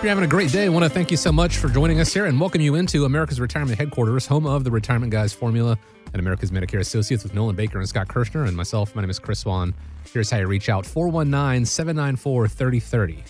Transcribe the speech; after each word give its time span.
Hope 0.00 0.04
you're 0.04 0.08
having 0.12 0.24
a 0.24 0.28
great 0.28 0.50
day. 0.50 0.64
I 0.64 0.68
want 0.70 0.82
to 0.84 0.88
thank 0.88 1.10
you 1.10 1.18
so 1.18 1.30
much 1.30 1.58
for 1.58 1.68
joining 1.68 2.00
us 2.00 2.10
here 2.10 2.24
and 2.24 2.40
welcome 2.40 2.62
you 2.62 2.74
into 2.76 3.04
America's 3.04 3.38
Retirement 3.38 3.76
Headquarters, 3.76 4.26
home 4.26 4.46
of 4.46 4.64
the 4.64 4.70
Retirement 4.70 5.12
Guys 5.12 5.34
Formula 5.34 5.78
and 6.14 6.20
America's 6.20 6.50
Medicare 6.50 6.80
Associates 6.80 7.22
with 7.22 7.34
Nolan 7.34 7.54
Baker 7.54 7.80
and 7.80 7.86
Scott 7.86 8.08
Kirschner 8.08 8.44
and 8.44 8.56
myself. 8.56 8.94
My 8.94 9.02
name 9.02 9.10
is 9.10 9.18
Chris 9.18 9.40
Swan. 9.40 9.74
Here's 10.10 10.30
how 10.30 10.38
you 10.38 10.46
reach 10.46 10.70
out 10.70 10.86
419 10.86 11.66
794 11.66 12.48
3030. 12.48 13.24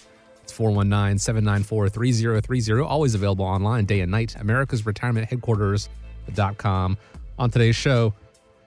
It's 0.45 0.53
419 0.53 1.19
794 1.19 1.89
3030. 1.89 2.83
Always 2.85 3.17
available 3.17 3.47
online 3.47 3.85
day 3.85 3.99
and 4.03 4.13
night. 4.13 4.37
America's 4.39 4.87
Retirement 4.87 5.29
Headquarters.com. 5.29 6.99
On 7.41 7.51
today's 7.51 7.75
show, 7.75 8.15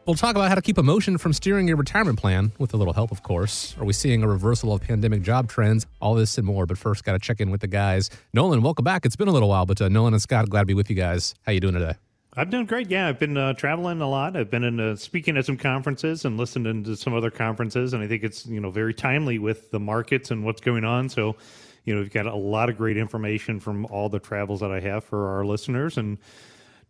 We'll 0.05 0.15
talk 0.15 0.35
about 0.35 0.49
how 0.49 0.55
to 0.55 0.61
keep 0.61 0.77
emotion 0.77 1.17
from 1.17 1.31
steering 1.31 1.65
your 1.65 1.77
retirement 1.77 2.19
plan, 2.19 2.51
with 2.57 2.73
a 2.73 2.77
little 2.77 2.91
help, 2.91 3.09
of 3.13 3.23
course. 3.23 3.73
Are 3.79 3.85
we 3.85 3.93
seeing 3.93 4.21
a 4.21 4.27
reversal 4.27 4.73
of 4.73 4.81
pandemic 4.81 5.21
job 5.21 5.47
trends? 5.47 5.85
All 6.01 6.13
this 6.13 6.37
and 6.37 6.45
more. 6.45 6.65
But 6.65 6.77
first, 6.77 7.05
got 7.05 7.13
to 7.13 7.19
check 7.19 7.39
in 7.39 7.51
with 7.51 7.61
the 7.61 7.67
guys. 7.67 8.09
Nolan, 8.33 8.61
welcome 8.61 8.83
back. 8.83 9.05
It's 9.05 9.15
been 9.15 9.29
a 9.29 9.31
little 9.31 9.47
while, 9.47 9.65
but 9.65 9.79
uh, 9.79 9.87
Nolan 9.87 10.13
and 10.13 10.21
Scott, 10.21 10.49
glad 10.49 10.63
to 10.63 10.65
be 10.65 10.73
with 10.73 10.89
you 10.89 10.95
guys. 10.97 11.35
How 11.45 11.53
you 11.53 11.61
doing 11.61 11.75
today? 11.75 11.93
I'm 12.35 12.49
doing 12.49 12.65
great. 12.65 12.89
Yeah, 12.89 13.07
I've 13.07 13.17
been 13.17 13.37
uh, 13.37 13.53
traveling 13.53 14.01
a 14.01 14.09
lot. 14.09 14.35
I've 14.35 14.49
been 14.49 14.65
in 14.65 14.77
uh, 14.77 14.97
speaking 14.97 15.37
at 15.37 15.45
some 15.45 15.55
conferences 15.55 16.25
and 16.25 16.35
listening 16.35 16.83
to 16.83 16.97
some 16.97 17.13
other 17.13 17.31
conferences, 17.31 17.93
and 17.93 18.03
I 18.03 18.07
think 18.07 18.23
it's 18.23 18.45
you 18.45 18.59
know 18.59 18.71
very 18.71 18.93
timely 18.93 19.39
with 19.39 19.71
the 19.71 19.79
markets 19.79 20.31
and 20.31 20.43
what's 20.43 20.59
going 20.59 20.83
on. 20.83 21.07
So, 21.07 21.37
you 21.85 21.95
know, 21.95 22.01
we've 22.01 22.11
got 22.11 22.25
a 22.25 22.35
lot 22.35 22.67
of 22.69 22.75
great 22.75 22.97
information 22.97 23.57
from 23.57 23.85
all 23.85 24.09
the 24.09 24.19
travels 24.19 24.59
that 24.59 24.71
I 24.71 24.81
have 24.81 25.05
for 25.05 25.29
our 25.29 25.45
listeners, 25.45 25.97
and 25.97 26.17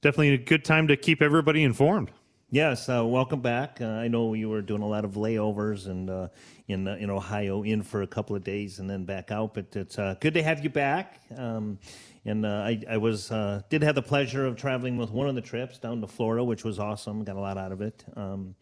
definitely 0.01 0.33
a 0.33 0.37
good 0.39 0.65
time 0.65 0.87
to 0.87 0.97
keep 0.97 1.21
everybody 1.21 1.63
informed. 1.63 2.09
Yes, 2.53 2.87
uh, 2.87 3.03
welcome 3.03 3.41
back. 3.41 3.81
Uh, 3.81 3.87
I 3.87 4.07
know 4.07 4.35
you 4.35 4.47
were 4.47 4.61
doing 4.61 4.83
a 4.83 4.87
lot 4.87 5.05
of 5.05 5.13
layovers 5.13 5.87
and 5.87 6.07
uh, 6.07 6.27
in 6.67 6.87
uh, 6.87 6.97
in 6.99 7.09
Ohio, 7.09 7.63
in 7.63 7.81
for 7.81 8.03
a 8.03 8.07
couple 8.07 8.35
of 8.35 8.43
days 8.43 8.77
and 8.77 8.87
then 8.87 9.05
back 9.05 9.31
out. 9.31 9.55
But 9.55 9.75
it's 9.75 9.97
uh, 9.97 10.13
good 10.19 10.35
to 10.35 10.43
have 10.43 10.63
you 10.63 10.69
back. 10.69 11.19
Um, 11.35 11.79
and 12.25 12.45
uh, 12.45 12.49
I, 12.49 12.83
I 12.87 12.97
was 12.97 13.29
did 13.69 13.81
have 13.81 13.95
the 13.95 14.03
pleasure 14.03 14.45
of 14.45 14.55
traveling 14.55 14.97
with 14.97 15.09
one 15.09 15.27
of 15.27 15.33
the 15.33 15.41
trips 15.41 15.79
down 15.79 15.99
to 16.01 16.05
Florida, 16.05 16.43
which 16.43 16.63
was 16.63 16.77
awesome. 16.77 17.23
Got 17.23 17.37
a 17.37 17.39
lot 17.39 17.57
out 17.57 17.71
of 17.71 17.81
it. 17.81 18.05
Um, 18.15 18.53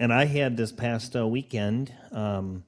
and 0.00 0.12
I 0.12 0.24
had 0.24 0.56
this 0.56 0.72
past 0.72 1.14
weekend. 1.14 1.94
Um, 2.10 2.64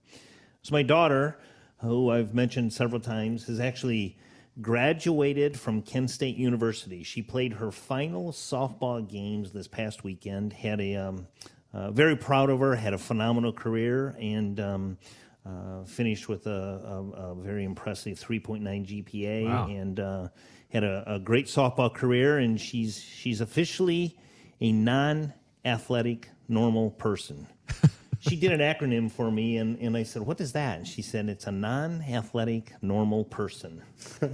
so 0.62 0.72
my 0.72 0.84
daughter, 0.84 1.36
who 1.78 2.12
I've 2.12 2.32
mentioned 2.32 2.72
several 2.72 3.00
times, 3.00 3.44
has 3.48 3.58
actually 3.58 4.18
graduated 4.60 5.58
from 5.58 5.82
Kent 5.82 6.10
State 6.10 6.36
University. 6.36 7.02
She 7.02 7.22
played 7.22 7.54
her 7.54 7.70
final 7.70 8.32
softball 8.32 9.06
games 9.06 9.52
this 9.52 9.68
past 9.68 10.04
weekend. 10.04 10.52
Had 10.52 10.80
a 10.80 10.96
um, 10.96 11.26
uh, 11.72 11.90
very 11.90 12.16
proud 12.16 12.50
of 12.50 12.60
her. 12.60 12.74
Had 12.74 12.94
a 12.94 12.98
phenomenal 12.98 13.52
career 13.52 14.16
and 14.20 14.60
um, 14.60 14.98
uh, 15.46 15.84
finished 15.84 16.28
with 16.28 16.46
a, 16.46 16.50
a, 16.50 17.30
a, 17.30 17.34
very 17.34 17.64
impressive 17.64 18.18
3.9 18.18 18.62
GPA 18.62 19.44
wow. 19.44 19.66
and 19.68 20.00
uh, 20.00 20.28
had 20.68 20.84
a, 20.84 21.14
a, 21.14 21.18
great 21.18 21.46
softball 21.46 21.92
career. 21.92 22.38
And 22.38 22.60
she's 22.60 22.98
she's 22.98 23.40
officially 23.40 24.18
a 24.60 24.72
non-athletic 24.72 26.28
normal 26.48 26.90
person. 26.90 27.46
she 28.20 28.36
did 28.36 28.52
an 28.52 28.60
acronym 28.60 29.10
for 29.10 29.30
me, 29.30 29.56
and, 29.56 29.78
and 29.78 29.96
I 29.96 30.02
said, 30.02 30.22
What 30.22 30.40
is 30.40 30.52
that? 30.52 30.78
And 30.78 30.86
she 30.86 31.02
said, 31.02 31.28
It's 31.28 31.46
a 31.46 31.52
non 31.52 32.02
athletic 32.02 32.72
normal 32.82 33.24
person. 33.24 33.82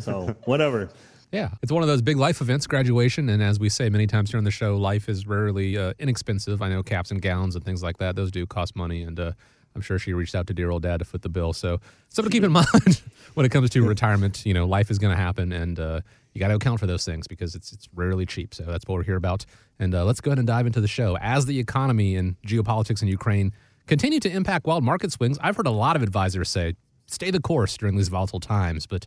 So, 0.01 0.37
whatever. 0.45 0.91
Yeah, 1.33 1.51
it's 1.63 1.73
one 1.73 1.83
of 1.83 1.89
those 1.89 2.03
big 2.03 2.17
life 2.17 2.41
events, 2.41 2.67
graduation. 2.67 3.29
And 3.29 3.43
as 3.43 3.59
we 3.59 3.69
say 3.69 3.89
many 3.89 4.07
times 4.07 4.31
here 4.31 4.39
on 4.39 4.45
the 4.45 4.51
show, 4.51 4.77
life 4.77 5.09
is 5.09 5.27
rarely 5.27 5.77
uh, 5.77 5.93
inexpensive. 5.99 6.63
I 6.63 6.69
know 6.69 6.83
caps 6.83 7.11
and 7.11 7.21
gowns 7.21 7.57
and 7.57 7.65
things 7.65 7.83
like 7.83 7.99
that, 7.99 8.17
those 8.17 8.31
do 8.31 8.47
cost 8.47 8.77
money. 8.77 9.03
And 9.03 9.19
uh, 9.19 9.33
I'm 9.75 9.81
sure 9.83 9.99
she 9.99 10.13
reached 10.13 10.35
out 10.35 10.47
to 10.49 10.55
dear 10.55 10.71
old 10.71 10.83
dad 10.83 10.99
to 10.99 11.05
foot 11.05 11.23
the 11.23 11.29
bill. 11.29 11.53
So, 11.53 11.81
something 12.09 12.31
to 12.31 12.35
keep 12.35 12.45
in 12.45 12.53
mind 12.75 13.03
when 13.35 13.47
it 13.47 13.51
comes 13.51 13.71
to 13.71 13.87
retirement. 13.87 14.45
You 14.45 14.55
know, 14.55 14.67
life 14.67 14.91
is 14.91 14.99
going 14.99 15.15
to 15.15 15.21
happen, 15.21 15.53
and 15.53 15.79
uh, 15.79 16.01
you 16.33 16.41
got 16.41 16.49
to 16.49 16.55
account 16.55 16.81
for 16.81 16.87
those 16.87 17.05
things 17.05 17.29
because 17.29 17.55
it's 17.55 17.73
it's 17.73 17.89
rarely 17.95 18.27
cheap. 18.27 18.55
So 18.55 18.65
that's 18.65 18.85
what 18.87 18.95
we're 18.95 19.05
here 19.05 19.17
about. 19.17 19.45
And 19.79 19.95
uh, 19.95 20.05
let's 20.05 20.21
go 20.21 20.31
ahead 20.31 20.39
and 20.39 20.47
dive 20.47 20.67
into 20.67 20.81
the 20.81 20.89
show. 20.89 21.17
As 21.19 21.47
the 21.47 21.59
economy 21.59 22.17
and 22.17 22.37
geopolitics 22.47 23.03
in 23.03 23.09
Ukraine 23.09 23.53
continue 23.87 24.21
to 24.21 24.31
impact 24.31 24.67
wild 24.67 24.85
market 24.85 25.13
swings. 25.13 25.39
I've 25.41 25.57
heard 25.57 25.67
a 25.67 25.71
lot 25.71 25.97
of 25.97 26.03
advisors 26.03 26.49
say, 26.49 26.75
stay 27.07 27.31
the 27.31 27.41
course 27.41 27.77
during 27.77 27.97
these 27.97 28.09
volatile 28.09 28.41
times. 28.41 28.87
But 28.87 29.07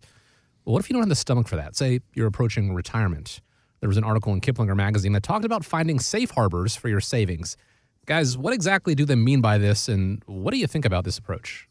what 0.63 0.79
if 0.79 0.89
you 0.89 0.93
don't 0.93 1.01
have 1.01 1.09
the 1.09 1.15
stomach 1.15 1.47
for 1.47 1.55
that? 1.55 1.75
Say 1.75 1.99
you're 2.13 2.27
approaching 2.27 2.73
retirement. 2.73 3.41
There 3.79 3.89
was 3.89 3.97
an 3.97 4.03
article 4.03 4.33
in 4.33 4.41
Kiplinger 4.41 4.75
magazine 4.75 5.13
that 5.13 5.23
talked 5.23 5.45
about 5.45 5.63
finding 5.63 5.99
safe 5.99 6.31
harbors 6.31 6.75
for 6.75 6.89
your 6.89 6.99
savings. 6.99 7.55
Guys, 8.05 8.37
what 8.37 8.53
exactly 8.53 8.95
do 8.95 9.05
they 9.05 9.15
mean 9.15 9.39
by 9.39 9.57
this, 9.57 9.87
and 9.87 10.21
what 10.25 10.51
do 10.51 10.57
you 10.57 10.67
think 10.67 10.83
about 10.83 11.03
this 11.05 11.17
approach? 11.17 11.67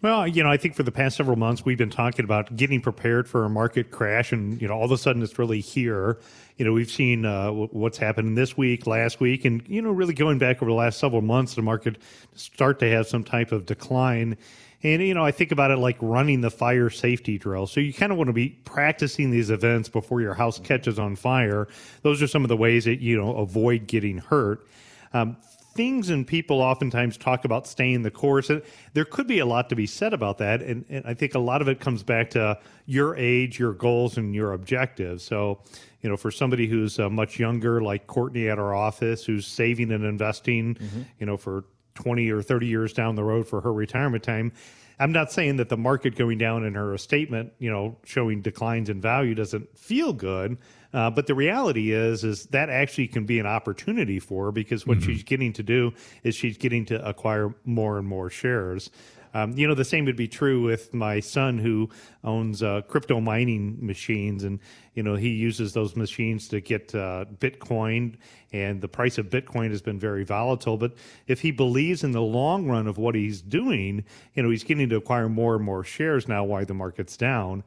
Well, 0.00 0.28
you 0.28 0.44
know, 0.44 0.50
I 0.50 0.56
think 0.56 0.76
for 0.76 0.84
the 0.84 0.92
past 0.92 1.16
several 1.16 1.36
months 1.36 1.64
we've 1.64 1.76
been 1.76 1.90
talking 1.90 2.24
about 2.24 2.54
getting 2.54 2.80
prepared 2.80 3.28
for 3.28 3.44
a 3.44 3.48
market 3.48 3.90
crash, 3.90 4.30
and 4.30 4.60
you 4.62 4.68
know, 4.68 4.74
all 4.74 4.84
of 4.84 4.92
a 4.92 4.98
sudden 4.98 5.22
it's 5.22 5.40
really 5.40 5.60
here. 5.60 6.20
You 6.56 6.64
know, 6.64 6.72
we've 6.72 6.90
seen 6.90 7.24
uh, 7.24 7.50
what's 7.50 7.98
happened 7.98 8.38
this 8.38 8.56
week, 8.56 8.86
last 8.86 9.18
week, 9.18 9.44
and 9.44 9.60
you 9.66 9.82
know, 9.82 9.90
really 9.90 10.14
going 10.14 10.38
back 10.38 10.62
over 10.62 10.70
the 10.70 10.76
last 10.76 11.00
several 11.00 11.20
months, 11.20 11.54
the 11.54 11.62
market 11.62 11.98
start 12.36 12.78
to 12.78 12.88
have 12.88 13.08
some 13.08 13.24
type 13.24 13.50
of 13.50 13.66
decline. 13.66 14.36
And 14.84 15.02
you 15.02 15.14
know, 15.14 15.24
I 15.24 15.32
think 15.32 15.50
about 15.50 15.72
it 15.72 15.78
like 15.78 15.96
running 16.00 16.42
the 16.42 16.50
fire 16.50 16.90
safety 16.90 17.36
drill. 17.36 17.66
So 17.66 17.80
you 17.80 17.92
kind 17.92 18.12
of 18.12 18.18
want 18.18 18.28
to 18.28 18.32
be 18.32 18.50
practicing 18.50 19.32
these 19.32 19.50
events 19.50 19.88
before 19.88 20.20
your 20.20 20.34
house 20.34 20.60
catches 20.60 21.00
on 21.00 21.16
fire. 21.16 21.66
Those 22.02 22.22
are 22.22 22.28
some 22.28 22.44
of 22.44 22.48
the 22.48 22.56
ways 22.56 22.84
that 22.84 23.00
you 23.00 23.20
know 23.20 23.36
avoid 23.36 23.88
getting 23.88 24.18
hurt. 24.18 24.64
Um, 25.12 25.38
things 25.78 26.10
and 26.10 26.26
people 26.26 26.60
oftentimes 26.60 27.16
talk 27.16 27.44
about 27.44 27.64
staying 27.64 28.02
the 28.02 28.10
course. 28.10 28.50
And 28.50 28.62
there 28.94 29.04
could 29.04 29.28
be 29.28 29.38
a 29.38 29.46
lot 29.46 29.68
to 29.68 29.76
be 29.76 29.86
said 29.86 30.12
about 30.12 30.38
that. 30.38 30.60
And, 30.60 30.84
and 30.88 31.06
I 31.06 31.14
think 31.14 31.36
a 31.36 31.38
lot 31.38 31.62
of 31.62 31.68
it 31.68 31.78
comes 31.78 32.02
back 32.02 32.30
to 32.30 32.58
your 32.86 33.14
age, 33.16 33.60
your 33.60 33.74
goals, 33.74 34.16
and 34.18 34.34
your 34.34 34.54
objectives. 34.54 35.22
So, 35.22 35.60
you 36.00 36.10
know, 36.10 36.16
for 36.16 36.32
somebody 36.32 36.66
who's 36.66 36.98
uh, 36.98 37.08
much 37.08 37.38
younger, 37.38 37.80
like 37.80 38.08
Courtney 38.08 38.48
at 38.48 38.58
our 38.58 38.74
office, 38.74 39.24
who's 39.24 39.46
saving 39.46 39.92
and 39.92 40.04
investing, 40.04 40.74
mm-hmm. 40.74 41.02
you 41.20 41.26
know, 41.26 41.36
for 41.36 41.64
20 41.94 42.28
or 42.32 42.42
30 42.42 42.66
years 42.66 42.92
down 42.92 43.14
the 43.14 43.22
road 43.22 43.46
for 43.46 43.60
her 43.60 43.72
retirement 43.72 44.24
time. 44.24 44.50
I'm 44.98 45.12
not 45.12 45.30
saying 45.30 45.58
that 45.58 45.68
the 45.68 45.76
market 45.76 46.16
going 46.16 46.38
down 46.38 46.64
in 46.64 46.74
her 46.74 46.98
statement, 46.98 47.52
you 47.60 47.70
know, 47.70 47.96
showing 48.04 48.42
declines 48.42 48.88
in 48.88 49.00
value 49.00 49.36
doesn't 49.36 49.78
feel 49.78 50.12
good. 50.12 50.58
Uh, 50.92 51.10
but 51.10 51.26
the 51.26 51.34
reality 51.34 51.92
is, 51.92 52.24
is 52.24 52.46
that 52.46 52.70
actually 52.70 53.08
can 53.08 53.26
be 53.26 53.38
an 53.38 53.46
opportunity 53.46 54.18
for 54.18 54.46
her 54.46 54.52
because 54.52 54.86
what 54.86 54.98
mm-hmm. 54.98 55.12
she's 55.12 55.22
getting 55.22 55.52
to 55.52 55.62
do 55.62 55.92
is 56.22 56.34
she's 56.34 56.56
getting 56.56 56.84
to 56.86 57.06
acquire 57.06 57.54
more 57.64 57.98
and 57.98 58.08
more 58.08 58.30
shares. 58.30 58.90
Um, 59.34 59.52
you 59.52 59.68
know, 59.68 59.74
the 59.74 59.84
same 59.84 60.04
would 60.06 60.16
be 60.16 60.28
true 60.28 60.62
with 60.62 60.94
my 60.94 61.20
son 61.20 61.58
who 61.58 61.90
owns 62.24 62.62
uh, 62.62 62.82
crypto 62.82 63.20
mining 63.20 63.76
machines, 63.80 64.44
and 64.44 64.58
you 64.94 65.02
know 65.02 65.16
he 65.16 65.28
uses 65.28 65.72
those 65.72 65.96
machines 65.96 66.48
to 66.48 66.60
get 66.60 66.94
uh, 66.94 67.26
Bitcoin, 67.38 68.16
and 68.52 68.80
the 68.80 68.88
price 68.88 69.18
of 69.18 69.28
Bitcoin 69.28 69.70
has 69.70 69.82
been 69.82 69.98
very 69.98 70.24
volatile. 70.24 70.76
But 70.76 70.94
if 71.26 71.40
he 71.40 71.50
believes 71.50 72.04
in 72.04 72.12
the 72.12 72.22
long 72.22 72.66
run 72.66 72.86
of 72.86 72.98
what 72.98 73.14
he's 73.14 73.42
doing, 73.42 74.04
you 74.34 74.42
know, 74.42 74.50
he's 74.50 74.64
getting 74.64 74.88
to 74.88 74.96
acquire 74.96 75.28
more 75.28 75.56
and 75.56 75.64
more 75.64 75.84
shares 75.84 76.26
now 76.26 76.44
while 76.44 76.64
the 76.64 76.74
market's 76.74 77.16
down. 77.16 77.64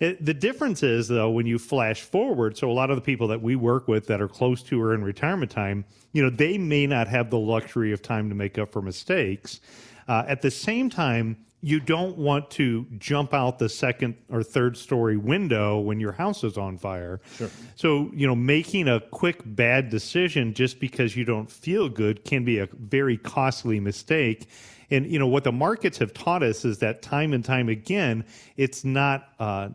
It, 0.00 0.24
the 0.24 0.34
difference 0.34 0.82
is, 0.82 1.08
though, 1.08 1.30
when 1.30 1.46
you 1.46 1.58
flash 1.58 2.02
forward, 2.02 2.56
so 2.56 2.70
a 2.70 2.72
lot 2.72 2.90
of 2.90 2.96
the 2.96 3.02
people 3.02 3.28
that 3.28 3.40
we 3.40 3.56
work 3.56 3.88
with 3.88 4.06
that 4.08 4.20
are 4.20 4.28
close 4.28 4.62
to 4.64 4.80
or 4.82 4.94
in 4.94 5.04
retirement 5.04 5.50
time, 5.50 5.84
you 6.12 6.22
know, 6.22 6.30
they 6.30 6.58
may 6.58 6.86
not 6.86 7.08
have 7.08 7.30
the 7.30 7.38
luxury 7.38 7.92
of 7.92 8.02
time 8.02 8.28
to 8.28 8.34
make 8.34 8.58
up 8.58 8.72
for 8.72 8.82
mistakes. 8.82 9.60
Uh, 10.08 10.24
at 10.26 10.42
the 10.42 10.50
same 10.50 10.90
time, 10.90 11.36
you 11.64 11.80
don't 11.80 12.18
want 12.18 12.50
to 12.50 12.86
jump 12.98 13.32
out 13.32 13.58
the 13.58 13.70
second 13.70 14.14
or 14.28 14.42
third 14.42 14.76
story 14.76 15.16
window 15.16 15.78
when 15.78 15.98
your 15.98 16.12
house 16.12 16.44
is 16.44 16.58
on 16.58 16.76
fire. 16.76 17.22
Sure. 17.36 17.48
So, 17.74 18.10
you 18.12 18.26
know, 18.26 18.36
making 18.36 18.86
a 18.86 19.00
quick 19.00 19.40
bad 19.46 19.88
decision 19.88 20.52
just 20.52 20.78
because 20.78 21.16
you 21.16 21.24
don't 21.24 21.50
feel 21.50 21.88
good 21.88 22.22
can 22.26 22.44
be 22.44 22.58
a 22.58 22.68
very 22.74 23.16
costly 23.16 23.80
mistake. 23.80 24.46
And, 24.90 25.06
you 25.06 25.18
know, 25.18 25.26
what 25.26 25.44
the 25.44 25.52
markets 25.52 25.96
have 25.98 26.12
taught 26.12 26.42
us 26.42 26.66
is 26.66 26.80
that 26.80 27.00
time 27.00 27.32
and 27.32 27.42
time 27.42 27.70
again, 27.70 28.26
it's 28.58 28.84
not 28.84 29.28
uh, 29.38 29.70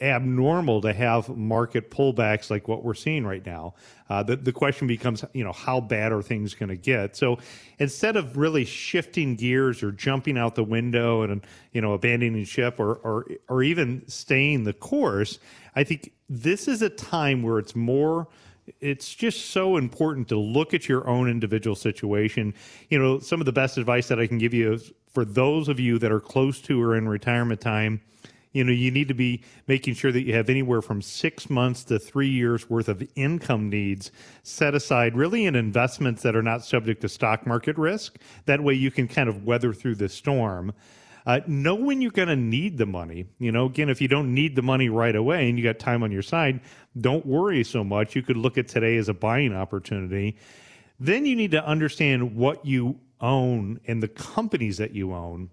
abnormal 0.00 0.80
to 0.80 0.92
have 0.92 1.28
market 1.28 1.90
pullbacks 1.90 2.50
like 2.50 2.66
what 2.66 2.84
we're 2.84 2.94
seeing 2.94 3.24
right 3.24 3.44
now. 3.46 3.74
Uh, 4.10 4.22
the, 4.22 4.36
the 4.36 4.52
question 4.52 4.86
becomes, 4.86 5.24
you 5.32 5.44
know, 5.44 5.52
how 5.52 5.80
bad 5.80 6.12
are 6.12 6.22
things 6.22 6.54
going 6.54 6.68
to 6.68 6.76
get? 6.76 7.16
So 7.16 7.38
instead 7.78 8.16
of 8.16 8.36
really 8.36 8.64
shifting 8.64 9.36
gears 9.36 9.82
or 9.82 9.92
jumping 9.92 10.36
out 10.36 10.56
the 10.56 10.64
window 10.64 11.22
and, 11.22 11.42
you 11.72 11.80
know, 11.80 11.92
abandoning 11.92 12.44
ship 12.44 12.80
or, 12.80 12.94
or, 12.96 13.26
or 13.48 13.62
even 13.62 14.06
staying 14.08 14.64
the 14.64 14.72
course, 14.72 15.38
I 15.76 15.84
think 15.84 16.12
this 16.28 16.68
is 16.68 16.82
a 16.82 16.90
time 16.90 17.42
where 17.42 17.58
it's 17.58 17.76
more 17.76 18.28
it's 18.80 19.14
just 19.14 19.50
so 19.50 19.76
important 19.76 20.28
to 20.28 20.38
look 20.38 20.72
at 20.72 20.88
your 20.88 21.06
own 21.06 21.28
individual 21.28 21.76
situation. 21.76 22.54
You 22.88 22.98
know, 22.98 23.18
some 23.18 23.40
of 23.40 23.44
the 23.44 23.52
best 23.52 23.76
advice 23.76 24.08
that 24.08 24.18
I 24.18 24.26
can 24.26 24.38
give 24.38 24.54
you 24.54 24.72
is 24.72 24.90
for 25.12 25.24
those 25.24 25.68
of 25.68 25.78
you 25.78 25.98
that 25.98 26.10
are 26.10 26.20
close 26.20 26.60
to 26.62 26.82
or 26.82 26.96
in 26.96 27.06
retirement 27.06 27.60
time, 27.60 28.00
you 28.54 28.64
know 28.64 28.72
you 28.72 28.90
need 28.90 29.08
to 29.08 29.14
be 29.14 29.42
making 29.68 29.92
sure 29.92 30.10
that 30.10 30.22
you 30.22 30.32
have 30.34 30.48
anywhere 30.48 30.80
from 30.80 31.02
six 31.02 31.50
months 31.50 31.84
to 31.84 31.98
three 31.98 32.30
years 32.30 32.70
worth 32.70 32.88
of 32.88 33.06
income 33.14 33.68
needs 33.68 34.10
set 34.42 34.74
aside 34.74 35.14
really 35.14 35.44
in 35.44 35.54
investments 35.54 36.22
that 36.22 36.34
are 36.34 36.42
not 36.42 36.64
subject 36.64 37.02
to 37.02 37.08
stock 37.08 37.46
market 37.46 37.76
risk 37.76 38.18
that 38.46 38.62
way 38.62 38.72
you 38.72 38.90
can 38.90 39.06
kind 39.06 39.28
of 39.28 39.44
weather 39.44 39.74
through 39.74 39.94
the 39.94 40.08
storm 40.08 40.72
uh, 41.26 41.40
know 41.46 41.74
when 41.74 42.00
you're 42.00 42.10
going 42.10 42.28
to 42.28 42.36
need 42.36 42.76
the 42.76 42.86
money. 42.86 43.26
You 43.38 43.50
know, 43.50 43.66
again, 43.66 43.88
if 43.88 44.00
you 44.00 44.08
don't 44.08 44.34
need 44.34 44.56
the 44.56 44.62
money 44.62 44.88
right 44.88 45.16
away 45.16 45.48
and 45.48 45.58
you 45.58 45.64
got 45.64 45.78
time 45.78 46.02
on 46.02 46.12
your 46.12 46.22
side, 46.22 46.60
don't 47.00 47.24
worry 47.24 47.64
so 47.64 47.82
much. 47.82 48.14
You 48.14 48.22
could 48.22 48.36
look 48.36 48.58
at 48.58 48.68
today 48.68 48.96
as 48.96 49.08
a 49.08 49.14
buying 49.14 49.54
opportunity. 49.54 50.36
Then 51.00 51.24
you 51.26 51.34
need 51.34 51.52
to 51.52 51.64
understand 51.64 52.36
what 52.36 52.64
you 52.64 53.00
own 53.20 53.80
and 53.86 54.02
the 54.02 54.08
companies 54.08 54.76
that 54.78 54.92
you 54.92 55.14
own 55.14 55.50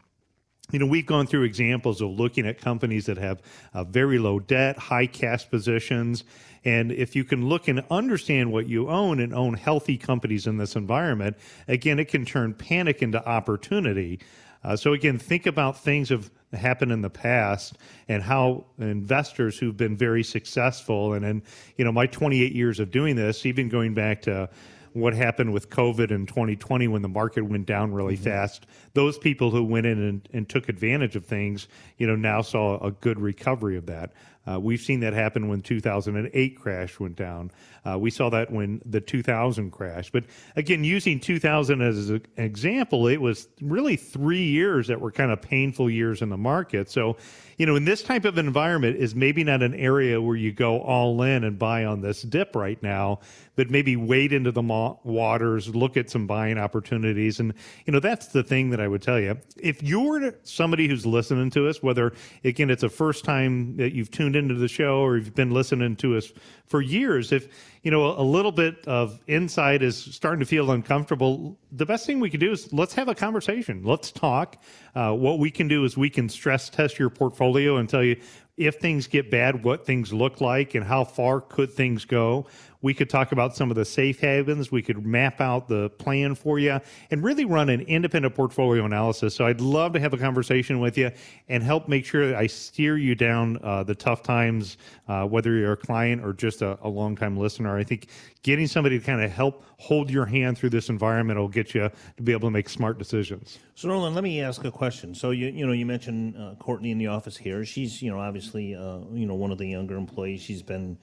you 0.71 0.79
know, 0.79 0.85
we've 0.85 1.06
gone 1.06 1.27
through 1.27 1.44
examples 1.44 2.01
of 2.01 2.09
looking 2.09 2.47
at 2.47 2.59
companies 2.59 3.06
that 3.06 3.18
have 3.18 3.41
uh, 3.73 3.83
very 3.83 4.18
low 4.18 4.39
debt, 4.39 4.77
high 4.77 5.06
cash 5.06 5.50
positions. 5.50 6.23
And 6.63 6.91
if 6.91 7.15
you 7.15 7.23
can 7.23 7.47
look 7.47 7.68
and 7.68 7.83
understand 7.89 8.51
what 8.51 8.68
you 8.68 8.89
own 8.89 9.19
and 9.19 9.33
own 9.33 9.56
healthy 9.56 9.97
companies 9.97 10.47
in 10.47 10.57
this 10.57 10.75
environment, 10.75 11.38
again, 11.68 12.00
it 12.00 12.06
can 12.06 12.25
turn 12.25 12.53
panic 12.53 13.01
into 13.01 13.23
opportunity. 13.27 14.19
Uh, 14.63 14.75
so, 14.75 14.94
again, 14.94 15.18
think 15.18 15.47
about 15.47 15.79
things 15.79 16.09
have 16.09 16.29
happened 16.53 16.91
in 16.91 17.01
the 17.01 17.09
past 17.09 17.77
and 18.07 18.21
how 18.21 18.65
investors 18.77 19.57
who've 19.57 19.77
been 19.77 19.97
very 19.97 20.23
successful. 20.23 21.13
And 21.13 21.25
in, 21.25 21.44
you 21.77 21.85
know, 21.85 21.91
my 21.91 22.06
28 22.06 22.53
years 22.53 22.79
of 22.79 22.91
doing 22.91 23.15
this, 23.15 23.45
even 23.45 23.69
going 23.69 23.94
back 23.94 24.21
to 24.23 24.50
what 24.94 25.14
happened 25.14 25.54
with 25.54 25.70
COVID 25.70 26.12
in 26.12 26.26
2020 26.26 26.88
when 26.88 27.02
the 27.02 27.08
market 27.08 27.42
went 27.42 27.66
down 27.66 27.94
really 27.94 28.16
mm-hmm. 28.16 28.26
fast. 28.26 28.66
Those 28.94 29.18
people 29.18 29.52
who 29.52 29.64
went 29.64 29.86
in 29.86 30.02
and, 30.02 30.30
and, 30.34 30.50
took 30.50 30.70
advantage 30.70 31.16
of 31.16 31.26
things, 31.26 31.68
you 31.98 32.08
know, 32.08 32.16
now 32.16 32.42
saw 32.42 32.78
a 32.86 32.92
good 32.92 33.20
recovery 33.20 33.78
of 33.78 33.86
that. 33.86 34.12
Uh, 34.50 34.60
we've 34.60 34.82
seen 34.82 35.00
that 35.02 35.14
happen 35.14 35.48
when 35.48 35.62
2008 35.62 36.60
crash 36.60 37.00
went 37.00 37.16
down. 37.16 37.52
Uh, 37.86 37.98
we 37.98 38.10
saw 38.10 38.30
that 38.30 38.52
when 38.52 38.82
the 38.86 39.02
2000 39.02 39.72
crash. 39.72 40.12
But 40.12 40.26
again, 40.56 40.84
using 40.84 41.20
2000 41.20 41.82
as 41.82 42.10
an 42.10 42.26
example, 42.38 43.08
it 43.08 43.22
was 43.22 43.48
really 43.62 43.96
three 43.96 44.44
years 44.44 44.88
that 44.88 45.00
were 45.00 45.12
kind 45.12 45.32
of 45.32 45.42
painful 45.42 45.90
years 45.90 46.22
in 46.22 46.30
the 46.30 46.38
market. 46.38 46.90
So, 46.90 47.18
you 47.58 47.66
know, 47.68 47.76
in 47.76 47.86
this 47.86 48.02
type 48.02 48.26
of 48.26 48.38
environment 48.40 48.98
is 48.98 49.14
maybe 49.14 49.44
not 49.44 49.62
an 49.62 49.76
area 49.76 50.20
where 50.20 50.36
you 50.36 50.52
go 50.52 50.82
all 50.82 51.22
in 51.22 51.44
and 51.44 51.60
buy 51.60 51.86
on 51.86 52.02
this 52.02 52.24
dip 52.24 52.56
right 52.56 52.82
now, 52.82 53.20
but 53.56 53.70
maybe 53.70 53.96
wade 53.96 54.34
into 54.34 54.52
the 54.52 54.62
waters, 55.04 55.76
look 55.76 55.98
at 55.98 56.10
some 56.10 56.26
buying 56.26 56.58
opportunities. 56.58 57.40
And, 57.40 57.54
you 57.86 57.94
know, 57.94 58.00
that's 58.00 58.28
the 58.28 58.44
thing 58.44 58.72
that 58.72 58.80
I 58.80 58.88
would 58.88 59.02
tell 59.02 59.20
you. 59.20 59.38
If 59.58 59.84
you're 59.84 60.34
somebody 60.44 60.88
who's 60.88 61.06
listening 61.06 61.52
to 61.52 61.68
us, 61.68 61.84
whether, 61.84 62.14
again, 62.44 62.72
it's 62.72 62.84
a 62.84 62.90
first 62.90 63.24
time 63.24 63.78
that 63.78 63.94
you've 63.94 64.10
tuned 64.10 64.31
into 64.36 64.56
the 64.56 64.68
show 64.68 65.00
or 65.00 65.18
you've 65.18 65.36
been 65.36 65.51
listening 65.51 65.95
to 65.98 66.18
us 66.18 66.31
for 66.66 66.81
years, 66.81 67.31
if, 67.31 67.48
you 67.83 67.92
know, 67.92 68.18
a 68.18 68.24
little 68.24 68.51
bit 68.51 68.88
of 68.88 69.19
insight 69.28 69.83
is 69.83 69.98
starting 69.98 70.39
to 70.39 70.45
feel 70.45 70.72
uncomfortable, 70.72 71.57
the 71.72 71.86
best 71.86 72.06
thing 72.06 72.19
we 72.19 72.30
can 72.30 72.39
do 72.39 72.51
is 72.51 72.72
let's 72.72 72.94
have 72.94 73.07
a 73.07 73.16
conversation. 73.16 73.83
Let's 73.83 74.12
talk. 74.12 74.57
Uh, 74.95 75.13
what 75.13 75.39
we 75.39 75.51
can 75.51 75.68
do 75.68 75.83
is 75.83 75.98
we 75.98 76.10
can 76.10 76.30
stress 76.30 76.69
test 76.69 76.98
your 76.98 77.10
portfolio 77.10 77.78
and 77.78 77.89
tell 77.89 78.04
you 78.04 78.16
if 78.57 78.75
things 78.75 79.07
get 79.07 79.31
bad, 79.31 79.63
what 79.63 79.86
things 79.86 80.13
look 80.13 80.39
like 80.39 80.75
and 80.75 80.86
how 80.86 81.04
far 81.04 81.42
could 81.42 81.72
things 81.72 82.06
go. 82.06 82.45
We 82.81 82.94
could 82.94 83.10
talk 83.10 83.31
about 83.31 83.56
some 83.56 83.69
of 83.69 83.75
the 83.75 83.86
safe 83.86 84.19
havens. 84.19 84.72
We 84.72 84.81
could 84.81 85.06
map 85.06 85.39
out 85.39 85.68
the 85.68 85.89
plan 85.89 86.36
for 86.36 86.60
you 86.60 86.80
and 87.12 87.24
really 87.24 87.45
run 87.45 87.69
an 87.69 87.81
independent 87.81 88.36
portfolio 88.36 88.86
analysis. 88.86 89.36
So 89.36 89.45
I'd 89.45 89.62
love 89.62 89.94
to 89.94 90.00
have 90.00 90.13
a 90.13 90.18
conversation 90.18 90.80
with 90.80 90.98
you 90.98 91.12
and 91.50 91.63
help 91.63 91.88
make 91.88 92.06
sure 92.06 92.36
I 92.36 92.48
steer 92.48 92.98
you 92.98 93.16
down 93.16 93.60
uh, 93.63 93.83
the 93.83 93.95
tough 93.95 94.24
times, 94.24 94.78
uh, 95.07 95.25
whether 95.25 95.54
you're 95.54 95.74
a 95.74 95.78
client 95.78 96.24
or 96.24 96.33
just 96.33 96.62
a, 96.62 96.78
a 96.81 96.89
long-time 96.89 97.38
listener. 97.38 97.78
I 97.78 97.83
think 97.83 98.07
getting 98.44 98.68
somebody 98.68 99.00
to 99.00 99.06
kind 99.06 99.22
of 99.22 99.31
help 99.31 99.63
hold 99.78 100.10
your 100.10 100.25
hand 100.25 100.57
through 100.57 100.69
this 100.69 100.89
environment 100.89 101.39
will 101.39 101.48
get 101.48 101.74
you 101.74 101.89
to 102.18 102.24
be 102.24 102.31
able 102.31 102.48
to 102.48 102.51
make 102.51 102.69
smart 102.69 102.98
decisions. 102.98 103.60
So, 103.75 103.88
Nolan, 103.88 104.13
let 104.13 104.24
me 104.24 104.42
ask 104.42 104.63
a 104.63 104.72
question. 104.72 105.16
So, 105.16 105.31
you 105.31 105.48
you 105.48 105.66
know, 105.66 105.74
you 105.74 105.86
mentioned 105.86 106.38
uh, 106.38 106.56
Courtney 106.60 106.92
in 106.92 106.98
the 106.98 107.07
office 107.07 107.38
here. 107.38 107.66
She's 107.66 108.01
you 108.01 108.12
know 108.12 108.19
obviously 108.19 108.75
uh, 108.75 109.00
you 109.12 109.25
know 109.25 109.36
one 109.36 109.51
of 109.51 109.57
the 109.57 109.68
younger 109.68 109.95
employees. 109.95 110.42
She's 110.42 110.62
been 110.62 110.98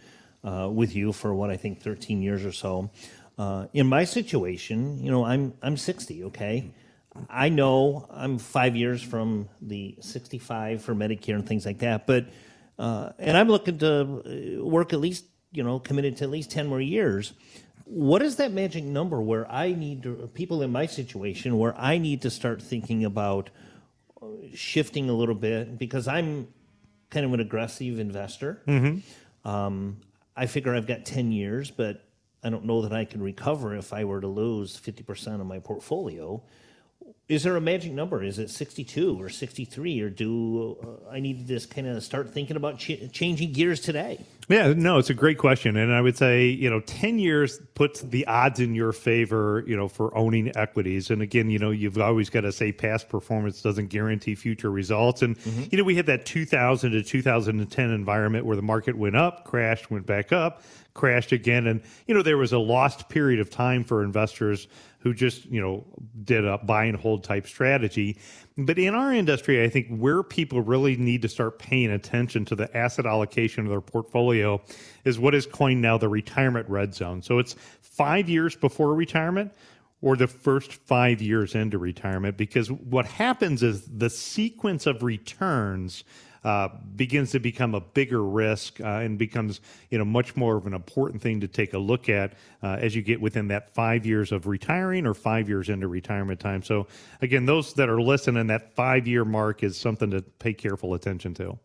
uh, 0.45 0.69
with 0.73 0.95
you 0.95 1.13
for 1.13 1.35
what 1.35 1.51
I 1.51 1.57
think 1.57 1.81
13 1.81 2.23
years 2.23 2.45
or 2.45 2.53
so. 2.53 2.91
Uh, 3.39 3.67
in 3.73 3.87
my 3.87 4.05
situation, 4.05 4.99
you 4.99 5.11
know, 5.11 5.25
I'm 5.25 5.55
I'm 5.63 5.77
60. 5.77 6.25
Okay, 6.25 6.73
I 7.31 7.49
know 7.49 8.07
I'm 8.11 8.39
five 8.39 8.77
years 8.77 9.03
from 9.03 9.49
the 9.61 9.97
65 10.01 10.83
for 10.83 10.95
Medicare 10.95 11.35
and 11.35 11.47
things 11.47 11.65
like 11.65 11.79
that, 11.79 12.07
but 12.07 12.27
uh, 12.79 13.11
and 13.19 13.37
I'm 13.37 13.49
looking 13.49 13.79
to 13.79 14.59
uh, 14.61 14.65
work 14.65 14.93
at 14.93 15.01
least 15.01 15.25
you 15.53 15.63
know 15.63 15.79
committed 15.79 16.17
to 16.19 16.25
at 16.25 16.31
least 16.31 16.51
10 16.51 16.67
more 16.67 16.81
years. 16.81 17.33
What 17.85 18.21
is 18.23 18.37
that 18.37 18.53
magic 18.53 18.85
number 18.85 19.21
where 19.23 19.51
I 19.51 19.73
need 19.73 20.03
to, 20.03 20.31
people 20.35 20.61
in 20.63 20.71
my 20.71 20.85
situation 20.85 21.57
where 21.57 21.75
I 21.79 21.97
need 21.97 22.21
to 22.23 22.31
start 22.31 22.61
thinking 22.61 23.05
about 23.05 23.49
uh, 24.21 24.27
shifting 24.55 25.09
a 25.09 25.15
little 25.15 25.35
bit 25.35 25.79
because 25.79 26.07
I'm 26.07 26.49
kind 27.09 27.25
of 27.25 27.33
an 27.33 27.41
aggressive 27.41 27.99
investor. 27.99 28.63
Mm-hmm. 28.67 29.49
Um, 29.49 30.01
I 30.39 30.47
figure 30.47 30.73
I've 30.73 30.87
got 30.87 31.05
10 31.05 31.33
years, 31.33 31.73
but 31.73 32.05
I 32.45 32.51
don't 32.51 32.65
know 32.65 32.83
that 32.83 32.93
I 32.93 33.05
can 33.05 33.21
recover 33.21 33.75
if 33.75 33.93
I 33.93 34.05
were 34.05 34.21
to 34.21 34.29
lose 34.29 34.79
50% 34.79 35.41
of 35.41 35.47
my 35.47 35.59
portfolio. 35.59 36.41
Is 37.29 37.43
there 37.43 37.57
a 37.57 37.61
magic 37.61 37.93
number? 37.93 38.23
Is 38.23 38.39
it 38.39 38.49
62 38.49 39.21
or 39.21 39.29
63? 39.29 40.01
Or 40.01 40.09
do 40.09 40.79
uh, 40.83 41.11
I 41.11 41.21
need 41.21 41.41
to 41.41 41.45
just 41.45 41.71
kind 41.71 41.87
of 41.87 42.03
start 42.03 42.33
thinking 42.33 42.57
about 42.57 42.79
ch- 42.79 43.13
changing 43.13 43.53
gears 43.53 43.81
today? 43.81 44.25
Yeah, 44.49 44.73
no, 44.73 44.97
it's 44.97 45.11
a 45.11 45.15
great 45.15 45.37
question. 45.37 45.77
And 45.77 45.93
I 45.93 46.01
would 46.01 46.17
say, 46.17 46.47
you 46.47 46.71
know, 46.71 46.81
10 46.81 47.19
years 47.19 47.61
puts 47.75 48.01
the 48.01 48.27
odds 48.27 48.61
in 48.61 48.75
your 48.75 48.93
favor, 48.93 49.63
you 49.67 49.77
know, 49.77 49.89
for 49.89 50.17
owning 50.17 50.57
equities. 50.57 51.11
And 51.11 51.21
again, 51.21 51.51
you 51.51 51.59
know, 51.59 51.71
you've 51.71 51.99
always 51.99 52.31
got 52.31 52.43
to 52.43 52.53
say 52.53 52.73
past 52.73 53.11
performance 53.11 53.61
doesn't 53.61 53.89
guarantee 53.89 54.35
future 54.35 54.71
results. 54.71 55.21
And, 55.21 55.39
mm-hmm. 55.39 55.65
you 55.71 55.77
know, 55.77 55.85
we 55.85 55.97
had 55.97 56.07
that 56.07 56.25
2000 56.25 56.93
to 56.93 57.03
2010 57.03 57.91
environment 57.91 58.47
where 58.47 58.57
the 58.57 58.63
market 58.63 58.97
went 58.97 59.17
up, 59.17 59.45
crashed, 59.45 59.91
went 59.91 60.07
back 60.07 60.33
up, 60.33 60.63
crashed 60.99 61.31
again. 61.31 61.67
And, 61.69 61.81
you 62.07 62.15
know, 62.15 62.23
there 62.23 62.37
was 62.37 62.53
a 62.53 62.59
lost 62.59 63.09
period 63.09 63.39
of 63.39 63.49
time 63.49 63.85
for 63.85 64.03
investors 64.03 64.67
who 64.99 65.15
just, 65.15 65.47
you 65.47 65.61
know, 65.61 65.85
did 66.25 66.45
a 66.45 66.59
buy 66.59 66.85
and 66.87 66.97
hold 66.97 67.23
type 67.23 67.47
strategy. 67.47 68.19
But 68.57 68.81
in 68.81 68.97
our 68.97 69.13
industry, 69.13 69.63
I 69.63 69.69
think 69.69 69.87
where 69.97 70.25
people 70.25 70.61
really 70.61 70.97
need 70.97 71.23
to 71.23 71.29
start 71.29 71.61
paying 71.61 71.93
attention 71.93 72.45
to 72.47 72.57
the 72.57 72.77
asset 72.77 73.07
allocation 73.07 73.65
of 73.65 73.71
their 73.71 73.81
portfolio 73.81 74.61
is 75.05 75.21
what 75.21 75.37
is 75.37 75.47
coined 75.47 75.81
now 75.81 75.99
the 75.99 76.09
retirement 76.09 76.69
red 76.69 76.95
zone. 76.95 77.23
So 77.23 77.39
it's 77.39 77.55
five 77.81 78.29
years 78.29 78.57
before 78.57 78.93
retirement 78.93 79.53
or 80.01 80.17
the 80.17 80.27
first 80.27 80.73
five 80.73 81.23
years 81.23 81.55
into 81.55 81.79
retirement 81.79 82.37
because 82.37 82.73
what 82.73 83.07
happens 83.07 83.63
is 83.63 83.85
the 83.87 84.11
sequence 84.11 84.87
of 84.87 85.05
returns 85.05 86.03
uh, 86.45 86.69
begins 86.97 87.31
to 87.33 87.41
become 87.41 87.75
a 87.75 87.81
bigger 87.81 88.23
risk 88.23 88.81
uh, 88.81 88.85
and 88.85 89.19
becomes 89.19 89.61
you 89.91 89.99
know 89.99 90.05
much 90.05 90.37
more 90.37 90.57
of 90.57 90.67
an 90.67 90.75
important 90.75 91.23
thing 91.23 91.41
to 91.41 91.49
take 91.49 91.75
a 91.75 91.79
look 91.79 92.09
at 92.09 92.35
uh, 92.63 92.79
as 92.81 92.95
you 92.95 93.03
get 93.03 93.21
within 93.21 93.49
that 93.49 93.75
five 93.75 94.07
years 94.07 94.33
of 94.33 94.47
retiring 94.47 95.07
or 95.07 95.15
five 95.15 95.49
years 95.49 95.69
into 95.69 95.89
retirement 95.89 96.41
time. 96.41 96.63
So 96.63 96.87
again, 97.21 97.47
those 97.47 97.75
that 97.75 97.89
are 97.89 98.01
listening, 98.01 98.47
that 98.49 98.75
five 98.75 99.07
year 99.07 99.25
mark 99.25 99.63
is 99.63 99.77
something 99.77 100.11
to 100.11 100.23
pay 100.23 100.53
careful 100.53 100.95
attention 100.95 101.35
to. 101.35 101.59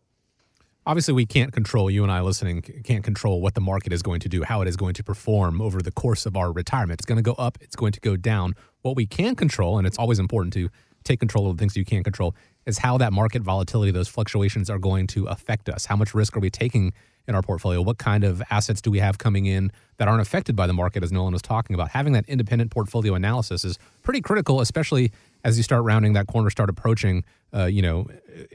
Obviously, 0.86 1.14
we 1.14 1.24
can't 1.24 1.50
control, 1.50 1.90
you 1.90 2.02
and 2.02 2.12
I 2.12 2.20
listening, 2.20 2.60
can't 2.60 3.02
control 3.02 3.40
what 3.40 3.54
the 3.54 3.60
market 3.62 3.90
is 3.92 4.02
going 4.02 4.20
to 4.20 4.28
do, 4.28 4.42
how 4.42 4.60
it 4.60 4.68
is 4.68 4.76
going 4.76 4.92
to 4.94 5.02
perform 5.02 5.62
over 5.62 5.80
the 5.80 5.90
course 5.90 6.26
of 6.26 6.36
our 6.36 6.52
retirement. 6.52 7.00
It's 7.00 7.06
going 7.06 7.16
to 7.16 7.22
go 7.22 7.32
up, 7.32 7.56
it's 7.62 7.74
going 7.74 7.92
to 7.92 8.00
go 8.00 8.16
down. 8.16 8.54
What 8.82 8.94
we 8.94 9.06
can 9.06 9.34
control, 9.34 9.78
and 9.78 9.86
it's 9.86 9.98
always 9.98 10.18
important 10.18 10.52
to 10.54 10.68
take 11.02 11.20
control 11.20 11.48
of 11.48 11.56
the 11.56 11.62
things 11.62 11.74
you 11.74 11.86
can't 11.86 12.04
control, 12.04 12.34
is 12.66 12.78
how 12.78 12.98
that 12.98 13.12
market 13.12 13.42
volatility, 13.42 13.90
those 13.92 14.08
fluctuations 14.08 14.70
are 14.70 14.78
going 14.78 15.06
to 15.08 15.26
affect 15.26 15.68
us. 15.68 15.86
How 15.86 15.96
much 15.96 16.14
risk 16.14 16.36
are 16.36 16.40
we 16.40 16.50
taking 16.50 16.92
in 17.26 17.34
our 17.34 17.42
portfolio? 17.42 17.80
What 17.80 17.98
kind 17.98 18.24
of 18.24 18.42
assets 18.50 18.80
do 18.80 18.90
we 18.90 18.98
have 18.98 19.18
coming 19.18 19.46
in 19.46 19.72
that 19.96 20.08
aren't 20.08 20.20
affected 20.20 20.56
by 20.56 20.66
the 20.66 20.72
market, 20.72 21.02
as 21.02 21.12
Nolan 21.12 21.32
was 21.32 21.42
talking 21.42 21.74
about? 21.74 21.90
Having 21.90 22.12
that 22.14 22.28
independent 22.28 22.70
portfolio 22.70 23.14
analysis 23.14 23.64
is 23.64 23.78
pretty 24.02 24.20
critical, 24.20 24.60
especially 24.60 25.12
as 25.42 25.56
you 25.56 25.62
start 25.62 25.84
rounding 25.84 26.14
that 26.14 26.26
corner, 26.26 26.50
start 26.50 26.70
approaching, 26.70 27.24
uh, 27.54 27.64
you 27.64 27.82
know, 27.82 28.06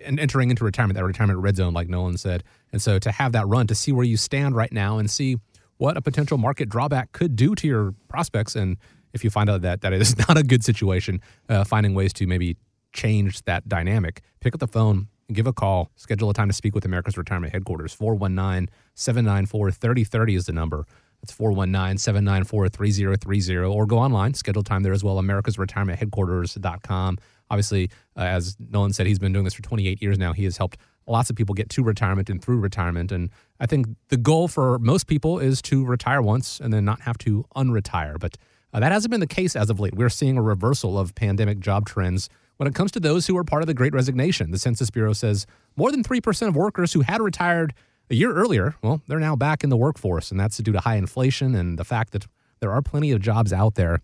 and 0.05 0.19
entering 0.19 0.49
into 0.49 0.63
retirement, 0.63 0.95
that 0.95 1.05
retirement 1.05 1.39
red 1.39 1.55
zone, 1.55 1.73
like 1.73 1.87
Nolan 1.87 2.17
said. 2.17 2.43
And 2.71 2.81
so 2.81 2.99
to 2.99 3.11
have 3.11 3.31
that 3.33 3.47
run, 3.47 3.67
to 3.67 3.75
see 3.75 3.91
where 3.91 4.05
you 4.05 4.17
stand 4.17 4.55
right 4.55 4.71
now 4.71 4.97
and 4.97 5.09
see 5.09 5.37
what 5.77 5.97
a 5.97 6.01
potential 6.01 6.37
market 6.37 6.69
drawback 6.69 7.11
could 7.13 7.35
do 7.35 7.55
to 7.55 7.67
your 7.67 7.93
prospects. 8.09 8.55
And 8.55 8.77
if 9.13 9.23
you 9.23 9.29
find 9.29 9.49
out 9.49 9.61
that 9.61 9.81
that 9.81 9.93
is 9.93 10.17
not 10.27 10.37
a 10.37 10.43
good 10.43 10.63
situation, 10.63 11.21
uh, 11.47 11.63
finding 11.63 11.93
ways 11.93 12.13
to 12.13 12.27
maybe 12.27 12.57
change 12.93 13.43
that 13.43 13.67
dynamic, 13.67 14.21
pick 14.39 14.53
up 14.53 14.59
the 14.59 14.67
phone, 14.67 15.07
give 15.31 15.47
a 15.47 15.53
call, 15.53 15.91
schedule 15.95 16.29
a 16.29 16.33
time 16.33 16.47
to 16.47 16.53
speak 16.53 16.75
with 16.75 16.85
America's 16.85 17.17
Retirement 17.17 17.53
Headquarters. 17.53 17.93
419 17.93 18.69
794 18.95 19.71
3030 19.71 20.35
is 20.35 20.45
the 20.45 20.53
number. 20.53 20.85
That's 21.21 21.33
419 21.33 21.97
794 21.97 22.69
3030. 22.69 23.57
Or 23.57 23.85
go 23.85 23.99
online, 23.99 24.33
schedule 24.33 24.63
time 24.63 24.83
there 24.83 24.93
as 24.93 25.03
well, 25.03 25.17
americasretirementheadquarters.com. 25.17 27.17
Obviously, 27.51 27.89
uh, 28.15 28.21
as 28.21 28.55
Nolan 28.59 28.93
said, 28.93 29.07
he's 29.07 29.19
been 29.19 29.33
doing 29.33 29.43
this 29.43 29.53
for 29.53 29.63
28 29.63 30.01
years 30.01 30.17
now. 30.17 30.33
He 30.33 30.43
has 30.43 30.57
helped 30.57 30.77
lots 31.07 31.29
of 31.29 31.35
people 31.35 31.55
get 31.55 31.69
to 31.71 31.83
retirement 31.83 32.29
and 32.29 32.41
through 32.41 32.59
retirement. 32.59 33.11
And 33.11 33.31
I 33.59 33.65
think 33.65 33.87
the 34.09 34.17
goal 34.17 34.47
for 34.47 34.77
most 34.79 35.07
people 35.07 35.39
is 35.39 35.61
to 35.63 35.83
retire 35.83 36.21
once 36.21 36.59
and 36.59 36.71
then 36.71 36.85
not 36.85 37.01
have 37.01 37.17
to 37.19 37.45
unretire. 37.55 38.19
But 38.19 38.37
uh, 38.71 38.79
that 38.79 38.91
hasn't 38.91 39.09
been 39.09 39.19
the 39.19 39.27
case 39.27 39.55
as 39.55 39.69
of 39.69 39.79
late. 39.79 39.95
We're 39.95 40.09
seeing 40.09 40.37
a 40.37 40.41
reversal 40.41 40.99
of 40.99 41.15
pandemic 41.15 41.59
job 41.59 41.87
trends 41.87 42.29
when 42.59 42.67
it 42.67 42.75
comes 42.75 42.91
to 42.91 42.99
those 42.99 43.25
who 43.25 43.37
are 43.37 43.45
part 43.45 43.63
of 43.63 43.67
the 43.67 43.73
Great 43.73 43.93
Resignation. 43.93 44.51
The 44.51 44.59
Census 44.59 44.89
Bureau 44.89 45.13
says 45.13 45.47
more 45.77 45.91
than 45.91 46.03
3% 46.03 46.47
of 46.49 46.57
workers 46.57 46.91
who 46.91 46.99
had 46.99 47.21
retired 47.21 47.73
a 48.09 48.15
year 48.15 48.33
earlier, 48.33 48.75
well, 48.81 49.01
they're 49.07 49.17
now 49.17 49.37
back 49.37 49.63
in 49.63 49.69
the 49.69 49.77
workforce. 49.77 50.29
And 50.29 50.37
that's 50.37 50.57
due 50.57 50.73
to 50.73 50.81
high 50.81 50.97
inflation 50.97 51.55
and 51.55 51.79
the 51.79 51.85
fact 51.85 52.11
that 52.11 52.27
there 52.59 52.73
are 52.73 52.81
plenty 52.81 53.11
of 53.11 53.21
jobs 53.21 53.53
out 53.53 53.75
there. 53.75 54.01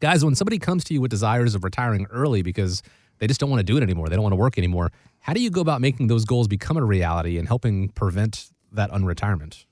Guys, 0.00 0.24
when 0.24 0.34
somebody 0.34 0.58
comes 0.58 0.82
to 0.84 0.94
you 0.94 1.02
with 1.02 1.10
desires 1.10 1.54
of 1.54 1.62
retiring 1.62 2.06
early 2.10 2.40
because 2.40 2.82
they 3.18 3.26
just 3.26 3.38
don't 3.38 3.50
want 3.50 3.60
to 3.60 3.64
do 3.64 3.76
it 3.76 3.82
anymore, 3.82 4.08
they 4.08 4.16
don't 4.16 4.22
want 4.22 4.32
to 4.32 4.36
work 4.36 4.56
anymore, 4.56 4.90
how 5.20 5.34
do 5.34 5.42
you 5.42 5.50
go 5.50 5.60
about 5.60 5.82
making 5.82 6.06
those 6.06 6.24
goals 6.24 6.48
become 6.48 6.78
a 6.78 6.84
reality 6.84 7.36
and 7.36 7.48
helping 7.48 7.90
prevent 7.90 8.48
that 8.72 8.90
unretirement? 8.92 9.66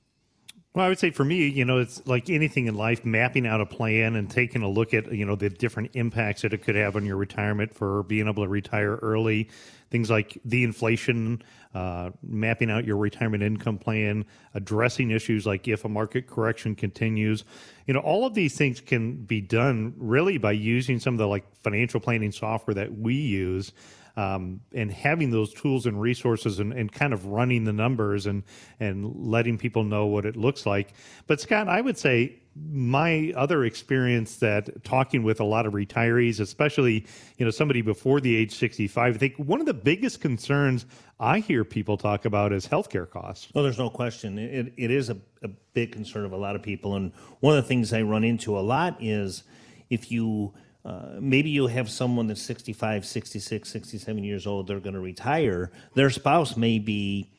Well, 0.75 0.87
I 0.87 0.89
would 0.89 0.99
say 0.99 1.11
for 1.11 1.25
me, 1.25 1.49
you 1.49 1.67
know, 1.67 1.79
it's 1.79 2.07
like 2.07 2.31
anything 2.31 2.67
in 2.67 2.75
life, 2.75 3.05
mapping 3.05 3.47
out 3.47 3.61
a 3.61 3.67
plan 3.67 4.17
and 4.17 4.31
taking 4.31 4.63
a 4.63 4.69
look 4.69 4.95
at, 4.95 5.13
you 5.13 5.27
know, 5.27 5.37
the 5.37 5.51
different 5.51 5.91
impacts 5.95 6.43
that 6.43 6.55
it 6.55 6.63
could 6.63 6.77
have 6.77 6.97
on 6.97 7.05
your 7.05 7.19
retirement 7.19 7.75
for 7.75 8.03
being 8.05 8.27
able 8.27 8.43
to 8.43 8.49
retire 8.49 8.97
early. 8.97 9.51
Things 9.93 10.09
like 10.09 10.39
the 10.43 10.65
inflation, 10.65 11.43
uh, 11.75 12.11
mapping 12.23 12.71
out 12.71 12.87
your 12.87 12.97
retirement 12.97 13.43
income 13.43 13.77
plan, 13.77 14.25
addressing 14.55 15.11
issues 15.11 15.45
like 15.45 15.69
if 15.69 15.85
a 15.85 15.89
market 15.89 16.27
correction 16.27 16.75
continues. 16.75 17.45
You 17.87 17.93
know, 17.93 18.01
all 18.01 18.25
of 18.25 18.33
these 18.33 18.57
things 18.57 18.81
can 18.81 19.17
be 19.17 19.43
done 19.43 19.93
really 19.99 20.39
by 20.39 20.53
using 20.53 20.99
some 20.99 21.13
of 21.13 21.19
the 21.19 21.29
like 21.29 21.45
financial 21.57 22.01
planning 22.01 22.33
software 22.33 22.75
that 22.75 22.97
we 22.97 23.15
use 23.15 23.75
um, 24.17 24.61
and 24.73 24.91
having 24.91 25.31
those 25.31 25.53
tools 25.53 25.85
and 25.85 26.01
resources 26.01 26.59
and, 26.59 26.73
and 26.73 26.91
kind 26.91 27.13
of 27.13 27.27
running 27.27 27.65
the 27.65 27.73
numbers 27.73 28.25
and 28.27 28.45
and 28.81 29.15
letting 29.15 29.59
people 29.59 29.85
know 29.85 30.07
what 30.07 30.25
it 30.25 30.37
looks 30.37 30.65
like. 30.65 30.95
But 31.27 31.39
Scott, 31.39 31.69
I 31.69 31.83
would 31.83 31.99
say 31.99 32.42
my 32.55 33.33
other 33.35 33.65
experience 33.65 34.37
that 34.37 34.85
talking 34.85 35.23
with 35.23 35.41
a 35.41 35.45
lot 35.45 35.67
of 35.67 35.73
retirees, 35.73 36.41
especially 36.41 37.07
you 37.39 37.45
know 37.45 37.51
somebody 37.51 37.83
before 37.83 38.21
the 38.21 38.35
age 38.37 38.55
65, 38.55 39.15
I 39.15 39.19
think 39.19 39.37
one 39.37 39.61
of 39.61 39.67
the 39.67 39.75
biggest 39.75 40.21
concerns 40.21 40.87
I 41.19 41.39
hear 41.39 41.65
people 41.65 41.97
talk 41.97 42.25
about 42.25 42.53
is 42.53 42.67
healthcare 42.67 43.09
costs. 43.09 43.49
Well, 43.55 43.65
there's 43.65 43.79
no 43.79 43.91
question. 43.91 44.39
It, 44.39 44.73
it 44.77 44.91
is 44.91 45.09
a, 45.09 45.17
a 45.43 45.49
big 45.73 45.93
concern 45.93 46.25
of 46.25 46.33
a 46.33 46.37
lot 46.37 46.57
of 46.57 46.63
people. 46.63 46.97
And 46.97 47.13
one 47.41 47.57
of 47.57 47.63
the 47.63 47.69
things 47.69 47.93
I 47.93 48.03
run 48.03 48.25
into 48.25 48.59
a 48.59 48.61
lot 48.61 48.97
is 49.01 49.45
if 49.89 50.11
you 50.11 50.53
uh, 50.85 51.17
maybe 51.21 51.49
you 51.49 51.69
have 51.69 51.89
someone 51.89 52.27
that's 52.27 52.43
65, 52.43 53.07
66, 53.07 53.69
67 53.69 54.25
years 54.25 54.47
old, 54.47 54.67
they're 54.67 54.81
going 54.81 54.95
to 54.95 55.01
retire. 55.01 55.71
Their 55.95 56.11
spouse 56.11 56.57
may 56.57 56.81
be 56.81 57.31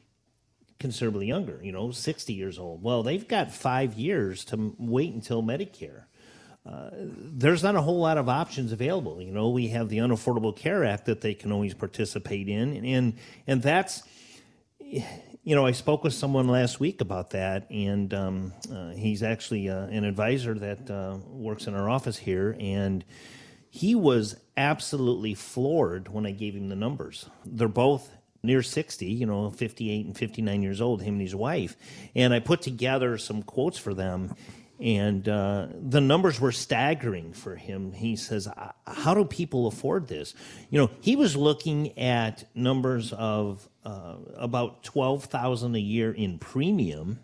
considerably 0.84 1.28
younger, 1.28 1.62
you 1.64 1.72
know, 1.72 1.92
60 1.92 2.34
years 2.34 2.60
old. 2.60 2.84
Well, 2.84 3.04
they've 3.04 3.26
got 3.26 3.54
five 3.54 3.94
years 3.94 4.44
to 4.46 4.76
wait 4.78 5.14
until 5.14 5.42
Medicare. 5.42 6.04
Uh, 6.66 6.90
there's 6.94 7.64
not 7.64 7.78
a 7.78 7.82
whole 7.82 8.02
lot 8.02 8.18
of 8.18 8.28
options 8.28 8.74
available. 8.74 9.22
You 9.22 9.32
know, 9.32 9.50
we 9.50 9.70
have 9.70 9.88
the 9.88 10.00
Unaffordable 10.00 10.54
Care 10.54 10.84
Act 10.84 11.06
that 11.06 11.22
they 11.22 11.36
can 11.36 11.54
always 11.54 11.74
participate 11.74 12.50
in, 12.50 12.86
and 12.86 13.14
and 13.48 13.62
that's 13.62 14.04
you 15.46 15.56
know, 15.56 15.66
I 15.66 15.72
spoke 15.72 16.04
with 16.04 16.14
someone 16.14 16.50
last 16.50 16.82
week 16.82 17.00
about 17.00 17.30
that, 17.30 17.70
and 17.72 18.14
um, 18.14 18.54
uh, 18.70 18.90
he's 18.90 19.24
actually 19.24 19.70
uh, 19.70 19.86
an 19.86 20.04
advisor 20.04 20.54
that 20.56 20.92
uh, 20.92 21.18
works 21.30 21.66
in 21.68 21.76
our 21.76 21.90
office 21.90 22.18
here, 22.18 22.58
and 22.60 23.06
he 23.70 23.96
was 23.96 24.36
absolutely 24.58 25.34
floored 25.34 26.10
when 26.10 26.26
I 26.26 26.32
gave 26.32 26.56
him 26.56 26.68
the 26.68 26.76
numbers. 26.76 27.30
They're 27.46 27.70
both 27.70 28.10
near 28.44 28.62
60, 28.62 29.06
you 29.06 29.26
know, 29.26 29.50
58 29.50 30.06
and 30.06 30.18
59 30.18 30.62
years 30.62 30.82
old, 30.82 31.02
him 31.02 31.16
and 31.16 31.22
his 31.22 31.36
wife. 31.36 31.78
And 32.14 32.34
I 32.34 32.40
put 32.40 32.62
together 32.62 33.18
some 33.18 33.42
quotes 33.42 33.78
for 33.78 33.94
them, 33.94 34.36
and 34.80 35.28
uh, 35.30 35.68
the 35.72 36.02
numbers 36.02 36.42
were 36.42 36.52
staggering 36.52 37.32
for 37.32 37.56
him. 37.56 37.94
He 37.94 38.18
says, 38.18 38.50
How 38.86 39.14
do 39.14 39.24
people 39.24 39.68
afford 39.68 40.08
this? 40.08 40.34
You 40.70 40.80
know, 40.82 40.92
he 41.00 41.16
was 41.16 41.38
looking 41.38 41.98
at 41.98 42.44
numbers 42.54 43.14
of 43.14 43.70
uh, 43.86 44.16
about 44.36 44.84
12000 44.84 45.76
a 45.76 45.80
year 45.80 46.12
in 46.12 46.38
premium. 46.38 47.20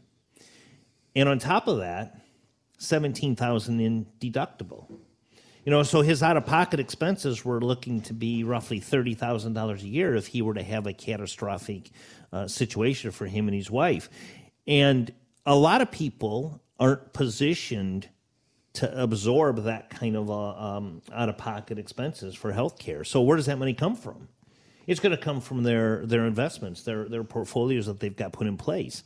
And 1.16 1.28
on 1.28 1.38
top 1.40 1.68
of 1.68 1.80
that, 1.80 2.22
17000 2.78 3.82
in 3.82 4.06
deductible. 4.22 4.90
You 5.70 5.76
know, 5.76 5.84
so 5.84 6.02
his 6.02 6.24
out 6.24 6.36
of 6.36 6.48
pocket 6.48 6.80
expenses 6.80 7.46
were 7.46 7.62
looking 7.62 8.02
to 8.02 8.14
be 8.16 8.44
roughly 8.44 8.82
$30,000 8.82 9.84
a 9.84 9.88
year 9.88 10.16
if 10.16 10.26
he 10.26 10.42
were 10.42 10.56
to 10.56 10.64
have 10.64 10.88
a 10.88 10.94
catastrophic 10.94 11.92
uh, 12.34 12.48
situation 12.48 13.12
for 13.12 13.28
him 13.28 13.48
and 13.48 13.54
his 13.54 13.70
wife. 13.70 14.10
And 14.66 15.14
a 15.46 15.54
lot 15.54 15.82
of 15.82 15.92
people 15.92 16.60
aren't 16.80 17.14
positioned 17.14 18.10
to 18.74 19.00
absorb 19.00 19.66
that 19.66 19.92
kind 19.92 20.16
of 20.16 20.32
uh, 20.32 20.56
um, 20.56 21.04
out 21.14 21.30
of 21.30 21.38
pocket 21.38 21.78
expenses 21.78 22.34
for 22.34 22.52
healthcare. 22.52 23.06
So, 23.06 23.22
where 23.22 23.38
does 23.38 23.46
that 23.46 23.60
money 23.60 23.76
come 23.76 23.96
from? 23.96 24.28
It's 24.88 25.00
going 25.00 25.16
to 25.16 25.22
come 25.22 25.40
from 25.40 25.62
their 25.62 26.04
their 26.04 26.26
investments, 26.26 26.82
their 26.82 27.08
their 27.08 27.24
portfolios 27.24 27.86
that 27.86 28.00
they've 28.00 28.16
got 28.16 28.34
put 28.34 28.48
in 28.48 28.58
place. 28.58 29.04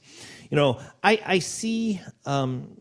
You 0.49 0.55
know, 0.55 0.79
I 1.03 1.19
I 1.25 1.39
see. 1.39 1.99
Um, 2.25 2.77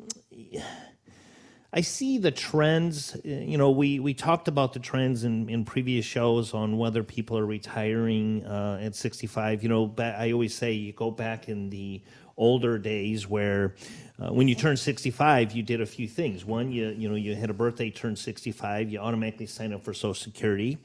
I 1.75 1.81
see 1.81 2.19
the 2.19 2.31
trends. 2.31 3.17
You 3.25 3.57
know, 3.57 3.71
we, 3.71 3.99
we 3.99 4.12
talked 4.12 4.47
about 4.47 4.75
the 4.75 4.79
trends 4.79 5.25
in, 5.25 5.49
in 5.49 5.64
previous 5.64 6.05
shows 6.05 6.52
on 6.52 6.76
whether 6.76 7.02
people 7.02 7.38
are 7.38 7.47
retiring 7.47 8.45
uh, 8.45 8.79
at 8.83 8.95
65. 8.95 9.62
You 9.62 9.71
know, 9.71 9.95
I 9.99 10.33
always 10.33 10.55
say 10.55 10.73
you 10.73 10.93
go 10.93 11.11
back 11.11 11.49
in 11.49 11.71
the 11.71 12.02
older 12.37 12.79
days 12.79 13.26
where 13.29 13.75
uh, 14.19 14.33
when 14.33 14.49
you 14.49 14.55
turn 14.55 14.76
65 14.76 15.52
you 15.52 15.62
did 15.62 15.83
a 15.83 15.87
few 15.87 16.09
things 16.09 16.47
one 16.47 16.73
you 16.73 16.88
you 16.88 17.07
know 17.07 17.14
you 17.14 17.35
had 17.35 17.50
a 17.50 17.52
birthday 17.52 17.91
turned 17.91 18.19
65 18.19 18.88
you 18.88 18.99
automatically 18.99 19.45
sign 19.45 19.71
up 19.73 19.85
for 19.85 19.93
social 19.93 20.14
security 20.14 20.79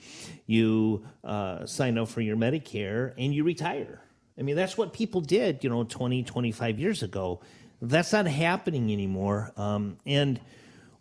you 0.45 1.05
uh, 1.23 1.65
sign 1.65 1.97
up 1.97 2.09
for 2.09 2.19
your 2.19 2.35
medicare 2.35 3.13
and 3.17 3.33
you 3.33 3.45
retire 3.45 4.01
i 4.37 4.41
mean 4.41 4.57
that's 4.57 4.77
what 4.77 4.91
people 4.91 5.21
did 5.21 5.63
you 5.63 5.69
know 5.69 5.85
20 5.85 6.23
25 6.23 6.79
years 6.79 7.01
ago 7.01 7.39
that's 7.81 8.11
not 8.11 8.27
happening 8.27 8.91
anymore 8.91 9.53
um, 9.55 9.97
and 10.05 10.41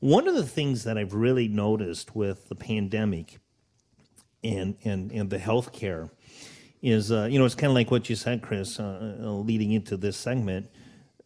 one 0.01 0.29
of 0.29 0.35
the 0.35 0.47
things 0.47 0.85
that 0.85 0.99
I've 0.99 1.15
really 1.15 1.49
noticed 1.49 2.15
with 2.15 2.49
the 2.49 2.55
pandemic 2.55 3.39
and 4.45 4.77
and 4.85 5.11
and 5.13 5.31
the 5.31 5.39
healthcare 5.39 6.11
is, 6.83 7.11
uh, 7.11 7.25
you 7.31 7.39
know, 7.39 7.45
it's 7.45 7.55
kind 7.55 7.71
of 7.71 7.75
like 7.75 7.91
what 7.91 8.09
you 8.09 8.17
said, 8.17 8.43
Chris, 8.43 8.79
uh, 8.79 9.17
uh, 9.21 9.31
leading 9.31 9.73
into 9.73 9.97
this 9.97 10.17
segment. 10.17 10.71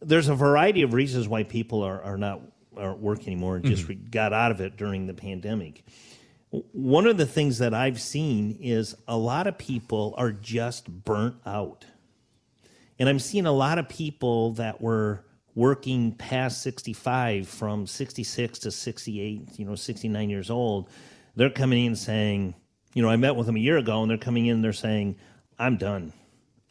There's 0.01 0.27
a 0.27 0.35
variety 0.35 0.81
of 0.81 0.93
reasons 0.93 1.27
why 1.27 1.43
people 1.43 1.83
are, 1.83 2.01
are 2.01 2.17
not 2.17 2.41
aren't 2.75 2.99
working 2.99 3.27
anymore 3.27 3.57
and 3.57 3.65
just 3.65 3.87
mm-hmm. 3.87 4.09
got 4.09 4.33
out 4.33 4.51
of 4.51 4.61
it 4.61 4.77
during 4.77 5.05
the 5.05 5.13
pandemic. 5.13 5.83
One 6.49 7.05
of 7.05 7.17
the 7.17 7.25
things 7.25 7.59
that 7.59 7.73
I've 7.73 7.99
seen 8.01 8.57
is 8.61 8.95
a 9.07 9.17
lot 9.17 9.47
of 9.47 9.57
people 9.57 10.15
are 10.17 10.31
just 10.31 10.89
burnt 10.89 11.35
out. 11.45 11.85
And 12.97 13.07
I'm 13.07 13.19
seeing 13.19 13.45
a 13.45 13.51
lot 13.51 13.77
of 13.77 13.87
people 13.89 14.53
that 14.53 14.81
were 14.81 15.25
working 15.55 16.13
past 16.13 16.61
65 16.61 17.47
from 17.47 17.85
66 17.85 18.59
to 18.59 18.71
68, 18.71 19.59
you 19.59 19.65
know, 19.65 19.75
69 19.75 20.29
years 20.29 20.49
old, 20.49 20.89
they're 21.35 21.49
coming 21.49 21.85
in 21.85 21.95
saying, 21.95 22.55
you 22.93 23.01
know, 23.01 23.09
I 23.09 23.15
met 23.15 23.35
with 23.35 23.47
them 23.47 23.55
a 23.55 23.59
year 23.59 23.77
ago 23.77 24.01
and 24.01 24.09
they're 24.09 24.17
coming 24.17 24.45
in 24.45 24.61
they're 24.61 24.73
saying, 24.73 25.17
I'm 25.59 25.77
done. 25.77 26.13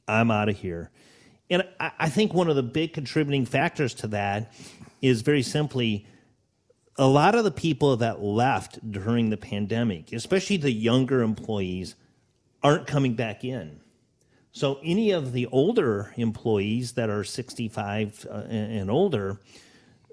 I'm 0.09 0.31
out 0.31 0.49
of 0.49 0.57
here. 0.57 0.91
And 1.49 1.65
I, 1.79 1.93
I 1.99 2.09
think 2.09 2.35
one 2.35 2.49
of 2.49 2.57
the 2.57 2.63
big 2.63 2.93
contributing 2.93 3.47
factors 3.47 3.95
to 3.95 4.09
that 4.09 4.53
is 5.03 5.23
very 5.23 5.43
simply 5.43 6.07
a 6.97 7.07
lot 7.07 7.35
of 7.35 7.45
the 7.45 7.51
people 7.51 7.97
that 7.97 8.23
left 8.23 8.91
during 8.91 9.31
the 9.31 9.37
pandemic, 9.37 10.13
especially 10.13 10.59
the 10.59 10.71
younger 10.71 11.23
employees, 11.23 11.95
aren't 12.63 12.87
coming 12.87 13.15
back 13.15 13.45
in. 13.45 13.81
So 14.53 14.81
any 14.83 15.13
of 15.13 15.33
the 15.33 15.47
older 15.47 16.13
employees 16.17 16.93
that 16.93 17.09
are 17.09 17.23
65 17.23 18.27
uh, 18.29 18.35
and 18.35 18.91
older, 18.91 19.41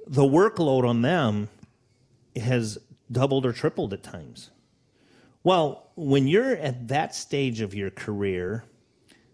the 0.05 0.23
workload 0.23 0.87
on 0.87 1.01
them 1.01 1.49
has 2.35 2.77
doubled 3.11 3.45
or 3.45 3.51
tripled 3.51 3.93
at 3.93 4.03
times. 4.03 4.51
Well, 5.43 5.91
when 5.95 6.27
you're 6.27 6.55
at 6.55 6.89
that 6.89 7.15
stage 7.15 7.61
of 7.61 7.73
your 7.73 7.89
career, 7.89 8.63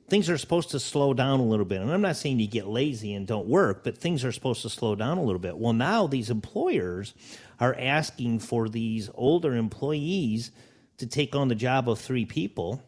things 0.09 0.29
are 0.29 0.37
supposed 0.37 0.69
to 0.69 0.79
slow 0.79 1.13
down 1.13 1.39
a 1.39 1.43
little 1.43 1.65
bit. 1.65 1.81
And 1.81 1.91
I'm 1.91 2.01
not 2.01 2.15
saying 2.15 2.39
you 2.39 2.47
get 2.47 2.67
lazy 2.67 3.13
and 3.13 3.25
don't 3.25 3.47
work, 3.47 3.83
but 3.83 3.97
things 3.97 4.23
are 4.23 4.31
supposed 4.31 4.61
to 4.61 4.69
slow 4.69 4.95
down 4.95 5.17
a 5.17 5.23
little 5.23 5.39
bit. 5.39 5.57
Well, 5.57 5.73
now 5.73 6.07
these 6.07 6.29
employers 6.29 7.13
are 7.59 7.75
asking 7.77 8.39
for 8.39 8.69
these 8.69 9.09
older 9.15 9.55
employees 9.55 10.51
to 10.97 11.07
take 11.07 11.35
on 11.35 11.47
the 11.47 11.55
job 11.55 11.89
of 11.89 11.99
three 11.99 12.25
people. 12.25 12.83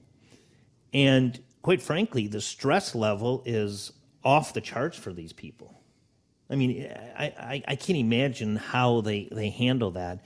And 0.93 1.39
quite 1.65 1.81
frankly, 1.81 2.27
the 2.27 2.39
stress 2.39 2.93
level 2.93 3.41
is 3.43 3.91
off 4.23 4.53
the 4.53 4.61
charts 4.61 4.95
for 4.95 5.11
these 5.11 5.33
people. 5.33 5.73
I 6.47 6.55
mean, 6.55 6.87
I, 7.17 7.25
I, 7.25 7.63
I 7.69 7.75
can't 7.75 7.97
imagine 7.97 8.55
how 8.55 9.01
they, 9.01 9.27
they 9.31 9.49
handle 9.49 9.89
that, 9.91 10.23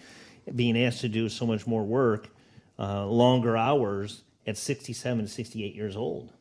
being 0.53 0.77
asked 0.77 0.99
to 0.99 1.07
do 1.07 1.29
so 1.29 1.45
much 1.45 1.65
more 1.65 1.85
work, 1.85 2.27
uh, 2.77 3.05
longer 3.05 3.55
hours 3.55 4.23
at 4.45 4.57
67, 4.57 5.27
68 5.27 5.73
years 5.73 5.95
old. 5.95 6.33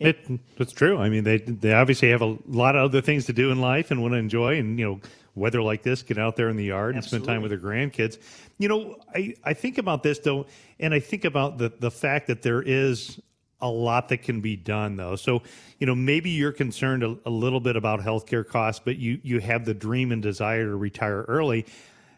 It, 0.00 0.18
it's 0.58 0.72
true. 0.72 0.98
I 0.98 1.08
mean, 1.08 1.24
they 1.24 1.38
they 1.38 1.72
obviously 1.72 2.10
have 2.10 2.20
a 2.20 2.36
lot 2.46 2.76
of 2.76 2.90
other 2.90 3.00
things 3.00 3.24
to 3.26 3.32
do 3.32 3.50
in 3.50 3.62
life 3.62 3.90
and 3.90 4.02
want 4.02 4.12
to 4.12 4.18
enjoy, 4.18 4.58
and 4.58 4.78
you 4.78 4.84
know, 4.84 5.00
weather 5.34 5.62
like 5.62 5.82
this, 5.82 6.02
get 6.02 6.18
out 6.18 6.36
there 6.36 6.50
in 6.50 6.56
the 6.56 6.64
yard 6.64 6.94
and 6.96 7.02
spend 7.02 7.24
time 7.24 7.40
with 7.40 7.50
their 7.50 7.58
grandkids. 7.58 8.18
You 8.58 8.68
know, 8.68 8.96
I 9.14 9.34
I 9.42 9.54
think 9.54 9.78
about 9.78 10.02
this 10.02 10.18
though, 10.18 10.44
and 10.78 10.92
I 10.92 11.00
think 11.00 11.24
about 11.24 11.56
the 11.56 11.72
the 11.80 11.90
fact 11.90 12.26
that 12.26 12.42
there 12.42 12.60
is 12.60 13.18
a 13.60 13.68
lot 13.68 14.08
that 14.10 14.18
can 14.18 14.40
be 14.40 14.56
done 14.56 14.96
though. 14.96 15.16
So, 15.16 15.42
you 15.78 15.86
know, 15.86 15.94
maybe 15.94 16.30
you're 16.30 16.52
concerned 16.52 17.02
a, 17.02 17.16
a 17.24 17.30
little 17.30 17.60
bit 17.60 17.76
about 17.76 18.00
healthcare 18.00 18.46
costs, 18.46 18.82
but 18.84 18.96
you 18.96 19.20
you 19.22 19.40
have 19.40 19.64
the 19.64 19.74
dream 19.74 20.12
and 20.12 20.22
desire 20.22 20.64
to 20.66 20.76
retire 20.76 21.24
early 21.28 21.66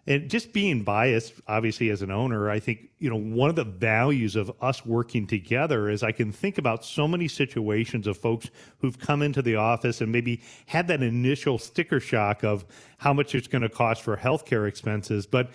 and 0.09 0.31
just 0.31 0.55
being 0.55 0.83
biased 0.83 1.35
obviously 1.47 1.91
as 1.91 2.03
an 2.03 2.11
owner 2.11 2.51
i 2.51 2.59
think 2.59 2.89
you 2.99 3.09
know 3.09 3.17
one 3.17 3.51
of 3.51 3.57
the 3.57 3.65
values 3.65 4.35
of 4.35 4.51
us 4.61 4.85
working 4.85 5.27
together 5.27 5.89
is 5.89 6.03
i 6.03 6.11
can 6.11 6.33
think 6.33 6.59
about 6.59 6.85
so 6.85 7.07
many 7.07 7.29
situations 7.29 8.07
of 8.07 8.17
folks 8.17 8.51
who've 8.81 8.99
come 8.99 9.23
into 9.23 9.43
the 9.43 9.55
office 9.55 10.01
and 10.01 10.11
maybe 10.11 10.41
had 10.67 10.89
that 10.89 11.03
initial 11.03 11.59
sticker 11.59 12.01
shock 12.01 12.43
of 12.43 12.65
how 12.97 13.13
much 13.13 13.35
it's 13.35 13.47
going 13.47 13.63
to 13.63 13.69
cost 13.69 14.03
for 14.03 14.17
healthcare 14.17 14.67
expenses 14.67 15.27
but 15.27 15.51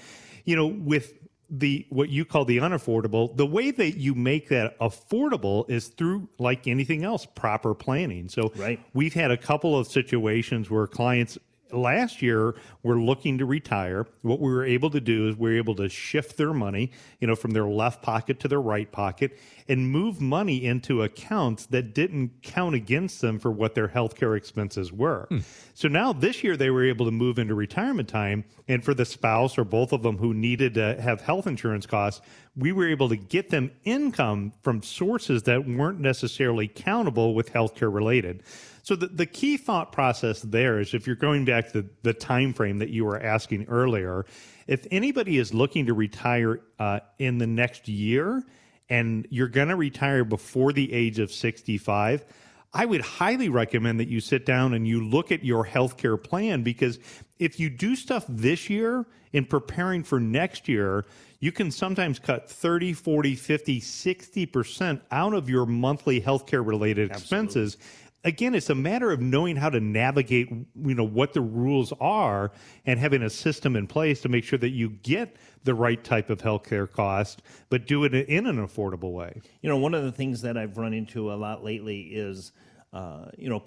you 0.46 0.56
know 0.56 0.68
with 0.68 1.14
the 1.56 1.86
what 1.90 2.10
you 2.10 2.26
call 2.26 2.46
the 2.46 2.58
unaffordable 2.58 3.36
the 3.38 3.46
way 3.46 3.70
that 3.70 3.92
you 3.92 4.16
make 4.16 4.50
that 4.50 4.78
affordable 4.80 5.70
is 5.70 5.90
through 5.90 6.28
like 6.40 6.68
anything 6.68 7.04
else 7.04 7.28
proper 7.36 7.76
planning 7.76 8.28
so 8.28 8.52
right. 8.56 8.80
we've 8.96 9.14
had 9.14 9.30
a 9.30 9.38
couple 9.38 9.78
of 9.78 9.86
situations 9.86 10.72
where 10.72 10.88
clients 10.88 11.38
last 11.72 12.22
year 12.22 12.56
we 12.84 12.94
were 12.94 13.02
looking 13.02 13.38
to 13.38 13.46
retire. 13.46 14.06
What 14.22 14.40
we 14.40 14.52
were 14.52 14.66
able 14.66 14.90
to 14.92 15.02
do 15.02 15.28
is 15.30 15.38
we 15.38 15.52
were 15.52 15.58
able 15.58 15.76
to 15.76 15.90
shift 15.90 16.38
their 16.38 16.54
money, 16.54 16.92
you 17.20 17.28
know, 17.28 17.36
from 17.36 17.52
their 17.52 17.66
left 17.66 18.02
pocket 18.02 18.40
to 18.42 18.48
their 18.48 18.62
right 18.62 18.92
pocket 18.92 19.40
and 19.68 19.90
move 19.90 20.20
money 20.22 20.66
into 20.66 21.04
accounts 21.04 21.66
that 21.68 21.94
didn't 21.94 22.42
count 22.42 22.76
against 22.76 23.22
them 23.22 23.40
for 23.40 23.52
what 23.52 23.76
their 23.76 23.88
healthcare 23.88 24.36
expenses 24.36 24.92
were. 24.92 25.26
Hmm. 25.30 25.40
So 25.74 25.88
now 25.88 26.14
this 26.14 26.44
year 26.44 26.58
they 26.58 26.70
were 26.70 26.84
able 26.84 27.06
to 27.06 27.12
move 27.12 27.40
into 27.40 27.56
retirement 27.56 28.10
time 28.10 28.44
and 28.68 28.84
for 28.84 28.94
the 28.94 29.06
spouse 29.06 29.58
or 29.58 29.64
both 29.64 29.92
of 29.92 30.04
them 30.04 30.18
who 30.18 30.34
needed 30.34 30.74
to 30.76 31.02
have 31.02 31.22
health 31.22 31.48
insurance 31.48 31.86
costs, 31.86 32.22
we 32.56 32.72
were 32.72 32.88
able 32.88 33.10
to 33.10 33.16
get 33.16 33.50
them 33.50 33.72
income 33.84 34.54
from 34.62 34.84
sources 34.84 35.44
that 35.44 35.68
weren't 35.68 36.00
necessarily 36.00 36.68
countable 36.68 37.34
with 37.34 37.52
healthcare 37.52 37.94
related. 37.94 38.44
So 38.84 38.98
the, 38.98 39.08
the 39.08 39.26
key 39.26 39.56
thought 39.56 39.94
process 39.94 40.42
there 40.42 40.80
is 40.80 40.94
if 40.94 41.08
you're 41.08 41.16
going 41.16 41.46
back 41.46 41.72
to 41.72 41.82
the, 41.82 41.90
the 42.04 42.14
time 42.14 42.54
frame 42.54 42.80
that 42.80 42.90
you 42.90 43.06
were 43.06 43.20
asking 43.20 43.66
earlier, 43.70 44.26
if 44.68 44.86
anybody 44.92 45.38
is 45.38 45.54
looking 45.54 45.86
to 45.86 45.94
retire 45.94 46.60
uh, 46.80 47.00
in 47.18 47.38
the 47.38 47.48
next 47.48 47.88
year 47.88 48.44
and 48.90 49.26
you're 49.30 49.48
going 49.48 49.70
to 49.70 49.78
retire 49.78 50.26
before 50.26 50.74
the 50.74 50.92
age 50.92 51.18
of 51.20 51.32
65, 51.32 52.26
I 52.74 52.86
would 52.86 53.02
highly 53.02 53.48
recommend 53.48 54.02
that 54.02 54.10
you 54.10 54.20
sit 54.20 54.46
down 54.46 54.74
and 54.74 54.86
you 54.86 55.02
look 55.08 55.32
at 55.32 55.46
your 55.46 55.66
healthcare 55.66 56.22
plan 56.22 56.64
because 56.64 57.00
if 57.40 57.60
you 57.60 57.70
do 57.70 57.96
stuff 57.96 58.26
this 58.28 58.70
year 58.70 59.06
in 59.32 59.46
preparing 59.46 60.04
for 60.04 60.20
next 60.20 60.68
year, 60.68 61.06
you 61.40 61.52
can 61.52 61.72
sometimes 61.72 62.20
cut 62.20 62.50
30, 62.50 62.94
40, 62.94 63.36
50, 63.36 63.82
60% 63.82 65.02
out 65.12 65.34
of 65.34 65.50
your 65.50 65.66
monthly 65.66 66.22
healthcare 66.22 66.66
related 66.66 67.12
expenses. 67.12 67.78
Again, 68.26 68.56
it's 68.56 68.70
a 68.70 68.76
matter 68.76 69.12
of 69.12 69.20
knowing 69.20 69.58
how 69.58 69.70
to 69.70 69.82
navigate, 69.82 70.50
you 70.50 70.96
know, 70.96 71.04
what 71.04 71.34
the 71.34 71.42
rules 71.42 71.92
are 72.00 72.52
and 72.86 72.98
having 72.98 73.22
a 73.22 73.30
system 73.30 73.76
in 73.76 73.86
place 73.86 74.22
to 74.22 74.30
make 74.30 74.46
sure 74.46 74.60
that 74.60 74.70
you 74.70 74.90
get 74.90 75.36
the 75.66 75.74
right 75.74 76.02
type 76.02 76.30
of 76.30 76.40
healthcare 76.40 76.90
cost, 76.90 77.42
but 77.70 77.86
do 77.86 78.06
it 78.06 78.14
in 78.14 78.48
an 78.48 78.66
affordable 78.66 79.12
way. 79.12 79.42
You 79.62 79.70
know, 79.70 79.78
one 79.78 79.94
of 79.94 80.04
the 80.04 80.12
things 80.12 80.42
that 80.42 80.58
I've 80.58 80.78
run 80.78 80.94
into 80.94 81.34
a 81.34 81.36
lot 81.36 81.66
lately 81.66 82.02
is, 82.02 82.54
uh, 82.94 83.26
you 83.38 83.50
know, 83.50 83.62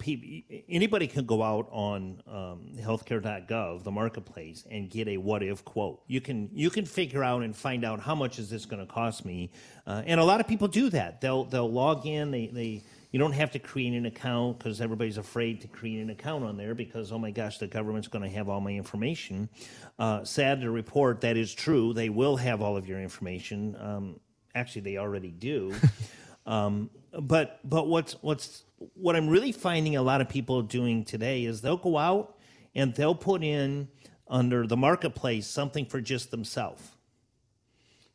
anybody 0.69 1.05
can 1.05 1.25
go 1.25 1.43
out 1.43 1.67
on 1.71 2.21
um, 2.27 2.71
healthcare.gov, 2.79 3.83
the 3.83 3.91
marketplace, 3.91 4.65
and 4.71 4.89
get 4.89 5.07
a 5.07 5.17
what 5.17 5.43
if 5.43 5.65
quote. 5.65 6.01
You 6.07 6.21
can 6.21 6.49
you 6.53 6.69
can 6.69 6.85
figure 6.85 7.23
out 7.23 7.43
and 7.43 7.55
find 7.55 7.83
out 7.83 7.99
how 7.99 8.15
much 8.15 8.39
is 8.39 8.49
this 8.49 8.65
going 8.65 8.85
to 8.85 8.91
cost 8.91 9.25
me, 9.25 9.51
uh, 9.85 10.01
and 10.05 10.19
a 10.19 10.23
lot 10.23 10.39
of 10.39 10.47
people 10.47 10.69
do 10.69 10.89
that. 10.91 11.19
They'll 11.19 11.43
they'll 11.43 11.69
log 11.69 12.05
in, 12.05 12.31
they 12.31 12.47
they 12.47 12.83
you 13.11 13.19
don't 13.19 13.33
have 13.33 13.51
to 13.51 13.59
create 13.59 13.93
an 13.93 14.05
account 14.05 14.59
because 14.59 14.81
everybody's 14.81 15.17
afraid 15.17 15.61
to 15.61 15.67
create 15.67 16.01
an 16.01 16.09
account 16.09 16.43
on 16.43 16.57
there 16.57 16.75
because, 16.75 17.11
oh 17.11 17.17
my 17.17 17.31
gosh, 17.31 17.57
the 17.57 17.67
government's 17.67 18.07
going 18.07 18.23
to 18.23 18.29
have 18.29 18.49
all 18.49 18.59
my 18.59 18.71
information. 18.71 19.49
Uh, 19.97 20.23
sad 20.23 20.61
to 20.61 20.71
report, 20.71 21.21
that 21.21 21.37
is 21.37 21.53
true. 21.53 21.93
They 21.93 22.09
will 22.09 22.35
have 22.37 22.61
all 22.61 22.75
of 22.75 22.87
your 22.87 22.99
information. 22.99 23.75
Um, 23.79 24.19
actually, 24.53 24.81
they 24.81 24.97
already 24.97 25.31
do. 25.31 25.73
um, 26.45 26.89
but 27.19 27.59
but 27.63 27.87
what's 27.87 28.13
what's 28.21 28.63
what 28.93 29.15
I'm 29.15 29.29
really 29.29 29.51
finding 29.51 29.95
a 29.95 30.01
lot 30.01 30.21
of 30.21 30.29
people 30.29 30.61
doing 30.61 31.05
today 31.05 31.45
is 31.45 31.61
they'll 31.61 31.77
go 31.77 31.97
out 31.97 32.37
and 32.75 32.93
they'll 32.93 33.15
put 33.15 33.43
in 33.43 33.87
under 34.27 34.67
the 34.67 34.77
marketplace 34.77 35.47
something 35.47 35.85
for 35.85 36.01
just 36.01 36.31
themselves 36.31 36.91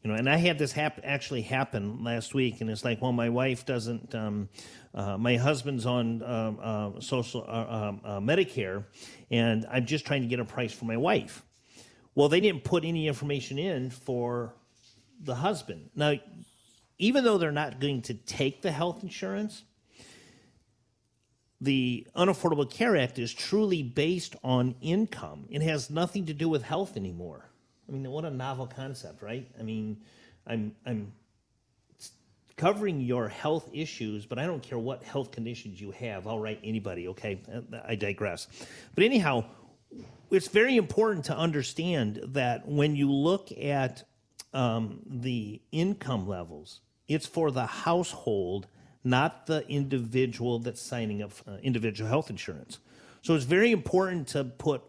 you 0.03 0.11
know 0.11 0.17
and 0.17 0.29
i 0.29 0.37
had 0.37 0.59
this 0.59 0.73
hap- 0.73 1.01
actually 1.05 1.43
happen 1.43 2.03
last 2.03 2.35
week 2.35 2.61
and 2.61 2.71
it's 2.71 2.85
like 2.85 3.01
well 3.01 3.13
my 3.13 3.29
wife 3.29 3.65
doesn't 3.65 4.15
um, 4.15 4.49
uh, 4.95 5.17
my 5.17 5.37
husband's 5.37 5.87
on 5.87 6.23
um, 6.23 6.59
uh, 6.61 7.01
social 7.01 7.45
uh, 7.49 7.89
um, 7.89 8.01
uh, 8.05 8.21
medicare 8.21 8.85
and 9.31 9.67
i'm 9.71 9.87
just 9.87 10.05
trying 10.05 10.23
to 10.23 10.29
get 10.29 10.41
a 10.41 10.45
price 10.45 10.73
for 10.73 10.85
my 10.85 10.97
wife. 10.97 11.43
Well 12.15 12.29
they 12.29 12.41
didn't 12.41 12.65
put 12.65 12.85
any 12.85 13.09
information 13.09 13.59
in 13.59 13.91
for 13.91 14.55
the 15.23 15.37
husband. 15.37 15.91
Now 15.95 16.15
even 16.99 17.25
though 17.25 17.39
they're 17.39 17.53
not 17.53 17.81
going 17.81 18.03
to 18.03 18.15
take 18.15 18.63
the 18.63 18.73
health 18.73 19.03
insurance 19.03 19.63
the 21.61 22.05
unaffordable 22.17 22.69
care 22.69 22.97
act 22.97 23.21
is 23.21 23.33
truly 23.33 23.85
based 23.85 24.35
on 24.43 24.75
income. 24.81 25.47
It 25.49 25.63
has 25.63 25.91
nothing 25.91 26.27
to 26.27 26.35
do 26.35 26.49
with 26.49 26.65
health 26.65 26.97
anymore 26.97 27.52
I 27.89 27.93
mean, 27.93 28.11
what 28.11 28.25
a 28.25 28.31
novel 28.31 28.67
concept, 28.67 29.23
right? 29.23 29.49
I 29.59 29.63
mean, 29.63 29.99
I'm 30.47 30.75
I'm 30.87 31.13
covering 32.57 33.01
your 33.01 33.29
health 33.29 33.69
issues, 33.73 34.27
but 34.27 34.39
I 34.39 34.47
don't 34.47 34.63
care 34.63 34.79
what 34.79 35.03
health 35.03 35.33
conditions 35.33 35.81
you 35.81 35.91
have. 35.93 36.27
I'll 36.27 36.39
write 36.39 36.61
anybody, 36.63 37.09
okay? 37.09 37.41
I 37.87 37.95
digress. 37.97 38.47
But 38.95 39.05
anyhow, 39.05 39.45
it's 40.31 40.49
very 40.49 40.77
important 40.77 41.25
to 41.27 41.37
understand 41.37 42.21
that 42.29 42.69
when 42.69 42.95
you 42.95 43.11
look 43.11 43.51
at 43.61 44.05
um, 44.55 45.01
the 45.07 45.61
income 45.73 46.29
levels, 46.29 46.81
it's 47.09 47.27
for 47.27 47.51
the 47.51 47.67
household, 47.67 48.69
not 49.03 49.47
the 49.47 49.67
individual 49.69 50.59
that's 50.59 50.81
signing 50.81 51.23
up 51.23 51.33
uh, 51.47 51.57
individual 51.63 52.09
health 52.09 52.31
insurance. 52.31 52.79
So 53.23 53.35
it's 53.35 53.45
very 53.45 53.73
important 53.73 54.29
to 54.29 54.45
put 54.45 54.83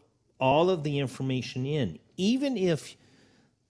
all 0.43 0.69
of 0.69 0.83
the 0.83 0.99
information 0.99 1.65
in, 1.65 1.97
even 2.17 2.57
if 2.57 2.97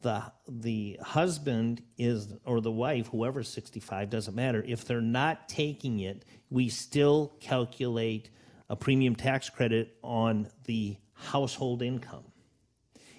the 0.01 0.23
the 0.47 0.97
husband 1.03 1.83
is 1.99 2.33
or 2.45 2.61
the 2.61 2.71
wife, 2.71 3.05
whoever's 3.09 3.47
65, 3.47 4.09
doesn't 4.09 4.33
matter. 4.33 4.63
If 4.67 4.83
they're 4.83 4.99
not 4.99 5.47
taking 5.47 5.99
it, 5.99 6.25
we 6.49 6.69
still 6.69 7.35
calculate 7.39 8.31
a 8.71 8.75
premium 8.75 9.15
tax 9.15 9.51
credit 9.51 9.97
on 10.03 10.47
the 10.65 10.97
household 11.13 11.83
income. 11.83 12.23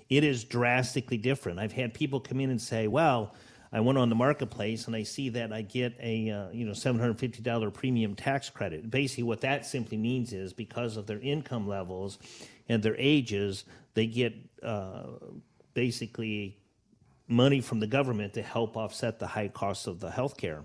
It 0.08 0.24
is 0.24 0.42
drastically 0.42 1.16
different. 1.16 1.60
I've 1.60 1.70
had 1.70 1.94
people 1.94 2.18
come 2.18 2.40
in 2.40 2.50
and 2.50 2.60
say, 2.60 2.88
"Well, 2.88 3.36
I 3.74 3.80
went 3.80 3.98
on 3.98 4.08
the 4.08 4.14
marketplace 4.14 4.86
and 4.86 4.96
I 4.96 5.02
see 5.02 5.28
that 5.30 5.52
I 5.52 5.60
get 5.62 5.94
a 6.00 6.30
uh, 6.30 6.50
you 6.50 6.64
know 6.64 6.72
$750 6.72 7.74
premium 7.74 8.14
tax 8.14 8.48
credit." 8.48 8.90
Basically, 8.90 9.24
what 9.24 9.42
that 9.42 9.66
simply 9.66 9.98
means 9.98 10.32
is 10.32 10.54
because 10.54 10.96
of 10.96 11.06
their 11.06 11.20
income 11.20 11.68
levels 11.68 12.18
and 12.68 12.82
their 12.82 12.96
ages, 12.96 13.64
they 13.94 14.06
get 14.06 14.32
uh, 14.62 15.02
basically 15.74 16.56
money 17.28 17.60
from 17.60 17.80
the 17.80 17.86
government 17.86 18.32
to 18.34 18.42
help 18.42 18.76
offset 18.76 19.18
the 19.18 19.26
high 19.26 19.48
costs 19.48 19.86
of 19.86 20.00
the 20.00 20.10
health 20.10 20.36
care. 20.36 20.64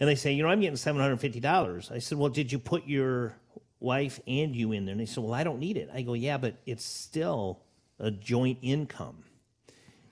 And 0.00 0.08
they 0.08 0.14
say, 0.14 0.32
you 0.32 0.42
know, 0.42 0.48
I'm 0.48 0.60
getting 0.60 0.76
$750. 0.76 1.90
I 1.90 1.98
said, 1.98 2.18
well, 2.18 2.30
did 2.30 2.52
you 2.52 2.58
put 2.58 2.86
your 2.86 3.34
wife 3.80 4.20
and 4.26 4.54
you 4.54 4.72
in 4.72 4.84
there? 4.84 4.92
And 4.92 5.00
they 5.00 5.06
said, 5.06 5.24
well, 5.24 5.34
I 5.34 5.42
don't 5.42 5.58
need 5.58 5.76
it. 5.76 5.90
I 5.92 6.02
go, 6.02 6.14
yeah, 6.14 6.38
but 6.38 6.56
it's 6.66 6.84
still 6.84 7.60
a 7.98 8.10
joint 8.10 8.58
income. 8.62 9.24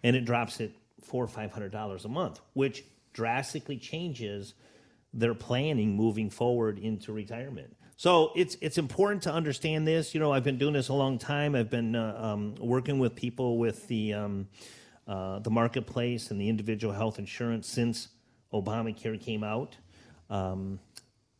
And 0.03 0.17
it 0.17 0.25
drops 0.25 0.61
at 0.61 0.71
four 1.07 1.25
or 1.25 1.29
five 1.29 1.53
hundred 1.53 1.73
dollars 1.73 2.05
a 2.05 2.09
month, 2.09 2.41
which 2.53 2.85
drastically 3.13 3.79
changes 3.79 4.55
their 5.15 5.35
planning 5.35 5.97
moving 5.97 6.29
forward 6.29 6.79
into 6.79 7.13
retirement. 7.13 7.75
So 7.97 8.33
it's 8.37 8.57
it's 8.61 8.77
important 8.77 9.23
to 9.23 9.33
understand 9.33 9.87
this. 9.87 10.15
You 10.15 10.21
know, 10.21 10.33
I've 10.33 10.45
been 10.45 10.59
doing 10.59 10.75
this 10.75 10.89
a 10.89 10.95
long 10.95 11.19
time. 11.19 11.55
I've 11.55 11.71
been 11.71 11.97
uh, 11.97 12.19
um, 12.21 12.55
working 12.59 12.99
with 12.99 13.15
people 13.15 13.57
with 13.57 13.89
the 13.89 14.13
um, 14.13 14.49
uh, 15.07 15.39
the 15.39 15.51
marketplace 15.51 16.31
and 16.31 16.41
the 16.41 16.49
individual 16.49 16.93
health 16.93 17.19
insurance 17.19 17.69
since 17.69 18.09
Obamacare 18.53 19.19
came 19.19 19.43
out. 19.43 19.77
Um, 20.29 20.81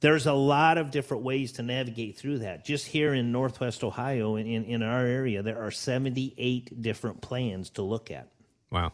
there's 0.01 0.27
a 0.27 0.33
lot 0.33 0.79
of 0.79 0.91
different 0.91 1.25
ways 1.25 1.53
to 1.53 1.63
navigate 1.63 2.17
through 2.17 2.39
that. 2.39 2.65
Just 2.65 2.87
here 2.87 3.15
in 3.15 3.33
Northwest 3.33 3.83
Ohio, 3.83 4.37
in, 4.37 4.47
in, 4.47 4.65
in 4.65 4.83
our 4.83 5.05
area, 5.05 5.43
there 5.43 5.61
are 5.61 5.71
78 5.71 6.81
different 6.81 7.21
plans 7.23 7.71
to 7.71 7.83
look 7.83 8.11
at. 8.11 8.29
Wow. 8.71 8.93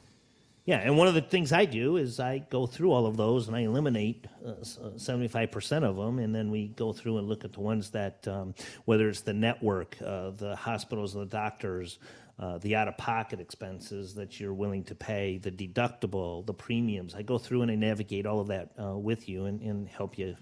Yeah, 0.65 0.79
and 0.79 0.97
one 0.97 1.09
of 1.09 1.15
the 1.15 1.21
things 1.21 1.53
I 1.53 1.65
do 1.65 1.97
is 1.97 2.21
I 2.21 2.39
go 2.39 2.67
through 2.67 2.93
all 2.93 3.07
of 3.07 3.17
those 3.17 3.49
and 3.49 3.57
I 3.57 3.63
eliminate 3.63 4.29
uh, 4.47 4.63
seventy-five 4.97 5.51
percent 5.51 5.85
of 5.85 5.97
them, 5.97 6.21
and 6.21 6.33
then 6.33 6.53
we 6.53 6.69
go 6.69 6.93
through 6.93 7.19
and 7.19 7.29
look 7.29 7.45
at 7.45 7.53
the 7.53 7.61
ones 7.61 7.91
that, 7.91 8.29
um, 8.29 8.55
whether 8.85 9.09
it's 9.09 9.23
the 9.23 9.35
network, 9.35 9.97
uh, 10.01 10.31
the 10.31 10.55
hospitals, 10.55 11.15
the 11.15 11.27
doctors, 11.27 11.99
uh, 12.39 12.59
the 12.59 12.77
out-of-pocket 12.77 13.41
expenses 13.41 14.15
that 14.15 14.39
you're 14.39 14.55
willing 14.55 14.85
to 14.85 14.95
pay, 14.95 15.39
the 15.39 15.51
deductible, 15.51 16.47
the 16.47 16.55
premiums. 16.55 17.15
I 17.15 17.23
go 17.23 17.39
through 17.39 17.63
and 17.63 17.71
I 17.71 17.75
navigate 17.75 18.25
all 18.25 18.39
of 18.39 18.47
that 18.47 18.71
uh, 18.81 18.97
with 18.97 19.29
you 19.29 19.47
and, 19.47 19.61
and 19.63 19.89
help 19.89 20.17
you 20.17 20.37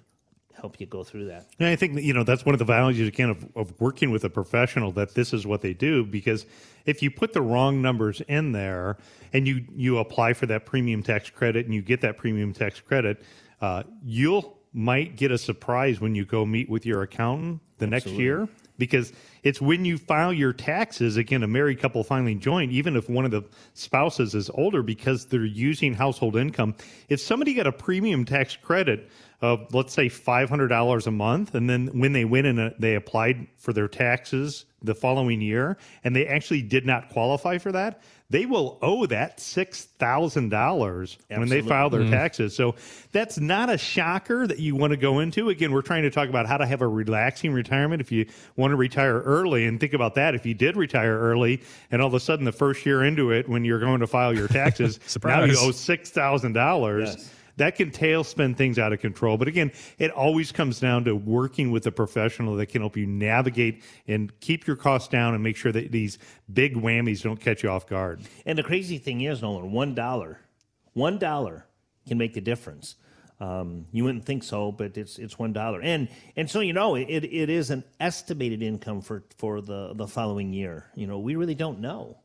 help 0.60 0.80
you 0.80 0.86
go 0.86 1.02
through 1.02 1.26
that. 1.26 1.46
And 1.58 1.68
I 1.68 1.76
think 1.76 2.00
you 2.00 2.12
know 2.12 2.22
that's 2.22 2.44
one 2.44 2.54
of 2.54 2.58
the 2.58 2.64
values 2.64 3.06
again 3.06 3.30
of, 3.30 3.46
of 3.56 3.80
working 3.80 4.10
with 4.10 4.24
a 4.24 4.30
professional 4.30 4.92
that 4.92 5.14
this 5.14 5.32
is 5.32 5.46
what 5.46 5.62
they 5.62 5.72
do 5.72 6.04
because 6.04 6.46
if 6.86 7.02
you 7.02 7.10
put 7.10 7.32
the 7.32 7.42
wrong 7.42 7.82
numbers 7.82 8.20
in 8.22 8.52
there 8.52 8.98
and 9.32 9.46
you 9.46 9.64
you 9.74 9.98
apply 9.98 10.34
for 10.34 10.46
that 10.46 10.66
premium 10.66 11.02
tax 11.02 11.30
credit 11.30 11.66
and 11.66 11.74
you 11.74 11.82
get 11.82 12.00
that 12.02 12.16
premium 12.16 12.52
tax 12.52 12.80
credit, 12.80 13.22
uh, 13.60 13.82
you'll 14.02 14.59
might 14.72 15.16
get 15.16 15.30
a 15.30 15.38
surprise 15.38 16.00
when 16.00 16.14
you 16.14 16.24
go 16.24 16.46
meet 16.46 16.68
with 16.68 16.86
your 16.86 17.02
accountant 17.02 17.60
the 17.78 17.86
Absolutely. 17.86 18.12
next 18.12 18.20
year 18.20 18.48
because 18.78 19.12
it's 19.42 19.60
when 19.60 19.84
you 19.84 19.98
file 19.98 20.32
your 20.32 20.52
taxes 20.52 21.16
again 21.16 21.42
a 21.42 21.46
married 21.46 21.80
couple 21.80 22.04
finally 22.04 22.34
join 22.34 22.70
even 22.70 22.96
if 22.96 23.08
one 23.08 23.24
of 23.24 23.30
the 23.30 23.42
spouses 23.74 24.34
is 24.34 24.50
older 24.50 24.82
because 24.82 25.26
they're 25.26 25.44
using 25.44 25.94
household 25.94 26.36
income 26.36 26.74
if 27.08 27.20
somebody 27.20 27.54
got 27.54 27.66
a 27.66 27.72
premium 27.72 28.24
tax 28.24 28.56
credit 28.56 29.10
of 29.40 29.72
let's 29.74 29.92
say 29.92 30.08
$500 30.08 31.06
a 31.06 31.10
month 31.10 31.54
and 31.54 31.68
then 31.68 31.88
when 31.88 32.12
they 32.12 32.24
went 32.24 32.46
and 32.46 32.60
uh, 32.60 32.70
they 32.78 32.94
applied 32.94 33.46
for 33.56 33.72
their 33.72 33.88
taxes 33.88 34.66
the 34.82 34.94
following 34.94 35.40
year 35.40 35.76
and 36.04 36.14
they 36.14 36.26
actually 36.26 36.62
did 36.62 36.86
not 36.86 37.08
qualify 37.10 37.58
for 37.58 37.72
that 37.72 38.02
they 38.30 38.46
will 38.46 38.78
owe 38.80 39.06
that 39.06 39.38
$6,000 39.38 41.16
when 41.28 41.48
they 41.48 41.60
file 41.62 41.90
their 41.90 42.02
mm. 42.02 42.10
taxes. 42.10 42.54
So 42.54 42.76
that's 43.10 43.38
not 43.38 43.68
a 43.68 43.76
shocker 43.76 44.46
that 44.46 44.60
you 44.60 44.76
want 44.76 44.92
to 44.92 44.96
go 44.96 45.18
into. 45.18 45.48
Again, 45.48 45.72
we're 45.72 45.82
trying 45.82 46.04
to 46.04 46.10
talk 46.10 46.28
about 46.28 46.46
how 46.46 46.56
to 46.56 46.66
have 46.66 46.80
a 46.80 46.88
relaxing 46.88 47.52
retirement 47.52 48.00
if 48.00 48.12
you 48.12 48.26
want 48.56 48.70
to 48.70 48.76
retire 48.76 49.20
early. 49.20 49.66
And 49.66 49.80
think 49.80 49.94
about 49.94 50.14
that. 50.14 50.36
If 50.36 50.46
you 50.46 50.54
did 50.54 50.76
retire 50.76 51.18
early 51.18 51.60
and 51.90 52.00
all 52.00 52.08
of 52.08 52.14
a 52.14 52.20
sudden 52.20 52.44
the 52.44 52.52
first 52.52 52.86
year 52.86 53.02
into 53.02 53.32
it, 53.32 53.48
when 53.48 53.64
you're 53.64 53.80
going 53.80 54.00
to 54.00 54.06
file 54.06 54.32
your 54.32 54.48
taxes, 54.48 55.00
now 55.24 55.42
you 55.44 55.58
owe 55.58 55.72
$6,000. 55.72 57.00
Yes 57.06 57.34
that 57.56 57.76
can 57.76 57.90
tailspin 57.90 58.56
things 58.56 58.78
out 58.78 58.92
of 58.92 59.00
control. 59.00 59.36
But 59.36 59.48
again, 59.48 59.72
it 59.98 60.10
always 60.10 60.52
comes 60.52 60.80
down 60.80 61.04
to 61.04 61.14
working 61.14 61.70
with 61.70 61.86
a 61.86 61.92
professional 61.92 62.56
that 62.56 62.66
can 62.66 62.82
help 62.82 62.96
you 62.96 63.06
navigate 63.06 63.82
and 64.06 64.38
keep 64.40 64.66
your 64.66 64.76
costs 64.76 65.08
down 65.08 65.34
and 65.34 65.42
make 65.42 65.56
sure 65.56 65.72
that 65.72 65.92
these 65.92 66.18
big 66.52 66.74
whammies 66.74 67.22
don't 67.22 67.40
catch 67.40 67.62
you 67.62 67.70
off 67.70 67.86
guard. 67.86 68.20
And 68.46 68.58
the 68.58 68.62
crazy 68.62 68.98
thing 68.98 69.20
is, 69.22 69.42
Nolan, 69.42 69.72
one 69.72 69.94
dollar, 69.94 70.40
one 70.92 71.18
dollar 71.18 71.66
can 72.06 72.18
make 72.18 72.34
the 72.34 72.40
difference. 72.40 72.96
Um, 73.40 73.86
you 73.90 74.04
wouldn't 74.04 74.26
think 74.26 74.42
so, 74.42 74.70
but 74.70 74.98
it's 74.98 75.18
it's 75.18 75.38
one 75.38 75.54
dollar, 75.54 75.80
and 75.80 76.08
and 76.36 76.50
so 76.50 76.60
you 76.60 76.74
know 76.74 76.94
it, 76.94 77.08
it 77.08 77.48
is 77.48 77.70
an 77.70 77.84
estimated 77.98 78.62
income 78.62 79.00
for 79.00 79.24
for 79.38 79.62
the 79.62 79.94
the 79.94 80.06
following 80.06 80.52
year. 80.52 80.90
You 80.94 81.06
know, 81.06 81.18
we 81.18 81.36
really 81.36 81.54
don't 81.54 81.80
know 81.80 82.18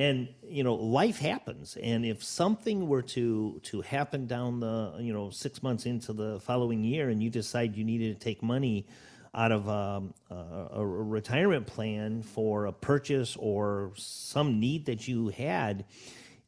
and 0.00 0.28
you 0.48 0.64
know 0.64 0.76
life 0.76 1.18
happens. 1.18 1.76
And 1.76 2.06
if 2.06 2.24
something 2.24 2.88
were 2.88 3.02
to 3.02 3.60
to 3.64 3.82
happen 3.82 4.26
down 4.26 4.60
the 4.60 4.94
you 4.98 5.12
know 5.12 5.28
six 5.28 5.62
months 5.62 5.84
into 5.84 6.14
the 6.14 6.40
following 6.40 6.82
year 6.82 7.10
and 7.10 7.22
you 7.22 7.28
decide 7.28 7.76
you 7.76 7.84
needed 7.84 8.18
to 8.18 8.24
take 8.24 8.42
money 8.42 8.86
out 9.34 9.52
of 9.52 9.68
um, 9.68 10.14
a, 10.30 10.68
a 10.72 10.86
retirement 10.86 11.66
plan 11.66 12.22
for 12.22 12.64
a 12.64 12.72
purchase 12.72 13.36
or 13.38 13.92
some 13.94 14.58
need 14.58 14.86
that 14.86 15.06
you 15.06 15.28
had 15.28 15.84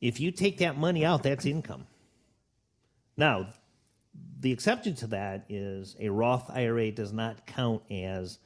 if 0.00 0.18
you 0.18 0.30
take 0.32 0.58
that 0.58 0.78
money 0.78 1.04
out 1.04 1.22
that's 1.22 1.44
income. 1.44 1.86
Now 3.18 3.48
the 4.40 4.50
exception 4.50 4.94
to 4.96 5.08
that 5.08 5.44
is 5.50 5.94
a 6.00 6.08
roth 6.08 6.50
ira 6.50 6.90
does 6.90 7.12
not 7.12 7.46
count 7.46 7.82
as 7.90 8.38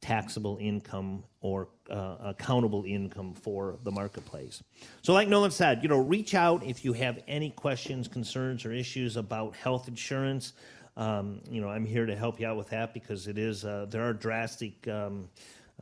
taxable 0.00 0.56
income 0.60 1.24
or 1.40 1.68
uh, 1.90 2.16
accountable 2.20 2.84
income 2.84 3.34
for 3.34 3.78
the 3.84 3.90
marketplace. 3.90 4.62
So, 5.02 5.12
like 5.12 5.28
Nolan 5.28 5.50
said, 5.50 5.82
you 5.82 5.88
know, 5.88 5.98
reach 5.98 6.34
out 6.34 6.64
if 6.64 6.84
you 6.84 6.92
have 6.94 7.20
any 7.28 7.50
questions, 7.50 8.08
concerns, 8.08 8.64
or 8.64 8.72
issues 8.72 9.16
about 9.16 9.54
health 9.56 9.88
insurance. 9.88 10.52
Um, 10.96 11.40
you 11.50 11.60
know, 11.60 11.68
I'm 11.68 11.84
here 11.84 12.06
to 12.06 12.16
help 12.16 12.40
you 12.40 12.46
out 12.46 12.56
with 12.56 12.70
that 12.70 12.94
because 12.94 13.26
it 13.28 13.38
is 13.38 13.64
uh, 13.64 13.86
there 13.90 14.02
are 14.02 14.14
drastic 14.14 14.88
um, 14.88 15.28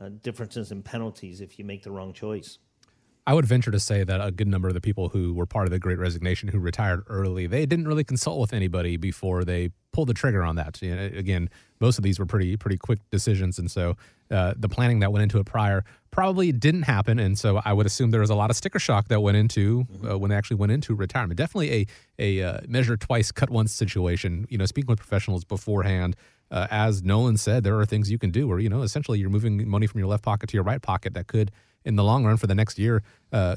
uh, 0.01 0.09
differences 0.21 0.71
in 0.71 0.83
penalties 0.83 1.41
if 1.41 1.57
you 1.57 1.65
make 1.65 1.83
the 1.83 1.91
wrong 1.91 2.11
choice. 2.13 2.57
I 3.27 3.33
would 3.33 3.45
venture 3.45 3.71
to 3.71 3.79
say 3.79 4.03
that 4.03 4.21
a 4.23 4.31
good 4.31 4.47
number 4.47 4.67
of 4.67 4.75
the 4.75 4.81
people 4.81 5.09
who 5.09 5.33
were 5.33 5.47
part 5.47 5.65
of 5.65 5.71
the 5.71 5.79
Great 5.79 5.97
Resignation 5.97 6.47
who 6.49 6.59
retired 6.59 7.03
early, 7.07 7.47
they 7.47 7.65
didn't 7.65 7.87
really 7.87 8.03
consult 8.03 8.39
with 8.39 8.53
anybody 8.53 8.97
before 8.97 9.43
they 9.43 9.71
pulled 9.91 10.09
the 10.09 10.13
trigger 10.13 10.43
on 10.43 10.57
that. 10.57 10.79
You 10.79 10.95
know, 10.95 11.05
again, 11.05 11.49
most 11.79 11.97
of 11.97 12.03
these 12.03 12.19
were 12.19 12.27
pretty 12.27 12.55
pretty 12.55 12.77
quick 12.77 12.99
decisions, 13.09 13.57
and 13.57 13.71
so 13.71 13.95
uh, 14.29 14.53
the 14.55 14.69
planning 14.69 14.99
that 14.99 15.11
went 15.11 15.23
into 15.23 15.39
it 15.39 15.45
prior 15.45 15.83
probably 16.11 16.51
didn't 16.51 16.83
happen. 16.83 17.17
And 17.17 17.37
so 17.37 17.61
I 17.65 17.73
would 17.73 17.87
assume 17.87 18.11
there 18.11 18.21
was 18.21 18.29
a 18.29 18.35
lot 18.35 18.51
of 18.51 18.55
sticker 18.55 18.79
shock 18.79 19.07
that 19.07 19.21
went 19.21 19.37
into 19.37 19.87
uh, 19.89 19.93
mm-hmm. 19.95 20.19
when 20.19 20.29
they 20.29 20.35
actually 20.35 20.57
went 20.57 20.71
into 20.71 20.93
retirement. 20.93 21.37
Definitely 21.37 21.87
a 22.19 22.39
a 22.41 22.43
uh, 22.43 22.59
measure 22.67 22.95
twice, 22.95 23.31
cut 23.31 23.49
once 23.49 23.71
situation. 23.71 24.45
You 24.49 24.59
know, 24.59 24.65
speaking 24.67 24.89
with 24.89 24.99
professionals 24.99 25.43
beforehand. 25.43 26.15
Uh, 26.51 26.67
as 26.69 27.01
Nolan 27.01 27.37
said, 27.37 27.63
there 27.63 27.79
are 27.79 27.87
things 27.87 28.11
you 28.11 28.19
can 28.19 28.29
do 28.29 28.47
where 28.47 28.59
you 28.59 28.69
know 28.69 28.83
essentially 28.83 29.17
you're 29.17 29.31
moving 29.31 29.67
money 29.67 29.87
from 29.87 29.97
your 29.97 30.07
left 30.07 30.23
pocket 30.23 30.47
to 30.49 30.53
your 30.53 30.63
right 30.63 30.79
pocket 30.79 31.15
that 31.15 31.25
could 31.25 31.51
in 31.85 31.95
the 31.95 32.03
long 32.03 32.25
run 32.25 32.37
for 32.37 32.47
the 32.47 32.55
next 32.55 32.77
year 32.77 33.03
uh, 33.31 33.55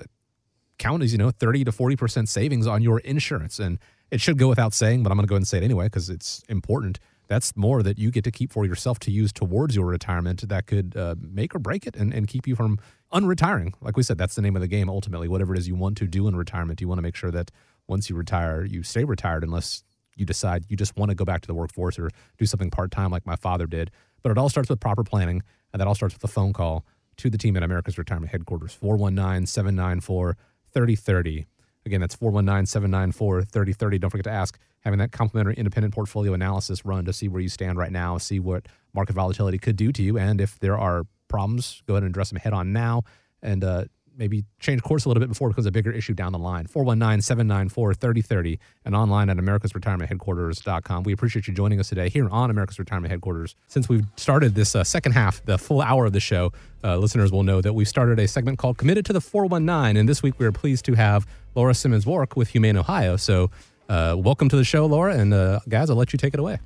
count 0.79 1.03
as 1.03 1.12
you 1.12 1.19
know 1.19 1.31
30 1.31 1.64
to 1.64 1.73
40 1.73 1.97
percent 1.97 2.29
savings 2.29 2.67
on 2.67 2.83
your 2.83 3.01
insurance. 3.01 3.59
And 3.59 3.79
it 4.11 4.21
should 4.21 4.38
go 4.38 4.49
without 4.49 4.73
saying 4.73 5.03
but 5.03 5.11
i'm 5.11 5.19
going 5.19 5.27
to 5.27 5.29
go 5.29 5.35
ahead 5.35 5.41
and 5.41 5.49
say 5.49 5.59
it 5.59 5.64
anyway 5.64 5.87
because 5.87 6.09
it's 6.09 6.43
important. 6.49 6.99
That's 7.27 7.55
more 7.57 7.83
that 7.83 7.99
you 7.99 8.11
get 8.11 8.25
to 8.25 8.31
keep 8.31 8.53
for 8.53 8.64
yourself 8.64 8.99
to 9.01 9.11
use 9.11 9.33
towards 9.35 9.77
your 9.77 9.85
retirement 9.85 10.49
that 10.49 10.67
could 10.67 10.97
uh, 10.97 11.14
make 11.21 11.55
or 11.55 11.59
break 11.59 11.87
it 11.87 11.95
and, 11.95 12.14
and 12.14 12.27
keep 12.27 12.47
you 12.47 12.57
from 12.57 12.79
unretiring. 13.12 13.75
Like 13.83 13.97
we 13.97 14.03
said 14.03 14.19
that's 14.19 14.35
the 14.35 14.43
name 14.43 14.57
of 14.57 14.62
the 14.62 14.69
game 14.69 14.88
ultimately. 14.88 15.29
Whatever 15.29 15.55
it 15.55 15.59
is 15.59 15.69
you 15.69 15.75
want 15.75 15.97
to 15.99 16.07
do 16.07 16.29
in 16.29 16.37
retirement 16.37 16.81
you 16.81 16.88
want 16.88 16.99
to 16.99 17.03
make 17.03 17.17
sure 17.17 17.31
that 17.31 17.51
once 17.87 18.09
you 18.09 18.17
retire 18.17 18.64
you 18.64 18.83
stay 18.83 19.05
retired 19.05 19.43
unless 19.45 19.83
you 20.17 20.27
decide 20.27 20.64
you 20.69 20.77
just 20.77 20.97
want 20.97 21.11
to 21.11 21.14
go 21.14 21.25
back 21.25 21.41
to 21.43 21.47
the 21.47 21.55
workforce 21.55 21.99
or 21.99 22.11
do 22.38 22.45
something 22.45 22.71
part-time 22.71 23.11
like 23.11 23.27
my 23.27 23.37
father 23.37 23.67
did. 23.67 23.91
But 24.23 24.33
it 24.33 24.38
all 24.38 24.49
starts 24.49 24.69
with 24.69 24.81
proper 24.81 25.05
planning 25.05 25.43
and 25.73 25.81
that 25.81 25.87
all 25.87 25.95
starts 25.95 26.14
with 26.14 26.25
a 26.25 26.29
phone 26.29 26.53
call 26.53 26.85
to 27.18 27.31
the 27.31 27.38
team 27.38 27.57
at 27.57 27.62
America's 27.62 27.98
Retirement 27.98 28.33
Headquarters, 28.33 28.72
419 28.72 29.46
794 29.46 30.37
3030. 30.72 31.46
Again, 31.87 32.00
that's 32.00 32.14
419 32.14 32.66
794 32.66 33.42
3030. 33.42 33.98
Don't 33.98 34.11
forget 34.11 34.24
to 34.24 34.31
ask 34.31 34.59
having 34.81 34.98
that 34.98 35.12
complimentary 35.12 35.54
independent 35.54 35.94
portfolio 35.94 36.33
analysis 36.33 36.85
run 36.85 37.04
to 37.04 37.12
see 37.12 37.28
where 37.28 37.40
you 37.40 37.48
stand 37.48 37.78
right 37.78 37.92
now, 37.92 38.18
see 38.18 38.38
what 38.40 38.66
market 38.94 39.14
volatility 39.14 39.59
could 39.59 39.76
do 39.76 39.92
to 39.92 40.02
you. 40.02 40.18
And 40.18 40.40
if 40.40 40.59
there 40.59 40.78
are 40.78 41.04
problems, 41.28 41.83
go 41.87 41.94
ahead 41.94 42.02
and 42.02 42.11
address 42.11 42.31
them 42.31 42.38
head 42.38 42.52
on 42.52 42.72
now. 42.72 43.02
And 43.42 43.62
uh, 43.62 43.85
maybe 44.18 44.44
change 44.59 44.83
course 44.83 45.04
a 45.04 45.09
little 45.09 45.20
bit 45.20 45.28
before 45.28 45.48
it 45.48 45.52
becomes 45.52 45.66
a 45.66 45.70
bigger 45.70 45.92
issue 45.92 46.12
down 46.12 46.33
the 46.33 46.38
line. 46.38 46.66
419 46.66 47.22
794 47.22 47.94
3030 47.94 48.59
and 48.85 48.94
online 48.94 49.31
at 49.31 49.38
America's 49.38 49.74
Retirement 49.74 50.11
Headquarters.com. 50.11 51.04
We 51.04 51.12
appreciate 51.12 51.46
you 51.46 51.54
joining 51.54 51.81
us 51.81 51.88
today 51.88 52.09
here 52.09 52.28
on 52.28 52.50
America's 52.50 52.78
Retirement 52.78 53.11
Headquarters. 53.11 53.54
Since 53.68 53.88
we've 53.88 54.04
started 54.16 54.54
this 54.54 54.74
uh, 54.74 54.85
second 54.85 55.12
half, 55.12 55.42
the 55.44 55.57
full 55.57 55.81
hour 55.81 56.04
of 56.07 56.12
the 56.12 56.20
show, 56.20 56.52
uh, 56.85 56.96
listeners 56.98 57.33
will 57.33 57.44
know 57.44 57.61
that 57.61 57.72
we've 57.72 57.88
started 57.88 58.18
a 58.18 58.28
segment 58.28 58.59
called 58.59 58.76
Committed 58.76 59.07
to 59.07 59.12
the 59.12 59.20
419. 59.20 59.96
And 59.96 60.09
this 60.09 60.22
week 60.22 60.38
we 60.38 60.46
are 60.46 60.52
pleased 60.52 60.85
to 60.87 60.94
have 60.94 61.26
Laura 61.54 61.74
Simmons 61.74 62.04
Wark 62.04 62.37
with 62.37 62.48
Humane 62.48 62.76
Ohio. 62.76 63.16
So, 63.16 63.50
uh, 63.88 64.14
welcome 64.18 64.50
to 64.50 64.57
the 64.57 64.64
show, 64.64 64.85
Laura. 64.85 65.16
And 65.16 65.33
uh, 65.33 65.61
guys, 65.68 65.88
I'll 65.88 65.96
let 65.96 66.12
you 66.12 66.18
take 66.18 66.35
it 66.35 66.40
away. 66.40 66.59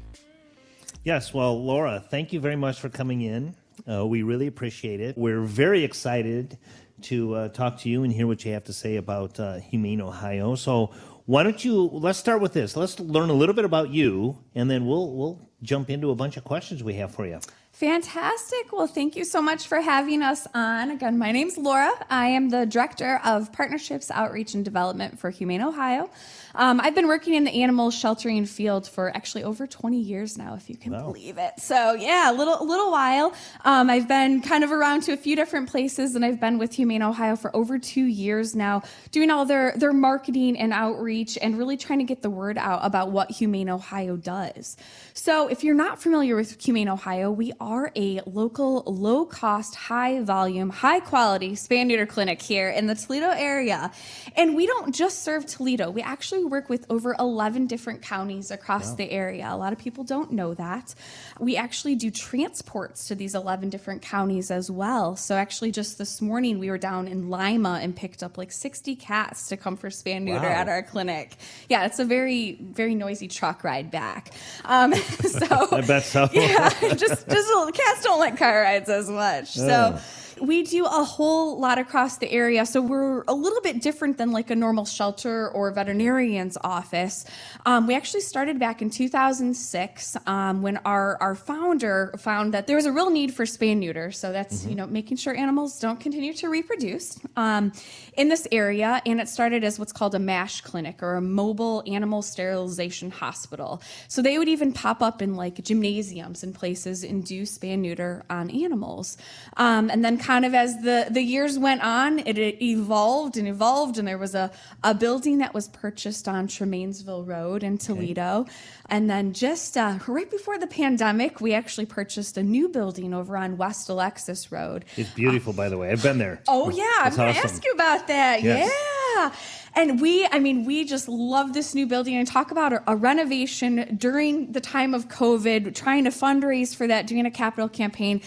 Yes, 1.05 1.33
well, 1.33 1.61
Laura, 1.63 2.03
thank 2.11 2.33
you 2.33 2.41
very 2.41 2.57
much 2.57 2.81
for 2.81 2.89
coming 2.89 3.23
in. 3.23 3.55
Uh, 3.91 4.07
we 4.07 4.23
really 4.23 4.47
appreciate 4.47 5.01
it. 5.01 5.17
We're 5.19 5.41
very 5.41 5.83
excited 5.83 6.59
to 7.05 7.35
uh, 7.35 7.49
talk 7.49 7.79
to 7.81 7.89
you 7.89 8.05
and 8.05 8.13
hear 8.13 8.27
what 8.27 8.45
you 8.45 8.53
have 8.53 8.65
to 8.65 8.73
say 8.73 8.97
about 8.97 9.39
uh, 9.39 9.57
Humane 9.57 10.01
Ohio. 10.01 10.55
So 10.55 10.91
why 11.27 11.43
don't 11.43 11.65
you 11.65 11.89
let's 11.93 12.19
start 12.19 12.41
with 12.41 12.53
this. 12.53 12.77
Let's 12.77 12.99
learn 12.99 13.31
a 13.31 13.35
little 13.35 13.55
bit 13.55 13.65
about 13.65 13.91
you, 13.91 14.39
and 14.55 14.71
then 14.71 14.87
we'll 14.87 15.15
we'll 15.15 15.49
jump 15.63 15.91
into 15.91 16.11
a 16.11 16.15
bunch 16.15 16.37
of 16.37 16.45
questions 16.45 16.83
we 16.83 16.95
have 16.95 17.15
for 17.15 17.27
you. 17.27 17.39
Fantastic. 17.73 18.73
Well, 18.73 18.87
thank 18.87 19.17
you 19.17 19.25
so 19.25 19.41
much 19.41 19.67
for 19.67 19.81
having 19.81 20.23
us 20.23 20.47
on. 20.55 20.91
Again, 20.91 21.19
my 21.19 21.33
name's 21.33 21.57
Laura. 21.57 21.93
I 22.11 22.27
am 22.27 22.51
the 22.51 22.67
Director 22.67 23.21
of 23.25 23.53
Partnerships, 23.53 24.11
Outreach, 24.11 24.55
and 24.55 24.65
Development 24.65 25.19
for 25.19 25.31
Humane 25.31 25.63
Ohio. 25.63 26.11
Um, 26.55 26.81
I've 26.81 26.95
been 26.95 27.07
working 27.09 27.35
in 27.35 27.45
the 27.45 27.63
animal 27.63 27.91
sheltering 27.91 28.45
field 28.47 28.87
for 28.89 29.15
actually 29.17 29.45
over 29.45 29.67
20 29.67 29.99
years 29.99 30.37
now, 30.37 30.55
if 30.55 30.69
you 30.69 30.77
can 30.77 30.93
Wow. 30.93 31.05
believe 31.07 31.39
it. 31.39 31.55
So 31.59 31.95
yeah, 31.95 32.31
a 32.31 32.35
little, 32.35 32.61
a 32.61 32.65
little 32.65 32.91
while. 32.91 33.33
Um, 33.65 33.89
I've 33.91 34.07
been 34.09 34.43
kind 34.43 34.65
of 34.65 34.71
around 34.73 35.03
to 35.05 35.13
a 35.13 35.17
few 35.17 35.37
different 35.37 35.71
places, 35.71 36.15
and 36.15 36.25
I've 36.25 36.41
been 36.41 36.59
with 36.59 36.75
Humane 36.75 37.03
Ohio 37.03 37.37
for 37.37 37.55
over 37.57 37.79
two 37.79 38.05
years 38.05 38.55
now, 38.55 38.83
doing 39.11 39.31
all 39.31 39.45
their 39.45 39.73
their 39.77 39.93
marketing 39.93 40.59
and 40.59 40.73
outreach, 40.73 41.39
and 41.41 41.57
really 41.57 41.77
trying 41.77 41.99
to 42.01 42.05
get 42.05 42.23
the 42.23 42.31
word 42.31 42.59
out 42.59 42.81
about 42.83 43.11
what 43.11 43.31
Humane 43.31 43.69
Ohio 43.71 44.17
does. 44.17 44.77
So 45.15 45.49
if 45.49 45.65
you're 45.65 45.75
not 45.75 46.01
familiar 46.03 46.37
with 46.37 46.63
Humane 46.63 46.89
Ohio, 46.89 47.31
we 47.31 47.53
are 47.61 47.91
a 47.97 48.21
local, 48.27 48.83
low 48.87 49.25
cost, 49.25 49.75
high 49.75 50.21
volume, 50.23 50.71
high 50.71 51.01
quality 51.01 51.53
spay 51.53 51.87
neuter 51.87 52.07
clinic 52.07 52.41
here 52.43 52.69
in 52.69 52.87
the 52.87 52.95
Toledo 52.95 53.31
area. 53.31 53.91
And 54.37 54.55
we 54.55 54.67
don't 54.67 54.95
just 54.95 55.23
serve 55.23 55.47
Toledo, 55.47 55.91
we 55.91 56.03
actually 56.03 56.42
work 56.49 56.69
with 56.69 56.87
over 56.91 57.15
11 57.19 57.67
different 57.67 58.03
counties 58.03 58.51
across 58.51 58.95
the 58.95 59.11
area. 59.11 59.49
A 59.51 59.57
lot 59.57 59.73
of 59.73 59.79
people 59.79 60.05
don't 60.05 60.33
know 60.33 60.55
that. 60.55 60.95
We 61.39 61.57
actually 61.57 61.95
do 61.95 62.11
transports 62.11 63.09
to 63.09 63.15
these 63.15 63.35
11 63.35 63.71
different 63.71 64.03
counties 64.03 64.51
as 64.51 64.71
well. 64.71 65.17
So 65.17 65.37
actually, 65.37 65.73
just 65.73 65.99
this 65.99 66.21
morning, 66.21 66.59
we 66.59 66.71
were 66.71 66.79
down 66.79 67.09
in 67.09 67.29
Lima 67.31 67.81
and 67.83 67.95
picked 67.95 68.23
up 68.23 68.39
like 68.39 68.53
60 68.53 68.97
cats 68.97 69.49
to 69.49 69.57
come 69.57 69.77
for 69.77 69.89
spay 69.91 70.21
neuter 70.21 70.41
Wow. 70.41 70.49
at 70.49 70.69
our 70.69 70.83
clinic. 70.83 71.37
Yeah, 71.69 71.85
it's 71.87 71.99
a 71.99 72.05
very, 72.05 72.59
very 72.61 72.95
noisy 72.95 73.29
truck 73.29 73.65
ride 73.65 73.91
back. 73.91 74.31
Um, 74.65 74.95
so 74.95 75.69
I 75.73 75.81
bet 75.83 76.05
so. 76.05 76.29
yeah, 76.33 76.69
just 76.95 77.29
just 77.29 77.75
cats 77.75 78.03
don't 78.03 78.19
like 78.19 78.37
car 78.39 78.63
rides 78.63 78.89
as 78.89 79.09
much. 79.09 79.53
So 79.53 79.99
we 80.41 80.63
do 80.63 80.85
a 80.85 81.05
whole 81.05 81.59
lot 81.59 81.79
across 81.79 82.19
the 82.19 82.31
area. 82.31 82.65
So 82.67 82.81
we're 82.81 83.23
a 83.29 83.35
little 83.35 83.61
bit 83.61 83.83
different 83.83 84.19
than 84.19 84.33
like 84.33 84.51
a 84.51 84.57
normal 84.57 84.85
shelter 84.85 85.51
or 85.51 85.71
veterinarian's 85.73 86.57
office. 86.63 87.25
Um, 87.67 87.87
we 87.87 87.95
actually 87.95 88.21
started 88.21 88.59
back 88.59 88.83
in 88.83 88.91
2006 88.91 90.17
um, 90.27 90.63
when 90.63 90.79
our 90.79 91.17
our 91.21 91.35
founder 91.35 92.15
found 92.19 92.55
that 92.55 92.67
there 92.67 92.77
was 92.77 92.87
a 92.87 92.93
real 92.93 93.11
need 93.11 93.35
for 93.35 93.45
spay 93.45 93.73
and 93.73 93.81
neuter. 93.81 94.11
So 94.11 94.33
that's 94.33 94.65
you 94.67 94.75
know 94.75 94.87
making 94.87 95.17
sure 95.17 95.35
animals 95.35 95.79
don't 95.79 96.01
continue 96.01 96.33
to 96.35 96.49
reproduce 96.49 97.19
um, 97.37 97.73
in 98.17 98.29
this 98.29 98.47
area. 98.53 99.03
And 99.07 99.21
it 99.21 99.29
started 99.29 99.65
as 99.65 99.79
what's 99.79 99.93
called 99.93 100.15
a 100.15 100.19
MASH 100.19 100.63
clinic 100.63 101.03
or 101.03 101.15
a 101.15 101.21
mobile 101.21 101.83
animal 101.87 102.23
sterilization 102.23 103.11
hospital. 103.11 103.83
So 104.09 104.23
they 104.23 104.39
would 104.39 104.49
even 104.49 104.73
pop 104.73 105.03
up 105.03 105.23
in 105.23 105.35
like 105.37 105.63
gymnasiums 105.63 106.43
and 106.43 106.55
places 106.55 107.05
and 107.05 107.25
do 107.25 107.43
spay 107.43 107.75
and 107.75 107.83
neuter 107.83 108.25
on 108.31 108.51
animals. 108.51 109.17
Um, 109.57 109.91
and 109.91 110.05
then 110.05 110.19
kind 110.23 110.45
of 110.45 110.55
as 110.55 110.79
the, 110.83 111.09
the 111.11 111.21
years 111.21 111.59
went 111.59 111.83
on, 111.83 112.21
it, 112.21 112.39
evolved 112.63 113.37
and 113.37 113.49
evolved. 113.49 113.99
And 113.99 114.07
there 114.07 114.19
was 114.19 114.35
a, 114.35 114.51
a 114.83 114.95
building 114.95 115.39
that 115.39 115.53
was 115.53 115.69
purchased 115.69 116.29
on 116.29 116.47
Tremainsville 116.47 117.25
Road 117.25 117.63
in 117.63 117.77
Toledo. 117.77 118.47
And 118.89 119.11
then 119.11 119.33
just 119.33 119.77
uh, 119.77 119.99
right 120.07 120.31
before 120.31 120.59
the 120.59 120.67
pandemic, 120.67 121.41
we 121.41 121.55
actually 121.55 121.87
purchased 121.87 122.37
a 122.37 122.43
new 122.43 122.69
building 122.69 123.13
over 123.13 123.37
on 123.37 123.57
West 123.57 123.89
Alexis 123.89 124.53
Road. 124.53 124.85
It's 124.97 125.11
beautiful, 125.11 125.53
by 125.53 125.69
the 125.69 125.79
way. 125.79 125.91
I've 125.91 126.03
been 126.03 126.19
there. 126.19 126.41
Oh 126.49 126.71
yeah, 126.71 126.85
I'm 126.99 127.17
going 127.17 127.31
awesome. 127.31 127.43
to 127.43 127.49
ask 127.49 127.65
you 127.65 127.73
about 127.73 128.07
that. 128.09 128.43
Yes. 128.43 128.71
Yeah. 129.17 129.33
And 129.75 130.03
we, 130.03 130.27
I 130.31 130.39
mean, 130.39 130.65
we 130.65 130.85
just 130.85 131.09
love 131.09 131.55
this 131.55 131.75
new 131.75 131.87
building 131.87 132.15
and 132.15 132.29
talk 132.29 132.51
about 132.51 132.75
a, 132.75 132.83
a 132.87 132.95
renovation 132.95 133.97
during 133.97 134.53
the 134.53 134.61
time 134.61 134.93
of 134.93 135.09
COVID, 135.09 135.75
trying 135.75 136.05
to 136.05 136.11
fundraise 136.11 136.77
for 136.77 136.87
that, 136.87 137.07
doing 137.07 137.25
a 137.25 137.31
capital 137.31 137.69
campaign. 137.71 138.21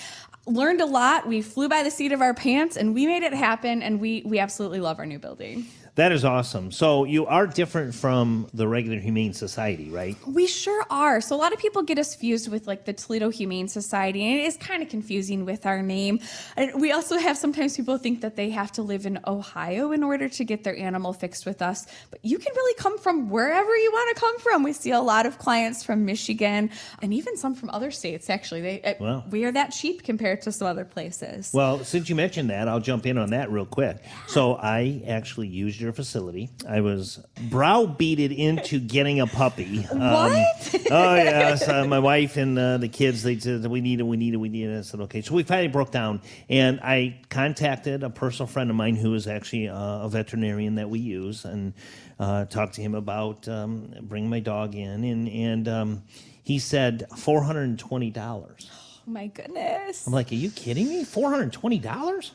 Learned 0.47 0.81
a 0.81 0.85
lot. 0.85 1.27
We 1.27 1.41
flew 1.41 1.67
by 1.67 1.83
the 1.83 1.91
seat 1.91 2.11
of 2.11 2.21
our 2.21 2.33
pants 2.33 2.77
and 2.77 2.93
we 2.93 3.07
made 3.07 3.23
it 3.23 3.33
happen. 3.33 3.81
And 3.81 3.99
we, 3.99 4.23
we 4.25 4.39
absolutely 4.39 4.79
love 4.79 4.99
our 4.99 5.05
new 5.05 5.19
building. 5.19 5.65
That 5.95 6.11
is 6.11 6.25
awesome. 6.25 6.71
So 6.73 7.05
you 7.05 7.25
are 7.25 7.47
different 7.47 7.95
from 7.95 8.49
the 8.53 8.67
regular 8.67 8.99
Humane 8.99 9.31
Society, 9.31 9.89
right? 9.89 10.17
We 10.27 10.45
sure 10.45 10.83
are. 10.89 11.21
So 11.21 11.37
a 11.37 11.39
lot 11.39 11.53
of 11.53 11.59
people 11.59 11.83
get 11.83 11.97
us 11.97 12.13
fused 12.13 12.51
with 12.51 12.67
like 12.67 12.83
the 12.83 12.91
Toledo 12.91 13.29
Humane 13.29 13.69
Society, 13.69 14.21
and 14.29 14.41
it 14.41 14.43
is 14.43 14.57
kind 14.57 14.83
of 14.83 14.89
confusing 14.89 15.45
with 15.45 15.65
our 15.65 15.81
name. 15.81 16.19
And 16.57 16.81
we 16.81 16.91
also 16.91 17.17
have 17.17 17.37
sometimes 17.37 17.77
people 17.77 17.97
think 17.97 18.19
that 18.21 18.35
they 18.35 18.49
have 18.49 18.73
to 18.73 18.81
live 18.81 19.05
in 19.05 19.19
Ohio 19.25 19.93
in 19.93 20.03
order 20.03 20.27
to 20.27 20.43
get 20.43 20.65
their 20.65 20.75
animal 20.75 21.13
fixed 21.13 21.45
with 21.45 21.61
us. 21.61 21.87
But 22.11 22.19
you 22.23 22.39
can 22.39 22.53
really 22.53 22.75
come 22.77 22.97
from 22.97 23.29
wherever 23.29 23.73
you 23.77 23.89
want 23.93 24.15
to 24.17 24.19
come 24.19 24.37
from. 24.39 24.63
We 24.63 24.73
see 24.73 24.91
a 24.91 24.99
lot 24.99 25.25
of 25.25 25.37
clients 25.37 25.81
from 25.85 26.03
Michigan 26.03 26.71
and 27.01 27.13
even 27.13 27.37
some 27.37 27.55
from 27.55 27.69
other 27.69 27.89
states. 27.91 28.29
Actually, 28.29 28.59
they 28.61 28.81
uh, 28.81 28.93
Wow. 28.99 29.23
we 29.31 29.45
are 29.45 29.51
that 29.53 29.69
cheap 29.71 30.03
compared 30.03 30.41
to 30.41 30.51
some 30.51 30.67
other 30.67 30.83
places. 30.83 31.51
Well, 31.53 31.85
since 31.85 32.09
you 32.09 32.15
mentioned 32.15 32.49
that, 32.49 32.67
I'll 32.67 32.81
jump 32.81 33.05
in 33.05 33.17
on 33.17 33.29
that 33.29 33.49
real 33.49 33.65
quick. 33.65 34.03
So 34.27 34.55
I 34.55 35.01
actually 35.07 35.47
used 35.47 35.84
your 35.85 35.93
facility. 35.93 36.49
I 36.67 36.81
was 36.81 37.19
browbeated 37.49 38.31
into 38.33 38.79
getting 38.79 39.19
a 39.21 39.27
puppy. 39.27 39.87
Um, 39.91 39.99
What? 39.99 40.75
oh 40.91 41.15
yes, 41.15 41.67
uh, 41.67 41.85
my 41.85 41.99
wife 41.99 42.35
and 42.37 42.59
uh, 42.59 42.77
the 42.77 42.89
kids. 42.89 43.23
They 43.23 43.39
said 43.39 43.65
we 43.67 43.79
need 43.81 43.99
it, 44.01 44.03
we 44.03 44.17
need 44.17 44.33
it, 44.33 44.37
we 44.37 44.49
need 44.49 44.67
it. 44.69 44.77
I 44.79 44.81
said 44.81 44.99
okay. 45.01 45.21
So 45.21 45.33
we 45.33 45.43
finally 45.43 45.67
broke 45.69 45.91
down, 45.91 46.21
and 46.49 46.79
I 46.81 47.19
contacted 47.29 48.03
a 48.03 48.09
personal 48.09 48.47
friend 48.47 48.69
of 48.69 48.75
mine 48.75 48.95
who 48.95 49.13
is 49.13 49.27
actually 49.27 49.69
uh, 49.69 49.77
a 50.05 50.09
veterinarian 50.09 50.75
that 50.75 50.89
we 50.89 50.99
use, 50.99 51.45
and 51.45 51.73
uh, 52.19 52.45
talked 52.45 52.73
to 52.75 52.81
him 52.81 52.93
about 52.95 53.47
um, 53.47 53.93
bringing 54.01 54.29
my 54.29 54.39
dog 54.41 54.75
in, 54.75 55.03
and 55.03 55.29
and 55.29 55.67
um, 55.67 56.03
he 56.43 56.59
said 56.59 57.05
four 57.17 57.41
hundred 57.43 57.63
and 57.63 57.79
twenty 57.79 58.09
dollars. 58.11 58.69
oh 59.07 59.11
my 59.11 59.27
goodness. 59.27 60.05
I'm 60.07 60.13
like, 60.13 60.31
are 60.31 60.35
you 60.35 60.49
kidding 60.51 60.87
me? 60.89 61.03
Four 61.05 61.29
hundred 61.29 61.53
twenty 61.53 61.79
dollars? 61.79 62.31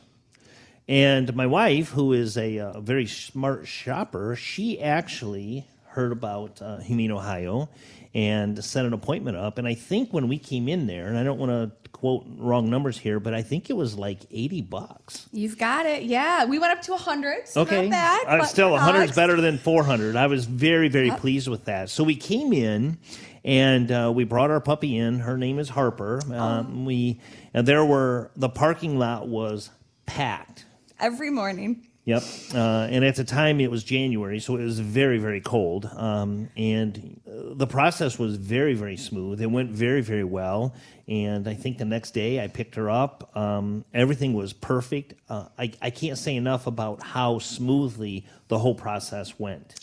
And 0.90 1.35
my 1.37 1.46
wife, 1.46 1.90
who 1.90 2.12
is 2.12 2.37
a, 2.37 2.59
uh 2.59 2.81
very 2.81 3.07
smart 3.07 3.68
shopper, 3.68 4.35
she 4.35 4.83
actually 4.83 5.66
heard 5.90 6.11
about 6.11 6.61
uh, 6.61 6.79
Humane 6.79 7.12
Ohio 7.12 7.68
and 8.12 8.62
set 8.64 8.85
an 8.85 8.92
appointment 8.92 9.37
up. 9.37 9.59
And 9.59 9.68
I 9.68 9.74
think 9.74 10.12
when 10.12 10.26
we 10.26 10.37
came 10.37 10.68
in 10.68 10.88
there, 10.88 11.07
and 11.07 11.16
I 11.16 11.22
don't 11.22 11.38
want 11.38 11.50
to 11.53 11.90
quote 11.92 12.24
wrong 12.38 12.68
numbers 12.70 12.98
here, 12.98 13.20
but 13.20 13.35
I 13.35 13.42
think 13.42 13.70
it 13.70 13.74
was 13.74 13.94
like 13.96 14.18
eighty 14.33 14.62
bucks. 14.62 15.29
You've 15.33 15.59
got 15.59 15.87
it. 15.87 16.03
Yeah, 16.03 16.44
we 16.46 16.59
went 16.59 16.72
up 16.72 16.83
to 16.83 16.90
100. 16.92 17.46
So 17.46 17.61
Okay, 17.62 17.88
not 17.88 18.26
bad. 18.26 18.40
uh, 18.40 18.44
still, 18.46 18.76
hundred 18.76 19.03
is 19.11 19.12
better 19.14 19.40
than 19.40 19.59
four 19.59 19.85
hundred. 19.85 20.16
I 20.16 20.26
was 20.26 20.44
very, 20.44 20.88
very 20.88 21.12
pleased 21.12 21.46
with 21.46 21.66
that. 21.66 21.88
So 21.88 22.03
we 22.03 22.16
came 22.16 22.53
in, 22.53 22.98
and 23.44 23.92
uh, 23.92 24.11
we 24.12 24.24
brought 24.24 24.50
our 24.50 24.61
puppy 24.61 24.96
in. 24.98 25.20
Her 25.20 25.38
name 25.38 25.61
is 25.61 25.68
Harper. 25.68 26.20
Oh. 26.29 26.35
Um, 26.37 26.85
We 26.85 27.20
and 27.55 27.64
there 27.64 27.85
were 27.85 28.33
the 28.35 28.48
parking 28.48 28.98
lot 28.98 29.29
was 29.29 29.70
packed. 30.07 30.64
Every 31.01 31.31
morning. 31.31 31.87
Yep. 32.05 32.23
Uh, 32.55 32.89
and 32.91 33.05
at 33.05 33.17
the 33.17 33.25
time, 33.25 33.61
it 33.61 33.71
was 33.71 33.85
January, 33.85 34.41
so 34.41 34.57
it 34.57 34.65
was 34.65 34.81
very, 34.81 35.19
very 35.19 35.41
cold. 35.41 35.89
Um, 35.95 36.49
and 36.57 37.21
uh, 37.29 37.55
the 37.55 37.67
process 37.67 38.19
was 38.19 38.37
very, 38.37 38.75
very 38.75 38.97
smooth. 38.97 39.41
It 39.41 39.51
went 39.51 39.71
very, 39.71 40.01
very 40.01 40.25
well. 40.25 40.75
And 41.07 41.47
I 41.47 41.55
think 41.55 41.79
the 41.79 41.85
next 41.85 42.13
day 42.13 42.43
I 42.43 42.49
picked 42.49 42.75
her 42.77 42.89
up. 42.89 43.37
Um, 43.37 43.85
everything 43.93 44.33
was 44.33 44.53
perfect. 44.53 45.15
Uh, 45.29 45.47
I, 45.59 45.73
I 45.83 45.91
can't 45.91 46.17
say 46.17 46.37
enough 46.37 46.67
about 46.67 47.03
how 47.03 47.39
smoothly 47.39 48.27
the 48.49 48.59
whole 48.59 48.75
process 48.75 49.39
went. 49.39 49.75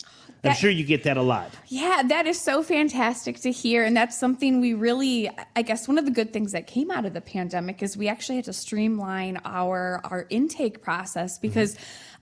I'm 0.44 0.54
sure 0.54 0.70
you 0.70 0.84
get 0.84 1.02
that 1.04 1.16
a 1.16 1.22
lot. 1.22 1.50
Yeah, 1.66 2.02
that 2.06 2.26
is 2.26 2.40
so 2.40 2.62
fantastic 2.62 3.40
to 3.40 3.50
hear. 3.50 3.84
And 3.84 3.96
that's 3.96 4.16
something 4.16 4.60
we 4.60 4.74
really, 4.74 5.30
I 5.56 5.62
guess, 5.62 5.88
one 5.88 5.98
of 5.98 6.04
the 6.04 6.10
good 6.10 6.32
things 6.32 6.52
that 6.52 6.66
came 6.66 6.90
out 6.90 7.04
of 7.04 7.14
the 7.14 7.20
pandemic 7.20 7.82
is 7.82 7.96
we 7.96 8.08
actually 8.08 8.36
had 8.36 8.44
to 8.46 8.52
streamline 8.52 9.40
our, 9.44 10.00
our 10.04 10.26
intake 10.30 10.82
process 10.82 11.38
mm-hmm. 11.38 11.48
because. 11.48 11.76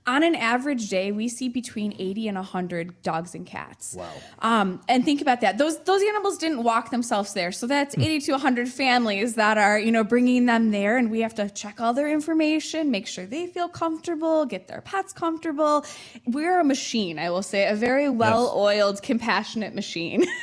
On 0.07 0.23
an 0.23 0.37
average 0.37 0.88
day, 0.88 1.11
we 1.11 1.29
see 1.29 1.49
between 1.49 1.95
80 1.99 2.29
and 2.29 2.37
100 2.37 3.03
dogs 3.03 3.35
and 3.35 3.45
cats. 3.45 3.97
Wow. 3.99 4.09
Um, 4.38 4.81
and 4.88 5.05
think 5.05 5.21
about 5.21 5.40
that; 5.40 5.59
those 5.59 5.79
those 5.81 6.03
animals 6.03 6.38
didn't 6.38 6.62
walk 6.62 6.90
themselves 6.90 7.33
there, 7.33 7.51
so 7.51 7.66
that's 7.66 7.97
80 7.99 8.21
to 8.21 8.33
100 8.33 8.69
families 8.69 9.35
that 9.35 9.59
are 9.59 9.79
you 9.79 9.90
know 9.90 10.05
bringing 10.05 10.47
them 10.47 10.71
there, 10.71 10.97
and 10.97 11.11
we 11.11 11.21
have 11.21 11.35
to 11.35 11.51
check 11.51 11.81
all 11.81 11.92
their 11.92 12.09
information, 12.09 12.90
make 12.90 13.07
sure 13.07 13.27
they 13.27 13.49
feel 13.49 13.69
comfortable, 13.69 14.47
get 14.47 14.69
their 14.69 14.81
pets 14.81 15.12
comfortable. 15.12 15.85
We're 16.25 16.61
a 16.61 16.64
machine, 16.64 17.19
I 17.19 17.31
will 17.31 17.42
say, 17.42 17.66
a 17.66 17.75
very 17.75 18.09
well-oiled, 18.09 19.03
compassionate 19.03 19.75
machine. 19.75 20.25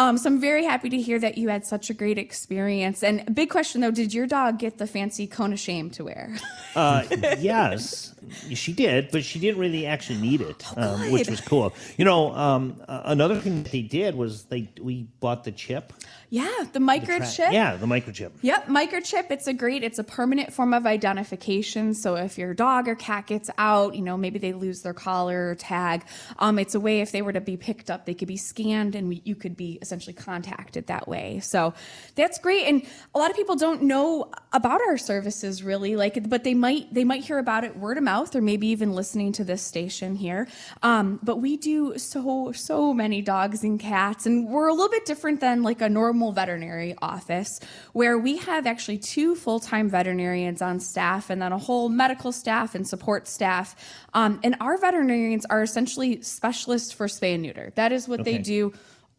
Um, 0.00 0.16
so 0.16 0.30
I'm 0.30 0.40
very 0.40 0.64
happy 0.64 0.88
to 0.88 0.96
hear 0.96 1.18
that 1.18 1.36
you 1.36 1.50
had 1.50 1.66
such 1.66 1.90
a 1.90 1.94
great 1.94 2.16
experience. 2.16 3.02
And 3.02 3.34
big 3.34 3.50
question 3.50 3.82
though, 3.82 3.90
did 3.90 4.14
your 4.14 4.26
dog 4.26 4.58
get 4.58 4.78
the 4.78 4.86
fancy 4.86 5.26
cone 5.26 5.52
of 5.52 5.58
shame 5.58 5.90
to 5.90 6.04
wear? 6.04 6.38
Uh, 6.74 7.04
yes, 7.38 8.14
she 8.54 8.72
did, 8.72 9.10
but 9.10 9.24
she 9.24 9.38
didn't 9.38 9.60
really 9.60 9.86
actually 9.86 10.20
need 10.20 10.40
it, 10.40 10.64
um, 10.76 11.10
which 11.12 11.28
was 11.28 11.40
cool. 11.40 11.74
You 11.96 12.04
know, 12.04 12.34
um, 12.34 12.80
uh, 12.88 13.02
another 13.04 13.36
thing 13.36 13.62
they 13.64 13.82
did 13.82 14.14
was 14.14 14.44
they 14.44 14.70
we 14.80 15.08
bought 15.20 15.44
the 15.44 15.52
chip. 15.52 15.92
Yeah, 16.32 16.48
the 16.72 16.78
microchip. 16.78 17.52
Yeah, 17.52 17.74
the 17.74 17.86
microchip. 17.86 18.30
Yep, 18.42 18.68
microchip. 18.68 19.32
It's 19.32 19.48
a 19.48 19.52
great, 19.52 19.82
it's 19.82 19.98
a 19.98 20.04
permanent 20.04 20.52
form 20.52 20.72
of 20.72 20.86
identification. 20.86 21.92
So 21.92 22.14
if 22.14 22.38
your 22.38 22.54
dog 22.54 22.86
or 22.86 22.94
cat 22.94 23.26
gets 23.26 23.50
out, 23.58 23.96
you 23.96 24.02
know, 24.02 24.16
maybe 24.16 24.38
they 24.38 24.52
lose 24.52 24.82
their 24.82 24.94
collar 24.94 25.50
or 25.50 25.54
tag, 25.56 26.04
um, 26.38 26.60
it's 26.60 26.76
a 26.76 26.80
way 26.80 27.00
if 27.00 27.10
they 27.10 27.20
were 27.20 27.32
to 27.32 27.40
be 27.40 27.56
picked 27.56 27.90
up, 27.90 28.06
they 28.06 28.14
could 28.14 28.28
be 28.28 28.36
scanned 28.36 28.94
and 28.94 29.08
we, 29.08 29.22
you 29.24 29.34
could 29.34 29.56
be 29.56 29.78
essentially 29.82 30.14
contacted 30.14 30.86
that 30.86 31.08
way. 31.08 31.40
So 31.40 31.74
that's 32.14 32.38
great. 32.38 32.68
And 32.68 32.86
a 33.12 33.18
lot 33.18 33.30
of 33.30 33.36
people 33.36 33.56
don't 33.56 33.82
know 33.82 34.30
about 34.52 34.80
our 34.82 34.98
services 34.98 35.64
really, 35.64 35.96
like, 35.96 36.28
but 36.28 36.44
they 36.44 36.54
might, 36.54 36.94
they 36.94 37.02
might 37.02 37.24
hear 37.24 37.38
about 37.38 37.64
it 37.64 37.76
word 37.76 37.96
of 37.96 38.04
mouth 38.04 38.09
or 38.10 38.40
maybe 38.40 38.66
even 38.66 38.92
listening 38.92 39.32
to 39.32 39.44
this 39.44 39.62
station 39.62 40.16
here. 40.16 40.48
Um, 40.82 41.20
but 41.22 41.36
we 41.36 41.56
do 41.56 41.96
so, 41.96 42.52
so 42.52 42.92
many 42.92 43.22
dogs 43.22 43.62
and 43.62 43.78
cats 43.78 44.26
and 44.26 44.48
we're 44.48 44.68
a 44.68 44.74
little 44.74 44.90
bit 44.90 45.06
different 45.06 45.40
than 45.40 45.62
like 45.62 45.80
a 45.80 45.88
normal 45.88 46.32
veterinary 46.32 46.94
office 47.00 47.60
where 47.92 48.18
we 48.18 48.36
have 48.38 48.66
actually 48.66 48.98
two 48.98 49.34
full-time 49.34 49.88
veterinarians 49.88 50.60
on 50.60 50.80
staff 50.80 51.30
and 51.30 51.40
then 51.40 51.52
a 51.52 51.58
whole 51.58 51.88
medical 51.88 52.32
staff 52.32 52.74
and 52.74 52.86
support 52.86 53.28
staff 53.28 53.76
um, 54.14 54.40
and 54.42 54.56
our 54.60 54.76
veterinarians 54.78 55.46
are 55.46 55.62
essentially 55.62 56.20
specialists 56.22 56.92
for 56.92 57.06
spay 57.06 57.34
and 57.34 57.42
neuter 57.42 57.72
that 57.76 57.92
is 57.92 58.08
what 58.08 58.24
they 58.24 58.38
do 58.38 58.72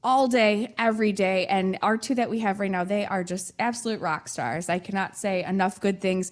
all 0.03 0.27
day, 0.27 0.73
every 0.77 1.11
day. 1.11 1.45
And 1.45 1.77
our 1.81 1.97
two 1.97 2.15
that 2.15 2.29
we 2.29 2.39
have 2.39 2.59
right 2.59 2.71
now, 2.71 2.83
they 2.83 3.05
are 3.05 3.23
just 3.23 3.53
absolute 3.59 4.01
rock 4.01 4.27
stars. 4.27 4.69
I 4.69 4.79
cannot 4.79 5.15
say 5.15 5.43
enough 5.43 5.79
good 5.79 6.01
things. 6.01 6.31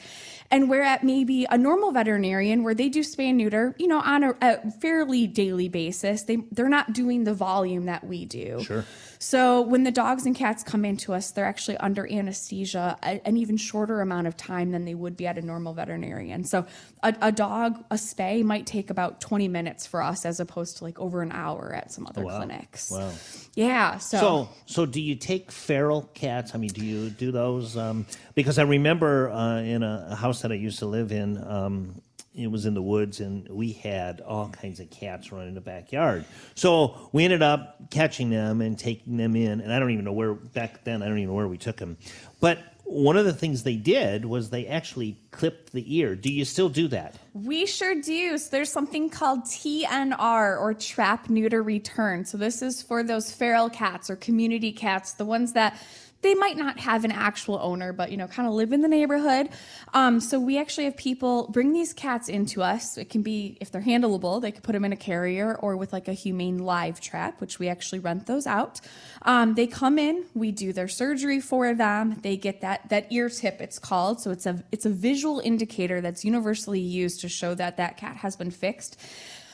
And 0.52 0.70
we're 0.70 0.82
at 0.82 1.04
maybe 1.04 1.46
a 1.50 1.58
normal 1.58 1.92
veterinarian 1.92 2.64
where 2.64 2.74
they 2.74 2.90
do 2.90 3.02
spay 3.02 3.30
and 3.30 3.38
neuter, 3.38 3.76
you 3.78 3.88
know, 3.88 4.00
on 4.00 4.24
a, 4.24 4.34
a 4.42 4.72
fairly 4.72 5.28
daily 5.28 5.70
basis. 5.70 6.24
They 6.24 6.38
they're 6.52 6.70
not 6.70 6.94
doing 6.94 7.24
the 7.24 7.34
volume 7.34 7.86
that 7.86 8.04
we 8.04 8.26
do. 8.26 8.64
Sure. 8.64 8.86
So 9.20 9.62
when 9.62 9.84
the 9.84 9.92
dogs 9.92 10.26
and 10.26 10.34
cats 10.34 10.64
come 10.64 10.86
into 10.86 11.14
us, 11.14 11.32
they're 11.32 11.46
actually 11.46 11.76
under 11.78 12.10
anesthesia 12.10 12.98
a- 13.04 13.28
an 13.28 13.36
even 13.36 13.58
shorter 13.58 14.00
amount 14.00 14.28
of 14.28 14.38
time 14.38 14.72
than 14.72 14.86
they 14.86 14.96
would 14.96 15.18
be 15.18 15.28
at 15.28 15.38
a 15.38 15.42
normal 15.42 15.74
veterinarian. 15.74 16.46
So 16.46 16.66
a, 17.04 17.14
a 17.22 17.32
dog, 17.32 17.84
a 17.92 17.96
spay 17.96 18.44
might 18.44 18.66
take 18.66 18.90
about 18.90 19.20
20 19.20 19.50
minutes 19.50 19.86
for 19.86 20.02
us 20.02 20.26
as 20.26 20.40
opposed 20.40 20.78
to 20.78 20.86
like 20.86 20.98
over 21.00 21.22
an 21.22 21.34
hour 21.34 21.74
at 21.76 21.92
some 21.92 22.08
other 22.08 22.24
wow. 22.24 22.38
clinics. 22.38 22.92
Wow. 22.92 23.12
Yeah. 23.56 23.98
So, 23.98 24.18
So, 24.18 24.50
so 24.66 24.86
do 24.86 25.02
you 25.02 25.16
take 25.16 25.52
feral 25.52 26.04
cats? 26.14 26.56
I 26.56 26.58
mean, 26.58 26.70
do 26.70 26.86
you 26.86 27.10
do 27.10 27.34
those? 27.34 27.76
Um, 27.76 28.06
because 28.36 28.58
I 28.58 28.64
remember 28.64 29.32
uh, 29.32 29.60
in 29.60 29.84
a, 29.84 30.08
a 30.12 30.16
house 30.40 30.42
that 30.44 30.52
I 30.52 30.56
used 30.56 30.80
to 30.80 30.86
live 30.86 31.12
in, 31.12 31.42
um, 31.46 32.02
it 32.34 32.50
was 32.50 32.66
in 32.66 32.74
the 32.74 32.82
woods, 32.82 33.20
and 33.20 33.48
we 33.50 33.74
had 33.74 34.22
all 34.22 34.50
kinds 34.50 34.80
of 34.80 34.90
cats 34.90 35.32
running 35.32 35.50
in 35.50 35.56
the 35.56 35.62
backyard. 35.62 36.26
So 36.56 37.10
we 37.12 37.26
ended 37.26 37.42
up 37.42 37.90
catching 37.90 38.30
them 38.30 38.62
and 38.62 38.78
taking 38.78 39.18
them 39.18 39.36
in, 39.36 39.60
and 39.62 39.74
I 39.74 39.80
don't 39.80 39.92
even 39.92 40.06
know 40.06 40.14
where 40.14 40.34
back 40.34 40.84
then. 40.84 41.02
I 41.02 41.08
don't 41.08 41.18
even 41.18 41.30
know 41.30 41.36
where 41.36 41.48
we 41.48 41.58
took 41.58 41.78
them. 41.78 41.98
But 42.40 42.60
one 42.86 43.18
of 43.18 43.26
the 43.26 43.34
things 43.34 43.64
they 43.64 43.76
did 43.76 44.26
was 44.26 44.50
they 44.50 44.68
actually 44.68 45.18
clipped 45.32 45.74
the 45.74 45.98
ear. 45.98 46.16
Do 46.16 46.32
you 46.32 46.46
still 46.46 46.70
do 46.70 46.88
that? 46.90 47.16
we 47.34 47.66
sure 47.66 47.96
do. 48.02 48.38
So 48.38 48.50
there's 48.52 48.72
something 48.72 49.10
called 49.10 49.44
TNR 49.44 50.60
or 50.60 50.74
trap 50.74 51.30
neuter 51.30 51.62
return. 51.62 52.26
So 52.26 52.38
this 52.38 52.62
is 52.62 52.82
for 52.82 53.04
those 53.04 53.32
feral 53.32 53.70
cats 53.70 54.10
or 54.10 54.16
community 54.16 54.72
cats, 54.72 55.14
the 55.14 55.26
ones 55.26 55.54
that 55.54 55.82
they 56.22 56.36
might 56.36 56.58
not 56.58 56.80
have 56.80 57.06
an 57.06 57.12
actual 57.12 57.60
owner, 57.62 57.94
but 57.94 58.12
you 58.12 58.18
know, 58.18 58.28
kind 58.28 58.48
of 58.48 58.54
live 58.54 58.74
in 58.74 58.82
the 58.82 58.88
neighborhood. 58.88 59.50
Um, 59.94 60.20
so 60.20 60.40
we 60.40 60.58
actually 60.58 60.86
have 60.86 60.98
people 60.98 61.48
bring 61.48 61.72
these 61.72 61.94
cats 61.94 62.28
into 62.28 62.62
us. 62.62 62.98
It 62.98 63.10
can 63.10 63.22
be 63.22 63.58
if 63.62 63.72
they're 63.72 63.82
handleable, 63.82 64.42
they 64.42 64.52
could 64.52 64.64
put 64.64 64.74
them 64.74 64.84
in 64.84 64.92
a 64.92 64.98
carrier 64.98 65.56
or 65.56 65.78
with 65.78 65.94
like 65.94 66.08
a 66.08 66.14
humane 66.14 66.60
live 66.60 67.00
trap, 67.00 67.40
which 67.40 67.58
we 67.58 67.70
actually 67.70 68.00
rent 68.00 68.26
those 68.26 68.46
out. 68.46 68.82
Um, 69.22 69.56
they 69.56 69.68
come 69.68 69.98
in, 69.98 70.26
we 70.34 70.52
do 70.52 70.74
their 70.74 70.88
surgery 70.88 71.40
for 71.40 71.74
them. 71.74 72.20
They 72.22 72.36
get 72.36 72.62
that 72.62 72.90
that 72.90 73.12
ear 73.12 73.30
tip, 73.30 73.62
it's 73.62 73.80
called. 73.80 74.20
So 74.20 74.32
it's 74.32 74.46
a 74.46 74.64
it's 74.72 74.86
a 74.86 74.90
visual 74.90 75.40
indicator 75.40 76.02
that's 76.02 76.26
universally 76.26 76.82
used 76.82 77.22
to 77.22 77.30
show 77.30 77.56
that 77.56 77.78
that 77.78 77.98
cat 77.98 78.18
has 78.18 78.36
been 78.36 78.52
fixed. 78.52 79.00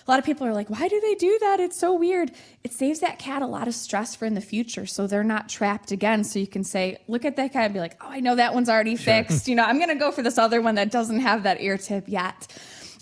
A 0.07 0.11
lot 0.11 0.19
of 0.19 0.25
people 0.25 0.45
are 0.45 0.53
like, 0.53 0.69
why 0.69 0.87
do 0.87 1.01
they 1.01 1.15
do 1.15 1.35
that? 1.41 1.59
It's 1.59 1.79
so 1.79 1.95
weird. 1.95 2.31
It 2.63 2.71
saves 2.71 2.99
that 2.99 3.17
cat 3.17 3.41
a 3.41 3.47
lot 3.47 3.67
of 3.67 3.73
stress 3.73 4.15
for 4.15 4.25
in 4.25 4.35
the 4.35 4.41
future. 4.41 4.85
So 4.85 5.07
they're 5.07 5.23
not 5.23 5.49
trapped 5.49 5.91
again. 5.91 6.23
So 6.23 6.37
you 6.37 6.45
can 6.45 6.63
say, 6.63 6.97
look 7.07 7.25
at 7.25 7.35
that 7.37 7.53
cat 7.53 7.65
and 7.65 7.73
be 7.73 7.79
like, 7.79 7.97
oh, 8.01 8.09
I 8.09 8.19
know 8.19 8.35
that 8.35 8.53
one's 8.53 8.69
already 8.69 8.97
fixed. 8.97 9.47
You 9.47 9.55
know, 9.55 9.63
I'm 9.63 9.77
going 9.77 9.89
to 9.89 9.95
go 9.95 10.11
for 10.11 10.21
this 10.21 10.37
other 10.37 10.61
one 10.61 10.75
that 10.75 10.91
doesn't 10.91 11.21
have 11.21 11.41
that 11.43 11.59
ear 11.59 11.79
tip 11.79 12.03
yet. 12.07 12.47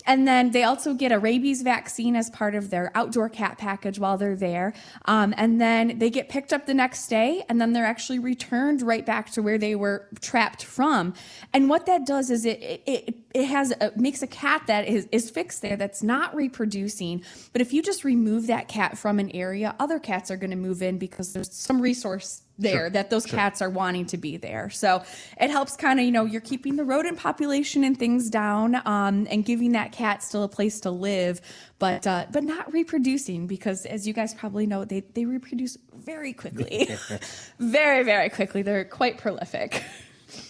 And 0.06 0.26
then 0.28 0.50
they 0.50 0.64
also 0.64 0.94
get 0.94 1.12
a 1.12 1.18
rabies 1.18 1.62
vaccine 1.62 2.16
as 2.16 2.30
part 2.30 2.54
of 2.54 2.70
their 2.70 2.90
outdoor 2.94 3.28
cat 3.28 3.58
package 3.58 3.98
while 3.98 4.18
they're 4.18 4.36
there. 4.36 4.74
Um, 5.06 5.34
and 5.36 5.60
then 5.60 5.98
they 5.98 6.10
get 6.10 6.28
picked 6.28 6.52
up 6.52 6.66
the 6.66 6.74
next 6.74 7.08
day, 7.08 7.44
and 7.48 7.60
then 7.60 7.72
they're 7.72 7.86
actually 7.86 8.18
returned 8.18 8.82
right 8.82 9.04
back 9.04 9.30
to 9.32 9.42
where 9.42 9.58
they 9.58 9.74
were 9.74 10.08
trapped 10.20 10.64
from. 10.64 11.14
And 11.52 11.68
what 11.68 11.86
that 11.86 12.06
does 12.06 12.30
is 12.30 12.44
it 12.44 12.82
it, 12.86 13.16
it, 13.34 13.44
has 13.46 13.72
a, 13.80 13.92
makes 13.96 14.22
a 14.22 14.26
cat 14.26 14.62
that 14.66 14.86
is, 14.88 15.08
is 15.10 15.30
fixed 15.30 15.62
there 15.62 15.76
that's 15.76 16.02
not 16.02 16.34
reproducing. 16.34 17.22
But 17.52 17.62
if 17.62 17.72
you 17.72 17.82
just 17.82 18.04
remove 18.04 18.46
that 18.48 18.68
cat 18.68 18.98
from 18.98 19.18
an 19.18 19.30
area, 19.32 19.74
other 19.78 19.98
cats 19.98 20.30
are 20.30 20.36
going 20.36 20.50
to 20.50 20.56
move 20.56 20.82
in 20.82 20.98
because 20.98 21.32
there's 21.32 21.52
some 21.52 21.80
resource 21.80 22.42
there 22.58 22.88
that 22.90 23.10
those 23.10 23.26
cats 23.26 23.60
are 23.60 23.70
wanting 23.70 24.06
to 24.06 24.16
be 24.16 24.36
there. 24.36 24.70
So 24.70 25.02
it 25.40 25.50
helps 25.50 25.76
kind 25.76 25.98
of, 25.98 26.06
you 26.06 26.12
know, 26.12 26.24
you're 26.24 26.40
keeping 26.40 26.76
the 26.76 26.84
rodent 26.84 27.18
population 27.18 27.84
and 27.84 27.98
things 27.98 28.30
down 28.30 28.76
um, 28.86 29.26
and 29.30 29.44
giving 29.44 29.72
that 29.72 29.92
cat 29.92 30.22
still 30.22 30.44
a 30.44 30.48
place 30.48 30.80
to 30.80 30.90
live, 30.90 31.40
but 31.78 32.06
uh, 32.06 32.26
but 32.30 32.44
not 32.44 32.72
reproducing 32.72 33.46
because 33.46 33.86
as 33.86 34.06
you 34.06 34.12
guys 34.12 34.34
probably 34.34 34.66
know, 34.66 34.84
they, 34.84 35.00
they 35.00 35.24
reproduce 35.24 35.76
very 35.94 36.32
quickly. 36.32 36.88
very, 37.58 38.04
very 38.04 38.28
quickly. 38.28 38.62
They're 38.62 38.84
quite 38.84 39.18
prolific. 39.18 39.82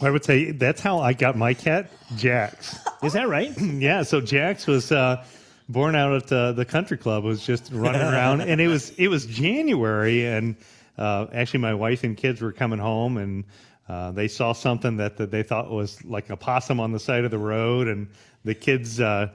I 0.00 0.10
would 0.10 0.24
say 0.24 0.50
that's 0.50 0.80
how 0.80 0.98
I 0.98 1.12
got 1.12 1.36
my 1.36 1.54
cat, 1.54 1.90
Jax. 2.16 2.78
Is 3.02 3.12
that 3.14 3.28
right? 3.28 3.58
yeah, 3.60 4.02
so 4.02 4.20
Jax 4.20 4.66
was 4.66 4.92
uh, 4.92 5.24
born 5.68 5.94
out 5.94 6.14
at 6.14 6.26
the, 6.28 6.52
the 6.52 6.64
country 6.64 6.96
club. 6.96 7.24
Was 7.24 7.44
just 7.44 7.70
running 7.72 8.00
around, 8.00 8.42
and 8.42 8.60
it 8.60 8.68
was 8.68 8.90
it 8.90 9.08
was 9.08 9.26
January, 9.26 10.26
and 10.26 10.56
uh, 10.98 11.26
actually 11.32 11.60
my 11.60 11.74
wife 11.74 12.04
and 12.04 12.16
kids 12.16 12.40
were 12.40 12.52
coming 12.52 12.78
home, 12.78 13.16
and 13.16 13.44
uh, 13.88 14.12
they 14.12 14.28
saw 14.28 14.52
something 14.52 14.96
that, 14.96 15.16
that 15.16 15.30
they 15.30 15.42
thought 15.42 15.70
was 15.70 16.04
like 16.04 16.30
a 16.30 16.36
possum 16.36 16.80
on 16.80 16.92
the 16.92 17.00
side 17.00 17.24
of 17.24 17.30
the 17.30 17.38
road, 17.38 17.88
and 17.88 18.08
the 18.44 18.54
kids. 18.54 19.00
Uh, 19.00 19.28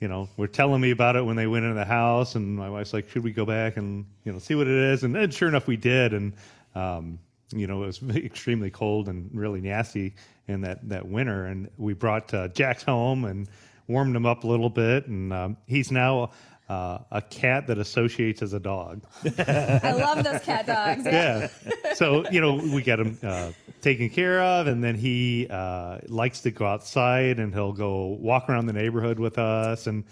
you 0.00 0.08
know, 0.08 0.28
were 0.36 0.48
telling 0.48 0.82
me 0.82 0.90
about 0.90 1.16
it 1.16 1.24
when 1.24 1.34
they 1.34 1.46
went 1.46 1.64
into 1.64 1.76
the 1.76 1.84
house, 1.84 2.34
and 2.34 2.56
my 2.56 2.68
wife's 2.68 2.92
like, 2.92 3.08
"Should 3.08 3.24
we 3.24 3.32
go 3.32 3.46
back 3.46 3.78
and 3.78 4.04
you 4.24 4.32
know 4.32 4.38
see 4.38 4.54
what 4.54 4.66
it 4.66 4.74
is?" 4.74 5.02
And 5.02 5.14
then, 5.14 5.30
sure 5.30 5.48
enough, 5.48 5.66
we 5.66 5.78
did, 5.78 6.12
and 6.12 6.34
um, 6.74 7.18
you 7.54 7.66
know, 7.66 7.82
it 7.82 7.86
was 7.86 8.02
extremely 8.16 8.70
cold 8.70 9.08
and 9.08 9.30
really 9.32 9.60
nasty 9.60 10.14
in 10.48 10.60
that, 10.62 10.86
that 10.88 11.06
winter. 11.06 11.46
And 11.46 11.70
we 11.78 11.94
brought 11.94 12.32
uh, 12.34 12.48
Jax 12.48 12.82
home 12.82 13.24
and 13.24 13.48
warmed 13.86 14.14
him 14.14 14.26
up 14.26 14.44
a 14.44 14.46
little 14.46 14.70
bit. 14.70 15.06
And 15.06 15.32
um, 15.32 15.56
he's 15.66 15.90
now 15.90 16.30
uh, 16.68 16.98
a 17.10 17.20
cat 17.20 17.66
that 17.66 17.78
associates 17.78 18.40
as 18.40 18.52
a 18.54 18.60
dog. 18.60 19.02
I 19.38 19.92
love 19.92 20.24
those 20.24 20.40
cat 20.40 20.66
dogs. 20.66 21.04
yeah. 21.04 21.48
So, 21.94 22.28
you 22.30 22.40
know, 22.40 22.54
we 22.54 22.82
get 22.82 22.98
him 22.98 23.18
uh, 23.22 23.52
taken 23.82 24.08
care 24.08 24.40
of. 24.40 24.66
And 24.66 24.82
then 24.82 24.94
he 24.94 25.46
uh, 25.50 25.98
likes 26.08 26.40
to 26.40 26.50
go 26.50 26.64
outside 26.64 27.38
and 27.38 27.52
he'll 27.52 27.72
go 27.72 28.16
walk 28.18 28.48
around 28.48 28.66
the 28.66 28.72
neighborhood 28.72 29.18
with 29.18 29.38
us. 29.38 29.86
And 29.86 30.04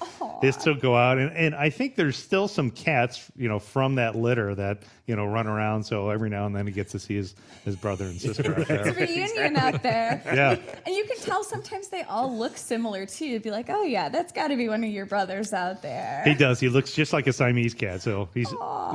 they 0.43 0.53
still 0.53 0.75
go 0.75 0.95
out. 0.95 1.19
And, 1.19 1.35
and 1.35 1.55
I 1.55 1.71
think 1.71 1.97
there's 1.97 2.17
still 2.19 2.49
some 2.49 2.71
cats, 2.71 3.31
you 3.35 3.49
know, 3.49 3.59
from 3.59 3.95
that 3.95 4.15
litter 4.15 4.55
that, 4.55 4.83
you 5.07 5.17
know, 5.17 5.25
run 5.25 5.47
around. 5.47 5.85
So 5.85 6.11
every 6.11 6.29
now 6.29 6.45
and 6.47 6.55
then 6.55 6.67
he 6.67 6.73
gets 6.73 6.93
to 6.93 6.99
see 6.99 7.17
his, 7.17 7.35
his 7.65 7.77
brother 7.77 8.05
and 8.05 8.21
sister 8.21 8.61
out 8.61 8.69
there. 8.69 8.93
reunion 8.93 9.57
out 9.57 9.83
there. 9.83 10.23
Yeah. 10.33 10.57
And 10.87 10.95
you 10.95 11.05
can 11.05 11.19
tell 11.19 11.45
sometimes 11.45 11.89
they 11.89 12.03
all 12.03 12.35
look 12.37 12.57
similar 12.57 13.05
too. 13.07 13.27
You'd 13.27 13.43
be 13.43 13.51
like, 13.51 13.67
oh 13.69 13.83
yeah, 13.83 14.09
that's 14.09 14.33
got 14.33 14.49
to 14.49 14.57
be 14.57 14.69
one 14.69 14.83
of 14.83 14.91
your 14.91 15.05
brothers 15.07 15.53
out 15.53 15.83
there. 15.83 16.23
He 16.25 16.35
does. 16.43 16.59
He 16.61 16.69
looks 16.69 16.93
just 16.93 17.13
like 17.13 17.27
a 17.29 17.33
Siamese 17.33 17.73
cat. 17.75 18.03
So 18.03 18.29
he's 18.35 18.53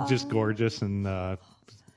just 0.09 0.27
gorgeous. 0.29 0.81
And 0.81 1.07
uh, 1.07 1.37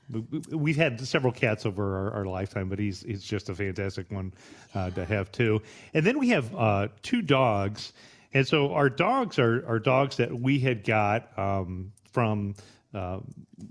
we- 0.09 0.19
we- 0.31 0.55
we've 0.55 0.75
had 0.77 0.99
several 1.01 1.33
cats 1.33 1.65
over 1.65 1.97
our, 1.97 2.11
our 2.13 2.25
lifetime, 2.25 2.69
but 2.69 2.79
he's 2.79 3.01
he's 3.01 3.21
just 3.23 3.49
a 3.49 3.55
fantastic 3.55 4.09
one 4.11 4.33
uh, 4.73 4.89
to 4.91 5.03
have 5.05 5.29
too. 5.31 5.61
And 5.93 6.05
then 6.05 6.19
we 6.19 6.29
have 6.29 6.55
uh, 6.55 6.87
two 7.01 7.21
dogs. 7.21 7.91
And 8.33 8.47
so 8.47 8.73
our 8.73 8.89
dogs 8.89 9.39
are, 9.39 9.65
are 9.67 9.77
dogs 9.79 10.15
that 10.17 10.31
we 10.33 10.57
had 10.59 10.85
got 10.85 11.37
um, 11.37 11.91
from 12.13 12.55
uh, 12.93 13.19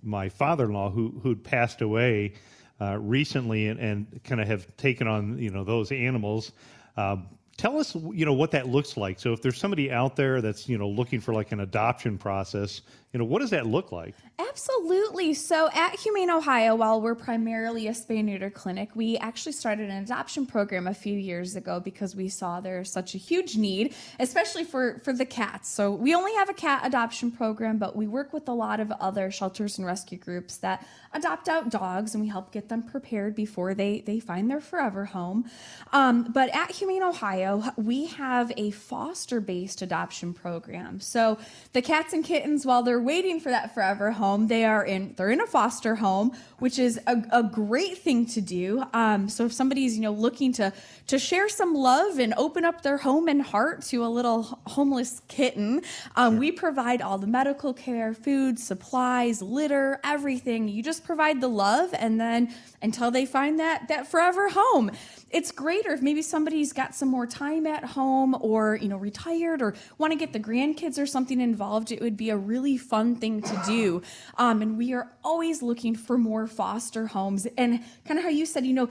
my 0.02 0.28
father-in-law 0.28 0.90
who 0.90 1.18
who'd 1.22 1.42
passed 1.42 1.80
away 1.80 2.34
uh, 2.78 2.98
recently 2.98 3.68
and, 3.68 3.80
and 3.80 4.20
kind 4.24 4.40
of 4.40 4.48
have 4.48 4.76
taken 4.76 5.08
on 5.08 5.38
you 5.38 5.50
know 5.50 5.64
those 5.64 5.90
animals. 5.92 6.52
Um, 6.98 7.26
tell 7.60 7.78
us, 7.78 7.94
you 7.94 8.24
know, 8.24 8.32
what 8.32 8.50
that 8.52 8.68
looks 8.68 8.96
like. 8.96 9.20
So 9.20 9.34
if 9.34 9.42
there's 9.42 9.58
somebody 9.58 9.92
out 9.92 10.16
there 10.16 10.40
that's, 10.40 10.66
you 10.66 10.78
know, 10.78 10.88
looking 10.88 11.20
for 11.20 11.34
like 11.34 11.52
an 11.52 11.60
adoption 11.60 12.16
process, 12.16 12.80
you 13.12 13.18
know, 13.18 13.24
what 13.24 13.40
does 13.40 13.50
that 13.50 13.66
look 13.66 13.90
like? 13.90 14.14
Absolutely. 14.38 15.34
So 15.34 15.68
at 15.74 15.98
Humane 15.98 16.30
Ohio, 16.30 16.76
while 16.76 17.00
we're 17.00 17.16
primarily 17.16 17.88
a 17.88 17.90
spay 17.90 18.24
neuter 18.24 18.50
clinic, 18.50 18.90
we 18.94 19.18
actually 19.18 19.52
started 19.52 19.90
an 19.90 20.02
adoption 20.02 20.46
program 20.46 20.86
a 20.86 20.94
few 20.94 21.14
years 21.14 21.56
ago 21.56 21.80
because 21.80 22.14
we 22.14 22.28
saw 22.28 22.60
there's 22.60 22.90
such 22.90 23.16
a 23.16 23.18
huge 23.18 23.56
need, 23.56 23.94
especially 24.20 24.62
for, 24.62 25.00
for 25.04 25.12
the 25.12 25.24
cats. 25.26 25.68
So 25.68 25.90
we 25.90 26.14
only 26.14 26.34
have 26.34 26.48
a 26.48 26.54
cat 26.54 26.82
adoption 26.84 27.32
program, 27.32 27.78
but 27.78 27.96
we 27.96 28.06
work 28.06 28.32
with 28.32 28.48
a 28.48 28.52
lot 28.52 28.78
of 28.78 28.92
other 28.92 29.30
shelters 29.32 29.76
and 29.78 29.86
rescue 29.86 30.18
groups 30.18 30.58
that 30.58 30.86
adopt 31.12 31.48
out 31.48 31.68
dogs 31.68 32.14
and 32.14 32.22
we 32.22 32.28
help 32.28 32.52
get 32.52 32.68
them 32.68 32.82
prepared 32.82 33.34
before 33.34 33.74
they, 33.74 34.00
they 34.02 34.20
find 34.20 34.48
their 34.48 34.60
forever 34.60 35.04
home. 35.04 35.50
Um, 35.92 36.30
but 36.32 36.48
at 36.54 36.70
Humane 36.70 37.02
Ohio, 37.02 37.49
we 37.76 38.06
have 38.06 38.52
a 38.56 38.70
foster 38.70 39.40
based 39.40 39.82
adoption 39.82 40.34
program. 40.34 41.00
So 41.00 41.38
the 41.72 41.82
cats 41.82 42.12
and 42.12 42.24
kittens, 42.24 42.66
while 42.66 42.82
they're 42.82 43.00
waiting 43.00 43.40
for 43.40 43.50
that 43.50 43.74
forever 43.74 44.10
home, 44.10 44.48
they 44.48 44.64
are 44.64 44.84
in 44.84 45.14
they're 45.16 45.30
in 45.30 45.40
a 45.40 45.46
foster 45.46 45.94
home, 45.94 46.32
which 46.58 46.78
is 46.78 46.98
a, 47.06 47.22
a 47.32 47.42
great 47.42 47.98
thing 47.98 48.26
to 48.26 48.40
do. 48.40 48.82
Um, 48.92 49.28
so 49.28 49.46
if 49.46 49.52
somebody's 49.52 49.96
you 49.96 50.02
know 50.02 50.12
looking 50.12 50.52
to 50.54 50.72
to 51.08 51.18
share 51.18 51.48
some 51.48 51.74
love 51.74 52.18
and 52.18 52.34
open 52.36 52.64
up 52.64 52.82
their 52.82 52.98
home 52.98 53.28
and 53.28 53.42
heart 53.42 53.82
to 53.82 54.04
a 54.04 54.08
little 54.08 54.42
homeless 54.66 55.22
kitten, 55.28 55.82
um, 56.16 56.36
we 56.36 56.52
provide 56.52 57.02
all 57.02 57.18
the 57.18 57.26
medical 57.26 57.72
care, 57.72 58.14
food, 58.14 58.58
supplies, 58.58 59.42
litter, 59.42 60.00
everything. 60.04 60.68
You 60.68 60.82
just 60.82 61.04
provide 61.04 61.40
the 61.40 61.48
love, 61.48 61.90
and 61.94 62.20
then 62.20 62.54
until 62.82 63.10
they 63.10 63.26
find 63.26 63.60
that 63.60 63.88
that 63.88 64.06
forever 64.06 64.48
home 64.48 64.90
it's 65.30 65.52
greater 65.52 65.90
if 65.90 66.02
maybe 66.02 66.22
somebody's 66.22 66.72
got 66.72 66.94
some 66.94 67.08
more 67.08 67.26
time 67.26 67.66
at 67.66 67.84
home 67.84 68.36
or 68.40 68.76
you 68.76 68.88
know 68.88 68.96
retired 68.96 69.62
or 69.62 69.74
want 69.98 70.12
to 70.12 70.18
get 70.18 70.32
the 70.32 70.40
grandkids 70.40 70.98
or 70.98 71.06
something 71.06 71.40
involved 71.40 71.92
it 71.92 72.00
would 72.00 72.16
be 72.16 72.30
a 72.30 72.36
really 72.36 72.76
fun 72.76 73.16
thing 73.16 73.40
to 73.42 73.62
do. 73.66 74.02
Um, 74.38 74.62
and 74.62 74.76
we 74.76 74.92
are 74.92 75.10
always 75.22 75.62
looking 75.62 75.94
for 75.94 76.18
more 76.18 76.46
foster 76.46 77.06
homes. 77.06 77.46
And 77.56 77.82
kind 78.04 78.18
of 78.18 78.24
how 78.24 78.30
you 78.30 78.46
said 78.46 78.66
you 78.66 78.74
know 78.74 78.88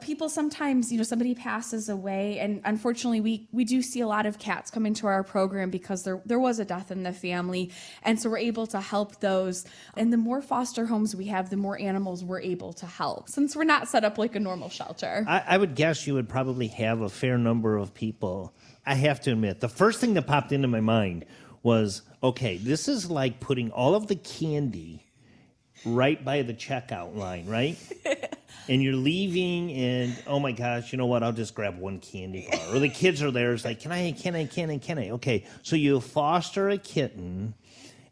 people 0.00 0.28
sometimes 0.28 0.90
you 0.90 0.98
know 0.98 1.04
somebody 1.04 1.34
passes 1.34 1.88
away 1.88 2.38
and 2.38 2.60
unfortunately 2.64 3.20
we 3.20 3.48
we 3.52 3.64
do 3.64 3.82
see 3.82 4.00
a 4.00 4.08
lot 4.08 4.26
of 4.26 4.38
cats 4.38 4.70
come 4.70 4.86
into 4.86 5.06
our 5.06 5.22
program 5.22 5.70
because 5.70 6.02
there 6.02 6.20
there 6.24 6.38
was 6.38 6.58
a 6.58 6.64
death 6.64 6.90
in 6.90 7.02
the 7.04 7.12
family. 7.12 7.70
And 8.02 8.20
so 8.20 8.30
we're 8.30 8.38
able 8.38 8.66
to 8.68 8.80
help 8.80 9.20
those. 9.20 9.64
And 9.96 10.12
the 10.12 10.16
more 10.16 10.42
foster 10.42 10.86
homes 10.86 11.14
we 11.14 11.26
have 11.26 11.50
the 11.50 11.56
more 11.56 11.80
animals 11.80 12.24
we're 12.24 12.40
able 12.40 12.72
to 12.74 12.86
help 12.86 13.28
since 13.28 13.54
we're 13.54 13.64
not 13.64 13.88
set 13.88 14.04
up 14.04 14.18
like 14.18 14.34
a 14.34 14.40
normal 14.40 14.68
shelter. 14.68 15.24
I, 15.28 15.42
I 15.46 15.58
would 15.58 15.75
guess 15.76 16.06
you 16.06 16.14
would 16.14 16.28
probably 16.28 16.68
have 16.68 17.02
a 17.02 17.08
fair 17.08 17.38
number 17.38 17.76
of 17.76 17.94
people. 17.94 18.54
I 18.84 18.94
have 18.94 19.20
to 19.22 19.32
admit, 19.32 19.60
the 19.60 19.68
first 19.68 20.00
thing 20.00 20.14
that 20.14 20.26
popped 20.26 20.50
into 20.50 20.66
my 20.66 20.80
mind 20.80 21.24
was 21.62 22.02
okay, 22.22 22.56
this 22.56 22.88
is 22.88 23.10
like 23.10 23.38
putting 23.38 23.70
all 23.70 23.94
of 23.94 24.08
the 24.08 24.16
candy 24.16 25.06
right 25.84 26.24
by 26.24 26.42
the 26.42 26.54
checkout 26.54 27.14
line, 27.14 27.46
right? 27.46 27.76
and 28.68 28.82
you're 28.82 28.94
leaving, 28.94 29.70
and 29.72 30.16
oh 30.26 30.40
my 30.40 30.52
gosh, 30.52 30.92
you 30.92 30.98
know 30.98 31.06
what? 31.06 31.22
I'll 31.22 31.32
just 31.32 31.54
grab 31.54 31.78
one 31.78 32.00
candy 32.00 32.48
bar. 32.50 32.74
Or 32.74 32.78
the 32.78 32.88
kids 32.88 33.22
are 33.22 33.30
there, 33.30 33.52
it's 33.52 33.64
like, 33.64 33.80
can 33.80 33.92
I, 33.92 34.12
can 34.12 34.34
I, 34.34 34.46
can 34.46 34.70
I, 34.70 34.78
can 34.78 34.98
I? 34.98 35.10
Okay, 35.10 35.44
so 35.62 35.76
you 35.76 36.00
foster 36.00 36.68
a 36.70 36.78
kitten, 36.78 37.54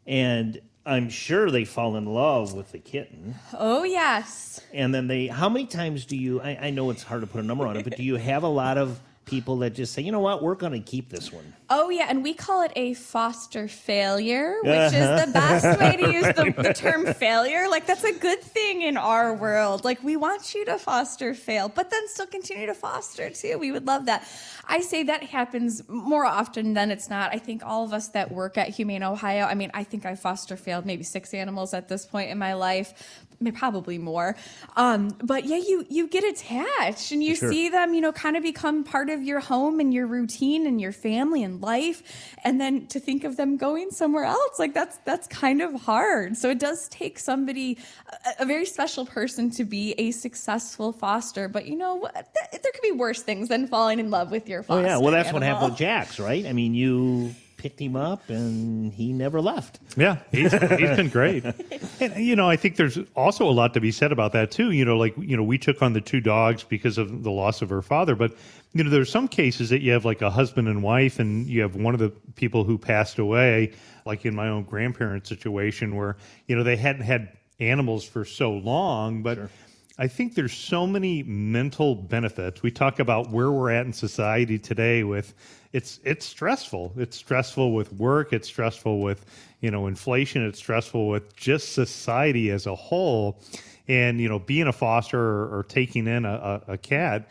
and 0.05 0.61
I'm 0.85 1.09
sure 1.09 1.49
they 1.49 1.65
fall 1.65 1.95
in 1.95 2.05
love 2.05 2.53
with 2.53 2.71
the 2.71 2.77
kitten. 2.77 3.35
Oh, 3.53 3.83
yes. 3.83 4.61
And 4.71 4.93
then 4.93 5.07
they, 5.07 5.27
how 5.27 5.49
many 5.49 5.65
times 5.65 6.05
do 6.05 6.15
you, 6.15 6.41
I, 6.41 6.67
I 6.67 6.69
know 6.69 6.91
it's 6.91 7.01
hard 7.01 7.21
to 7.21 7.27
put 7.27 7.43
a 7.43 7.47
number 7.47 7.65
on 7.65 7.75
it, 7.77 7.83
but 7.83 7.97
do 7.97 8.03
you 8.03 8.17
have 8.17 8.43
a 8.43 8.47
lot 8.47 8.77
of 8.77 8.99
people 9.25 9.57
that 9.57 9.71
just 9.71 9.93
say, 9.93 10.01
you 10.01 10.11
know 10.11 10.19
what, 10.19 10.41
we're 10.41 10.55
going 10.55 10.71
to 10.71 10.79
keep 10.79 11.09
this 11.09 11.31
one? 11.31 11.53
Oh, 11.69 11.89
yeah. 11.89 12.05
And 12.09 12.23
we 12.23 12.33
call 12.33 12.61
it 12.61 12.71
a 12.75 12.93
foster 12.93 13.67
failure, 13.67 14.57
which 14.61 14.71
uh-huh. 14.71 14.97
is 14.97 15.25
the 15.25 15.31
best 15.31 15.79
way 15.79 15.97
to 15.97 16.11
use 16.11 16.25
the, 16.27 16.53
the, 16.61 16.73
term 16.73 17.11
failure. 17.13 17.67
Like, 17.67 17.87
that's 17.87 18.03
a 18.03 18.13
good 18.13 18.41
thing 18.41 18.83
in 18.83 18.97
our 18.97 19.33
world. 19.33 19.83
Like, 19.83 20.03
we 20.03 20.15
want 20.15 20.53
you 20.53 20.63
to 20.65 20.77
foster 20.77 21.33
fail, 21.33 21.69
but 21.69 21.89
then 21.89 22.07
still 22.07 22.27
continue 22.27 22.67
to 22.67 22.75
foster 22.75 23.31
too. 23.31 23.57
We 23.57 23.71
would 23.71 23.87
love 23.87 24.05
that. 24.05 24.27
I 24.67 24.81
say 24.81 25.03
that 25.03 25.23
happens 25.23 25.87
more 25.89 26.25
often 26.25 26.75
than 26.75 26.91
it's 26.91 27.09
not. 27.09 27.33
I 27.33 27.39
think 27.39 27.65
all 27.65 27.83
of 27.83 27.93
us 27.93 28.09
that 28.09 28.31
work 28.31 28.57
at 28.57 28.69
Humane 28.69 29.03
Ohio, 29.03 29.45
I 29.45 29.55
mean, 29.55 29.71
I 29.73 29.83
think 29.83 30.05
I 30.05 30.15
foster 30.15 30.55
failed 30.55 30.85
maybe 30.85 31.03
six 31.03 31.33
animals 31.33 31.73
at 31.73 31.89
this 31.89 32.05
point 32.05 32.29
in 32.29 32.37
my 32.37 32.53
life 32.53 33.24
probably 33.53 33.97
more. 33.97 34.35
Um, 34.75 35.09
but 35.23 35.45
yeah, 35.45 35.57
you 35.57 35.85
you 35.89 36.07
get 36.07 36.23
attached 36.23 37.11
and 37.11 37.23
you 37.23 37.35
sure. 37.35 37.51
see 37.51 37.69
them, 37.69 37.93
you 37.93 38.01
know, 38.01 38.11
kind 38.11 38.35
of 38.35 38.43
become 38.43 38.83
part 38.83 39.09
of 39.09 39.23
your 39.23 39.39
home 39.39 39.79
and 39.79 39.93
your 39.93 40.07
routine 40.07 40.67
and 40.67 40.79
your 40.79 40.91
family 40.91 41.43
and 41.43 41.61
life. 41.61 42.03
And 42.43 42.59
then 42.59 42.87
to 42.87 42.99
think 42.99 43.23
of 43.23 43.37
them 43.37 43.57
going 43.57 43.91
somewhere 43.91 44.25
else, 44.25 44.59
like 44.59 44.73
that's 44.73 44.97
that's 45.05 45.27
kind 45.27 45.61
of 45.61 45.73
hard. 45.73 46.37
So 46.37 46.49
it 46.49 46.59
does 46.59 46.87
take 46.89 47.19
somebody, 47.19 47.77
a, 48.25 48.43
a 48.43 48.45
very 48.45 48.65
special 48.65 49.05
person, 49.05 49.49
to 49.51 49.63
be 49.63 49.93
a 49.93 50.11
successful 50.11 50.91
foster. 50.91 51.47
But 51.47 51.65
you 51.65 51.75
know, 51.75 52.07
there 52.13 52.71
could 52.73 52.81
be 52.81 52.91
worse 52.91 53.21
things 53.21 53.49
than 53.49 53.67
falling 53.67 53.99
in 53.99 54.09
love 54.09 54.31
with 54.31 54.47
your 54.49 54.63
foster. 54.63 54.85
Oh 54.85 54.87
yeah, 54.87 54.97
well 54.97 55.11
that's 55.11 55.29
animal. 55.29 55.41
what 55.41 55.47
happened 55.47 55.71
with 55.71 55.79
Jax, 55.79 56.19
right? 56.19 56.45
I 56.45 56.53
mean, 56.53 56.73
you 56.73 57.35
picked 57.57 57.79
him 57.79 57.95
up 57.95 58.29
and 58.29 58.93
he 58.93 59.13
never 59.13 59.41
left. 59.41 59.79
Yeah, 59.97 60.17
he's, 60.31 60.51
he's 60.51 60.95
been 60.95 61.09
great. 61.09 61.43
And, 61.97 62.17
you 62.17 62.35
know, 62.35 62.49
I 62.49 62.57
think 62.57 62.75
there's 62.75 62.99
also 63.15 63.47
a 63.47 63.51
lot 63.51 63.73
to 63.75 63.79
be 63.79 63.89
said 63.89 64.11
about 64.11 64.33
that 64.33 64.51
too. 64.51 64.71
You 64.71 64.83
know, 64.83 64.97
like, 64.97 65.15
you 65.17 65.37
know, 65.37 65.43
we 65.43 65.57
took 65.57 65.81
on 65.81 65.93
the 65.93 66.01
two 66.01 66.19
dogs 66.19 66.63
because 66.63 66.97
of 66.97 67.23
the 67.23 67.31
loss 67.31 67.61
of 67.61 67.69
her 67.69 67.81
father, 67.81 68.15
but, 68.15 68.35
you 68.73 68.83
know, 68.83 68.89
there's 68.89 69.09
some 69.09 69.29
cases 69.29 69.69
that 69.69 69.81
you 69.81 69.93
have 69.93 70.03
like 70.03 70.21
a 70.21 70.29
husband 70.29 70.67
and 70.67 70.83
wife 70.83 71.19
and 71.19 71.47
you 71.47 71.61
have 71.61 71.75
one 71.77 71.93
of 71.93 72.01
the 72.01 72.09
people 72.35 72.65
who 72.65 72.77
passed 72.77 73.17
away, 73.17 73.71
like 74.05 74.25
in 74.25 74.35
my 74.35 74.49
own 74.49 74.63
grandparents' 74.63 75.29
situation 75.29 75.95
where, 75.95 76.17
you 76.47 76.55
know, 76.57 76.63
they 76.63 76.75
hadn't 76.75 77.03
had 77.03 77.29
animals 77.59 78.03
for 78.03 78.25
so 78.25 78.51
long, 78.51 79.23
but. 79.23 79.37
Sure. 79.37 79.49
I 79.97 80.09
think 80.09 80.35
there's 80.35 80.53
so 80.53 80.85
many 80.85 81.23
mental 81.23 81.95
benefits. 81.95 82.61
We 82.61 82.69
talk 82.69 82.99
about 82.99 83.29
where 83.29 83.49
we're 83.49 83.71
at 83.71 83.85
in 83.85 83.93
society 83.93 84.59
today 84.59 85.05
with 85.05 85.33
it's 85.75 85.99
it's 86.05 86.25
stressful. 86.25 86.93
It's 86.95 87.17
stressful 87.17 87.73
with 87.73 87.91
work. 87.91 88.31
It's 88.31 88.47
stressful 88.47 89.01
with 89.01 89.25
you 89.59 89.69
know 89.69 89.87
inflation. 89.87 90.45
It's 90.45 90.59
stressful 90.59 91.09
with 91.09 91.35
just 91.35 91.73
society 91.73 92.49
as 92.49 92.65
a 92.65 92.73
whole. 92.73 93.41
And 93.89 94.21
you 94.21 94.29
know, 94.29 94.39
being 94.39 94.67
a 94.67 94.73
foster 94.73 95.19
or, 95.19 95.59
or 95.59 95.63
taking 95.63 96.07
in 96.07 96.23
a, 96.23 96.61
a, 96.67 96.73
a 96.73 96.77
cat 96.77 97.27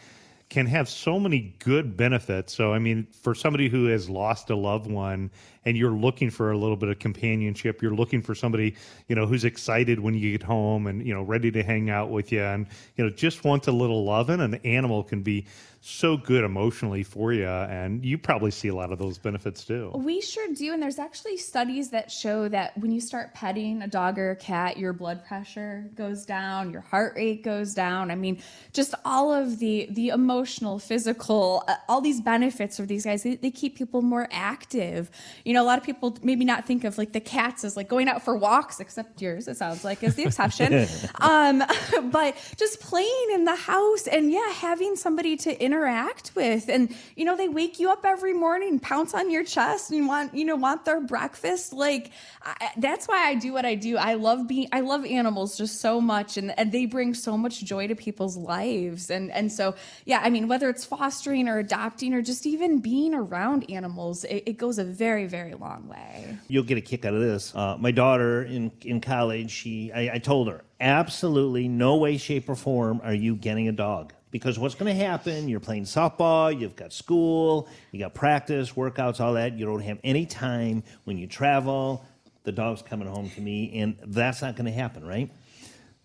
can 0.51 0.66
have 0.66 0.88
so 0.88 1.18
many 1.18 1.55
good 1.59 1.97
benefits. 1.97 2.55
So, 2.55 2.72
I 2.72 2.78
mean, 2.78 3.09
for 3.22 3.34
somebody 3.34 3.68
who 3.68 3.86
has 3.86 4.09
lost 4.09 4.51
a 4.51 4.55
loved 4.55 4.88
one 4.88 5.30
and 5.64 5.76
you're 5.76 5.90
looking 5.90 6.30
for 6.30 6.53
a 6.53 6.57
little 6.57 6.76
bit 6.76 6.90
of 6.90 6.99
companionship, 6.99 7.82
you're 7.82 7.95
looking 7.95 8.22
for 8.22 8.34
somebody, 8.34 8.76
you 9.09 9.16
know, 9.16 9.26
who's 9.26 9.45
excited 9.45 9.99
when 9.99 10.14
you 10.14 10.30
get 10.30 10.42
home 10.42 10.86
and, 10.86 11.05
you 11.05 11.14
know, 11.14 11.22
ready 11.22 11.51
to 11.51 11.62
hang 11.62 11.90
out 11.90 12.11
with 12.11 12.30
you 12.30 12.42
and, 12.42 12.66
you 12.97 13.05
know, 13.05 13.11
just 13.11 13.42
wants 13.42 13.66
a 13.66 13.72
little 13.72 14.05
loving, 14.05 14.40
an 14.40 14.55
animal 14.64 15.03
can 15.03 15.22
be 15.22 15.47
so 15.87 16.16
good 16.16 16.45
emotionally 16.45 17.03
for 17.03 17.35
you. 17.35 17.47
And 17.47 18.03
you 18.03 18.16
probably 18.16 18.51
see 18.51 18.68
a 18.68 18.74
lot 18.74 18.91
of 18.91 18.99
those 18.99 19.18
benefits 19.18 19.66
too. 19.66 19.91
We 19.95 20.22
sure 20.22 20.49
do. 20.55 20.72
And 20.72 20.82
there's 20.82 20.99
actually 20.99 21.37
studies 21.37 21.91
that 21.91 22.11
show 22.11 22.49
that 22.49 22.76
when 22.78 22.91
you 22.91 23.03
start 23.03 23.35
petting 23.35 23.82
a 23.82 23.87
dog 23.87 24.18
or 24.18 24.30
a 24.30 24.37
cat, 24.37 24.78
your 24.78 24.95
blood 24.95 25.26
pressure 25.26 25.91
goes 25.95 26.24
down, 26.24 26.70
your 26.70 26.80
heart 26.80 27.12
rate 27.16 27.43
goes 27.43 27.74
down. 27.74 28.11
I 28.11 28.14
mean, 28.14 28.39
just 28.72 28.95
all 29.05 29.30
of 29.30 29.59
the, 29.59 29.87
the 29.91 30.09
emotional, 30.09 30.78
physical, 30.78 31.64
uh, 31.68 31.74
all 31.87 32.01
these 32.01 32.22
benefits 32.22 32.78
of 32.78 32.89
these 32.89 33.05
guys, 33.05 33.22
they, 33.22 33.35
they 33.35 33.51
keep 33.51 33.76
people 33.76 34.01
more 34.01 34.26
active. 34.32 35.11
You 35.45 35.53
know, 35.53 35.62
a 35.62 35.66
lot 35.66 35.78
of 35.78 35.85
people 35.85 36.16
maybe 36.22 36.47
not 36.47 36.64
think 36.64 36.85
of 36.85 36.97
like 36.97 37.12
the 37.12 37.20
cats 37.20 37.62
as 37.62 37.76
like 37.76 37.89
going 37.89 38.09
out 38.09 38.22
for 38.22 38.35
walks, 38.35 38.80
except 38.80 39.20
yours, 39.20 39.49
it 39.49 39.59
sounds 39.59 39.85
like, 39.85 40.03
is 40.03 40.14
the 40.14 40.24
exception. 40.24 40.89
um, 41.20 41.62
but 42.11 42.55
just 42.57 42.80
playing 42.80 43.28
in 43.35 43.45
the 43.45 43.55
house 43.55 44.07
and 44.07 44.32
yeah, 44.32 44.51
having 44.51 44.97
somebody 44.97 45.37
to 45.37 45.62
interact 45.62 45.73
interact 45.74 46.32
with. 46.34 46.68
And 46.68 46.94
you 47.16 47.24
know 47.24 47.36
they 47.36 47.48
wake 47.48 47.80
you 47.80 47.90
up 47.90 48.04
every 48.04 48.32
morning 48.32 48.78
pounce 48.78 49.14
on 49.14 49.30
your 49.30 49.44
chest 49.44 49.90
and 49.90 50.06
want 50.06 50.34
you 50.34 50.44
know 50.44 50.56
want 50.56 50.84
their 50.84 51.00
breakfast. 51.00 51.72
Like 51.72 52.10
I, 52.42 52.70
that's 52.76 53.06
why 53.06 53.28
i 53.28 53.34
do 53.34 53.52
what 53.52 53.64
i 53.64 53.74
do. 53.74 53.96
I 53.96 54.14
love 54.14 54.46
being 54.46 54.68
i 54.72 54.80
love 54.80 55.04
animals 55.04 55.56
just 55.56 55.80
so 55.80 56.00
much 56.00 56.36
and, 56.36 56.56
and 56.58 56.70
they 56.70 56.86
bring 56.86 57.14
so 57.14 57.36
much 57.36 57.64
joy 57.64 57.88
to 57.88 57.94
people's 57.94 58.36
lives. 58.36 59.10
And 59.10 59.30
and 59.32 59.52
so 59.52 59.74
yeah 60.04 60.20
i 60.22 60.30
mean 60.30 60.48
whether 60.48 60.68
it's 60.68 60.84
fostering 60.84 61.48
or 61.48 61.58
adopting 61.58 62.14
or 62.14 62.22
just 62.22 62.46
even 62.46 62.78
being 62.78 63.14
around 63.14 63.68
animals 63.70 64.24
it, 64.24 64.44
it 64.46 64.56
goes 64.58 64.78
a 64.78 64.84
very 64.84 65.26
very 65.26 65.54
long 65.54 65.88
way. 65.88 66.38
You'll 66.48 66.64
get 66.64 66.78
a 66.78 66.82
kick 66.82 67.04
out 67.04 67.14
of 67.14 67.20
this. 67.20 67.54
Uh, 67.54 67.76
my 67.78 67.90
daughter 67.90 68.42
in 68.42 68.70
in 68.82 69.00
college 69.00 69.50
she 69.50 69.92
I, 69.92 70.14
I 70.14 70.18
told 70.18 70.48
her 70.48 70.62
absolutely 70.80 71.66
no 71.68 71.96
way 71.96 72.16
shape 72.16 72.48
or 72.48 72.54
form 72.54 73.00
are 73.02 73.14
you 73.14 73.34
getting 73.34 73.68
a 73.68 73.72
dog 73.72 74.12
because 74.35 74.59
what's 74.59 74.74
going 74.74 74.93
to 74.93 75.05
happen 75.05 75.49
you're 75.49 75.61
playing 75.61 75.85
softball 75.85 76.59
you've 76.59 76.74
got 76.74 76.93
school 76.93 77.68
you 77.93 78.01
got 78.01 78.12
practice 78.14 78.72
workouts 78.72 79.20
all 79.20 79.35
that 79.35 79.57
you 79.57 79.64
don't 79.64 79.80
have 79.80 79.97
any 80.03 80.26
time 80.26 80.82
when 81.05 81.16
you 81.16 81.28
travel 81.28 82.05
the 82.43 82.51
dog's 82.51 82.82
coming 82.82 83.07
home 83.07 83.30
to 83.30 83.41
me 83.41 83.78
and 83.78 83.97
that's 84.07 84.43
not 84.43 84.57
going 84.57 84.66
to 84.66 84.72
happen 84.72 85.07
right 85.07 85.30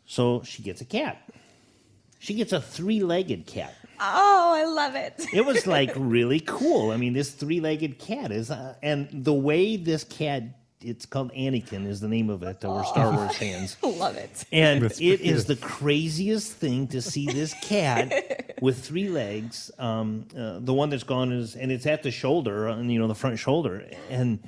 so 0.05 0.43
she 0.43 0.61
gets 0.61 0.79
a 0.79 0.85
cat 0.85 1.27
she 2.19 2.35
gets 2.35 2.53
a 2.53 2.61
three-legged 2.61 3.47
cat 3.47 3.73
Oh, 4.01 4.53
I 4.55 4.63
love 4.63 4.95
it. 4.95 5.25
it 5.33 5.45
was 5.45 5.67
like 5.67 5.91
really 5.97 6.39
cool. 6.39 6.91
I 6.91 6.95
mean, 6.95 7.11
this 7.11 7.31
three-legged 7.31 7.99
cat 7.99 8.31
is, 8.31 8.49
uh, 8.49 8.75
and 8.81 9.09
the 9.11 9.33
way 9.33 9.75
this 9.75 10.05
cat. 10.05 10.43
It's 10.81 11.05
called 11.05 11.33
Anakin, 11.33 11.85
is 11.85 11.99
the 11.99 12.07
name 12.07 12.29
of 12.29 12.41
it. 12.41 12.63
Uh, 12.63 12.69
we're 12.71 12.85
Star 12.85 13.13
Wars 13.13 13.35
fans. 13.35 13.75
love 13.83 14.15
it. 14.15 14.45
And 14.51 14.83
it 14.83 15.01
is 15.21 15.43
the 15.45 15.57
craziest 15.57 16.53
thing 16.53 16.87
to 16.87 17.01
see 17.01 17.25
this 17.25 17.53
cat 17.61 18.55
with 18.61 18.85
three 18.85 19.09
legs. 19.09 19.71
Um, 19.77 20.25
uh, 20.37 20.59
the 20.59 20.73
one 20.73 20.89
that's 20.89 21.03
gone 21.03 21.33
is, 21.33 21.55
and 21.57 21.69
it's 21.69 21.85
at 21.85 22.03
the 22.03 22.11
shoulder, 22.11 22.67
and 22.67 22.89
you 22.91 22.97
know 22.97 23.07
the 23.07 23.15
front 23.15 23.39
shoulder, 23.39 23.85
and 24.09 24.39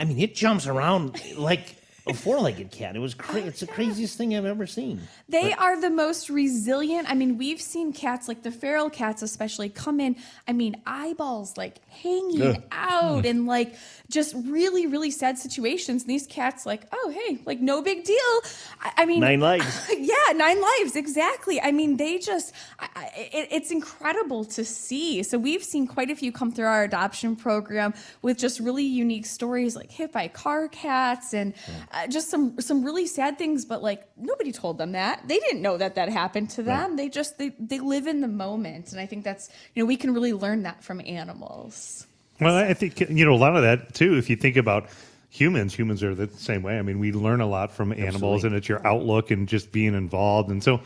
I 0.00 0.04
mean 0.04 0.18
it 0.18 0.34
jumps 0.34 0.66
around 0.66 1.22
like 1.36 1.76
a 2.06 2.12
four-legged 2.12 2.70
cat. 2.70 2.96
It 2.96 2.98
was 2.98 3.14
cra- 3.14 3.40
oh, 3.40 3.46
it's 3.46 3.60
the 3.60 3.66
craziest 3.66 4.18
thing 4.18 4.36
I've 4.36 4.44
ever 4.44 4.66
seen. 4.66 5.00
They 5.28 5.54
are 5.54 5.80
the 5.80 5.88
most 5.88 6.28
resilient. 6.28 7.10
I 7.10 7.14
mean, 7.14 7.38
we've 7.38 7.60
seen 7.60 7.94
cats 7.94 8.28
like 8.28 8.42
the 8.42 8.50
feral 8.50 8.90
cats, 8.90 9.22
especially, 9.22 9.70
come 9.70 10.00
in. 10.00 10.16
I 10.46 10.52
mean, 10.52 10.76
eyeballs 10.86 11.56
like 11.56 11.78
hanging 11.88 12.62
out 12.72 13.24
mm. 13.24 13.30
and 13.30 13.46
like 13.46 13.74
just 14.10 14.34
really, 14.34 14.86
really 14.86 15.10
sad 15.10 15.38
situations. 15.38 16.02
And 16.02 16.10
these 16.10 16.26
cats, 16.26 16.66
like, 16.66 16.82
oh, 16.92 17.10
hey, 17.10 17.38
like 17.46 17.60
no 17.60 17.80
big 17.80 18.04
deal. 18.04 18.40
I, 18.82 18.92
I 18.98 19.06
mean, 19.06 19.20
Nine 19.20 19.40
lives. 19.40 19.90
yeah, 19.98 20.32
nine 20.34 20.60
lives 20.60 20.96
exactly. 20.96 21.58
I 21.58 21.72
mean, 21.72 21.96
they 21.96 22.18
just 22.18 22.52
I, 22.78 22.88
I, 22.94 23.04
it, 23.32 23.48
it's 23.50 23.70
incredible 23.70 24.44
to 24.44 24.64
see. 24.64 25.22
So 25.22 25.38
we've 25.38 25.64
seen 25.64 25.86
quite 25.86 26.10
a 26.10 26.16
few 26.16 26.32
come 26.32 26.52
through 26.52 26.66
our 26.66 26.84
adoption 26.84 27.34
program 27.34 27.94
with 28.20 28.36
just 28.36 28.60
really 28.60 28.84
unique 28.84 29.24
stories, 29.24 29.74
like 29.74 29.90
hit 29.90 30.12
by 30.12 30.28
car 30.28 30.68
cats 30.68 31.32
and 31.32 31.54
uh, 31.94 32.06
just 32.08 32.30
some 32.30 32.60
some 32.60 32.84
really 32.84 33.06
sad 33.06 33.38
things. 33.38 33.64
But 33.64 33.82
like 33.82 34.08
nobody 34.16 34.52
told 34.52 34.78
them 34.78 34.92
that 34.92 35.26
they 35.26 35.38
didn't 35.38 35.62
know 35.62 35.76
that 35.76 35.94
that 35.94 36.08
happened 36.08 36.50
to 36.50 36.62
them. 36.62 36.96
They 36.96 37.08
just 37.08 37.38
they 37.38 37.52
they 37.58 37.80
live 37.80 38.06
in 38.06 38.20
the 38.20 38.28
moment, 38.28 38.92
and 38.92 39.00
I 39.00 39.06
think 39.06 39.24
that's 39.24 39.48
you 39.74 39.82
know 39.82 39.86
we 39.86 39.96
can 39.96 40.12
really 40.12 40.32
learn 40.32 40.62
that 40.64 40.82
from 40.82 41.00
animals. 41.00 42.06
Well, 42.40 42.56
I 42.56 42.74
think 42.74 43.00
you 43.00 43.24
know 43.24 43.34
a 43.34 43.36
lot 43.36 43.56
of 43.56 43.62
that 43.62 43.94
too. 43.94 44.16
If 44.16 44.28
you 44.28 44.36
think 44.36 44.56
about 44.56 44.88
humans, 45.30 45.74
humans 45.74 46.02
are 46.02 46.14
the 46.14 46.28
same 46.28 46.62
way. 46.62 46.78
I 46.78 46.82
mean, 46.82 46.98
we 46.98 47.12
learn 47.12 47.40
a 47.40 47.46
lot 47.46 47.72
from 47.72 47.92
animals, 47.92 48.44
and 48.44 48.54
it's 48.54 48.68
your 48.68 48.84
outlook 48.86 49.30
and 49.30 49.48
just 49.48 49.72
being 49.72 49.94
involved. 49.94 50.50
And 50.50 50.62
so, 50.62 50.80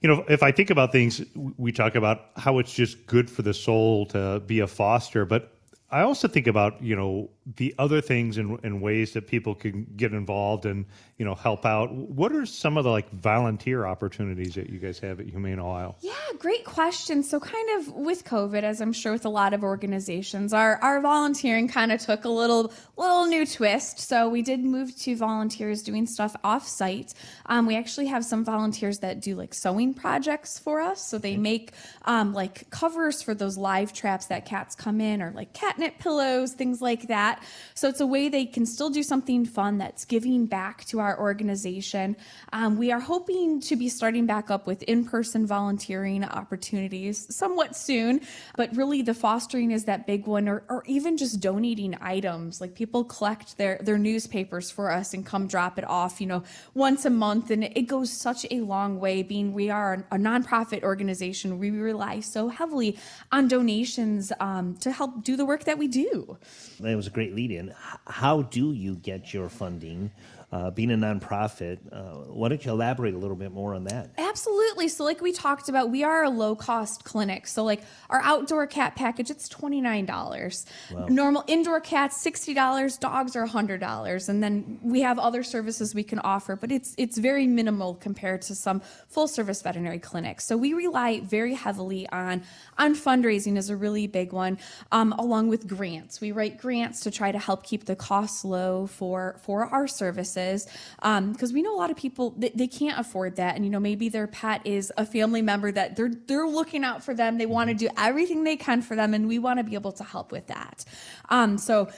you 0.00 0.08
know, 0.08 0.24
if 0.28 0.42
I 0.42 0.52
think 0.52 0.70
about 0.70 0.92
things, 0.92 1.22
we 1.56 1.72
talk 1.72 1.94
about 1.94 2.30
how 2.36 2.58
it's 2.58 2.72
just 2.72 3.06
good 3.06 3.30
for 3.30 3.42
the 3.42 3.54
soul 3.54 4.06
to 4.06 4.40
be 4.40 4.60
a 4.60 4.66
foster, 4.66 5.24
but 5.24 5.52
I 5.90 6.02
also 6.02 6.28
think 6.28 6.46
about 6.46 6.82
you 6.82 6.96
know 6.96 7.30
the 7.54 7.74
other 7.78 8.00
things 8.00 8.38
and, 8.38 8.58
and 8.64 8.82
ways 8.82 9.12
that 9.12 9.28
people 9.28 9.54
can 9.54 9.86
get 9.96 10.12
involved 10.12 10.66
and 10.66 10.84
you 11.16 11.24
know 11.24 11.34
help 11.34 11.64
out. 11.64 11.92
What 11.92 12.32
are 12.32 12.44
some 12.44 12.76
of 12.76 12.84
the 12.84 12.90
like 12.90 13.08
volunteer 13.10 13.86
opportunities 13.86 14.56
that 14.56 14.68
you 14.68 14.78
guys 14.78 14.98
have 14.98 15.20
at 15.20 15.26
Humane 15.26 15.60
Ohio? 15.60 15.94
Yeah, 16.00 16.12
great 16.38 16.64
question. 16.64 17.22
So, 17.22 17.38
kind 17.38 17.78
of 17.78 17.94
with 17.94 18.24
COVID, 18.24 18.62
as 18.62 18.80
I'm 18.80 18.92
sure 18.92 19.12
with 19.12 19.24
a 19.24 19.30
lot 19.30 19.54
of 19.54 19.62
organizations, 19.62 20.52
our 20.52 20.76
our 20.82 21.00
volunteering 21.00 21.68
kind 21.68 21.92
of 21.92 22.00
took 22.00 22.24
a 22.24 22.28
little 22.28 22.72
little 22.96 23.26
new 23.26 23.46
twist. 23.46 24.00
So, 24.00 24.28
we 24.28 24.42
did 24.42 24.64
move 24.64 24.96
to 25.02 25.16
volunteers 25.16 25.82
doing 25.82 26.06
stuff 26.06 26.34
off 26.42 26.66
site. 26.66 27.14
Um, 27.46 27.66
we 27.66 27.76
actually 27.76 28.06
have 28.06 28.24
some 28.24 28.44
volunteers 28.44 28.98
that 28.98 29.20
do 29.20 29.36
like 29.36 29.54
sewing 29.54 29.94
projects 29.94 30.58
for 30.58 30.80
us. 30.80 31.02
So 31.02 31.18
they 31.18 31.36
make 31.36 31.72
um, 32.04 32.32
like 32.32 32.70
covers 32.70 33.22
for 33.22 33.34
those 33.34 33.56
live 33.56 33.92
traps 33.92 34.26
that 34.26 34.46
cats 34.46 34.74
come 34.74 35.00
in, 35.00 35.22
or 35.22 35.30
like 35.32 35.52
catnip 35.52 35.98
pillows, 35.98 36.52
things 36.52 36.80
like 36.80 37.08
that. 37.08 37.35
So 37.74 37.88
it's 37.88 38.00
a 38.00 38.06
way 38.06 38.28
they 38.28 38.46
can 38.46 38.66
still 38.66 38.90
do 38.90 39.02
something 39.02 39.44
fun 39.44 39.78
that's 39.78 40.04
giving 40.04 40.46
back 40.46 40.84
to 40.86 41.00
our 41.00 41.18
organization. 41.18 42.16
Um, 42.52 42.76
we 42.76 42.92
are 42.92 43.00
hoping 43.00 43.60
to 43.60 43.76
be 43.76 43.88
starting 43.88 44.26
back 44.26 44.50
up 44.50 44.66
with 44.66 44.82
in 44.84 45.04
person 45.04 45.46
volunteering 45.46 46.24
opportunities 46.24 47.26
somewhat 47.34 47.76
soon, 47.76 48.20
but 48.56 48.74
really 48.76 49.02
the 49.02 49.14
fostering 49.14 49.70
is 49.70 49.84
that 49.84 50.06
big 50.06 50.26
one, 50.26 50.48
or, 50.48 50.64
or 50.68 50.82
even 50.86 51.16
just 51.16 51.40
donating 51.40 51.96
items. 52.00 52.60
Like 52.60 52.74
people 52.74 53.04
collect 53.04 53.56
their, 53.58 53.78
their 53.82 53.98
newspapers 53.98 54.70
for 54.70 54.90
us 54.90 55.14
and 55.14 55.24
come 55.24 55.46
drop 55.46 55.78
it 55.78 55.84
off, 55.84 56.20
you 56.20 56.26
know, 56.26 56.42
once 56.74 57.04
a 57.04 57.10
month. 57.10 57.50
And 57.50 57.64
it 57.64 57.82
goes 57.82 58.12
such 58.12 58.46
a 58.50 58.60
long 58.60 59.00
way, 59.00 59.22
being 59.22 59.52
we 59.52 59.70
are 59.70 60.04
a 60.10 60.16
nonprofit 60.16 60.82
organization. 60.82 61.58
We 61.58 61.70
rely 61.70 62.20
so 62.20 62.48
heavily 62.48 62.98
on 63.32 63.48
donations 63.48 64.32
um, 64.40 64.76
to 64.78 64.90
help 64.92 65.22
do 65.22 65.36
the 65.36 65.44
work 65.44 65.64
that 65.64 65.78
we 65.78 65.88
do. 65.88 66.38
That 66.80 66.96
was 66.96 67.06
a 67.06 67.10
great 67.10 67.25
lead 67.34 67.50
in. 67.50 67.74
How 68.06 68.42
do 68.42 68.72
you 68.72 68.96
get 68.96 69.32
your 69.34 69.48
funding? 69.48 70.10
Uh, 70.52 70.70
being 70.70 70.92
a 70.92 70.96
nonprofit, 70.96 71.78
uh, 71.90 72.32
why 72.32 72.48
don't 72.48 72.64
you 72.64 72.70
elaborate 72.70 73.14
a 73.14 73.18
little 73.18 73.34
bit 73.34 73.50
more 73.50 73.74
on 73.74 73.82
that? 73.82 74.10
Absolutely. 74.16 74.86
So, 74.86 75.02
like 75.02 75.20
we 75.20 75.32
talked 75.32 75.68
about, 75.68 75.90
we 75.90 76.04
are 76.04 76.22
a 76.22 76.30
low 76.30 76.54
cost 76.54 77.02
clinic. 77.02 77.48
So, 77.48 77.64
like 77.64 77.82
our 78.10 78.20
outdoor 78.22 78.64
cat 78.68 78.94
package, 78.94 79.28
it's 79.28 79.48
$29. 79.48 80.64
Normal 81.10 81.42
indoor 81.48 81.80
cats, 81.80 82.24
$60. 82.24 83.00
Dogs 83.00 83.34
are 83.34 83.44
$100. 83.44 84.28
And 84.28 84.40
then 84.40 84.78
we 84.82 85.00
have 85.00 85.18
other 85.18 85.42
services 85.42 85.96
we 85.96 86.04
can 86.04 86.20
offer, 86.20 86.54
but 86.54 86.70
it's 86.70 86.94
it's 86.96 87.18
very 87.18 87.48
minimal 87.48 87.96
compared 87.96 88.42
to 88.42 88.54
some 88.54 88.82
full 89.08 89.26
service 89.26 89.62
veterinary 89.62 89.98
clinics. 89.98 90.46
So, 90.46 90.56
we 90.56 90.74
rely 90.74 91.20
very 91.20 91.54
heavily 91.54 92.08
on, 92.10 92.44
on 92.78 92.94
fundraising 92.94 93.56
is 93.56 93.68
a 93.68 93.76
really 93.76 94.06
big 94.06 94.32
one, 94.32 94.58
um, 94.92 95.12
along 95.18 95.48
with 95.48 95.66
grants. 95.66 96.20
We 96.20 96.30
write 96.30 96.58
grants 96.58 97.00
to 97.00 97.10
try 97.10 97.32
to 97.32 97.38
help 97.40 97.64
keep 97.64 97.86
the 97.86 97.96
costs 97.96 98.44
low 98.44 98.86
for, 98.86 99.40
for 99.42 99.66
our 99.66 99.88
services 99.88 100.35
because 100.36 101.52
we 101.52 101.62
know 101.62 101.74
a 101.74 101.78
lot 101.78 101.90
of 101.90 101.96
people 101.96 102.34
they, 102.36 102.50
they 102.50 102.66
can't 102.68 102.98
afford 102.98 103.36
that. 103.36 103.56
And 103.56 103.64
you 103.64 103.70
know 103.70 103.80
maybe 103.80 104.08
their 104.08 104.26
pet 104.26 104.66
is 104.66 104.92
a 104.96 105.04
family 105.04 105.42
member 105.42 105.72
that 105.72 105.96
they're 105.96 106.12
they're 106.26 106.46
looking 106.46 106.84
out 106.84 107.02
for 107.02 107.14
them. 107.14 107.38
They 107.38 107.46
want 107.46 107.68
to 107.68 107.74
do 107.74 107.88
everything 107.96 108.44
they 108.44 108.56
can 108.56 108.82
for 108.82 108.96
them 108.96 109.14
and 109.14 109.26
we 109.26 109.38
want 109.38 109.58
to 109.58 109.64
be 109.64 109.74
able 109.74 109.92
to 109.92 110.04
help 110.04 110.32
with 110.32 110.46
that. 110.48 110.84
Um, 111.28 111.58
so 111.58 111.88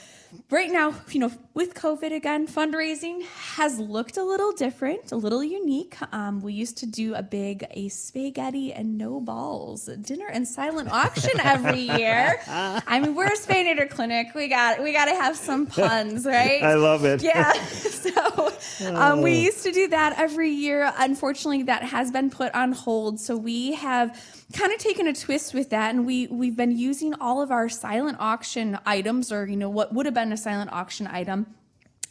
right 0.49 0.71
now 0.71 0.93
you 1.09 1.19
know 1.19 1.31
with 1.53 1.73
covid 1.73 2.13
again 2.13 2.47
fundraising 2.47 3.23
has 3.23 3.79
looked 3.79 4.17
a 4.17 4.23
little 4.23 4.51
different 4.51 5.11
a 5.11 5.15
little 5.15 5.43
unique 5.43 5.97
um, 6.13 6.41
we 6.41 6.53
used 6.53 6.77
to 6.77 6.85
do 6.85 7.15
a 7.15 7.23
big 7.23 7.65
a 7.71 7.89
spaghetti 7.89 8.71
and 8.73 8.97
no 8.97 9.19
balls 9.19 9.85
dinner 10.01 10.27
and 10.27 10.47
silent 10.47 10.89
auction 10.91 11.39
every 11.41 11.79
year 11.79 12.39
i 12.47 12.99
mean 12.99 13.15
we're 13.15 13.25
a 13.25 13.37
spay 13.37 13.63
neuter 13.65 13.85
clinic 13.87 14.27
we 14.35 14.47
got 14.47 14.81
we 14.81 14.93
got 14.93 15.05
to 15.05 15.15
have 15.15 15.35
some 15.35 15.65
puns 15.65 16.25
right 16.25 16.63
I 16.63 16.75
love 16.75 17.05
it. 17.05 17.21
yeah. 17.23 17.53
So 17.99 18.51
um, 18.95 19.21
we 19.21 19.39
used 19.39 19.63
to 19.63 19.71
do 19.71 19.89
that 19.89 20.17
every 20.17 20.51
year. 20.51 20.91
Unfortunately, 20.97 21.63
that 21.63 21.83
has 21.83 22.11
been 22.11 22.29
put 22.29 22.53
on 22.55 22.71
hold. 22.71 23.19
So 23.19 23.35
we 23.35 23.73
have 23.73 24.17
kind 24.53 24.73
of 24.73 24.79
taken 24.79 25.07
a 25.07 25.13
twist 25.13 25.53
with 25.53 25.69
that, 25.69 25.93
and 25.93 26.05
we 26.05 26.27
we've 26.27 26.55
been 26.55 26.77
using 26.77 27.13
all 27.15 27.41
of 27.41 27.51
our 27.51 27.69
silent 27.69 28.17
auction 28.19 28.79
items, 28.85 29.31
or 29.31 29.45
you 29.45 29.57
know 29.57 29.69
what 29.69 29.93
would 29.93 30.05
have 30.05 30.15
been 30.15 30.31
a 30.31 30.37
silent 30.37 30.71
auction 30.71 31.07
item. 31.07 31.47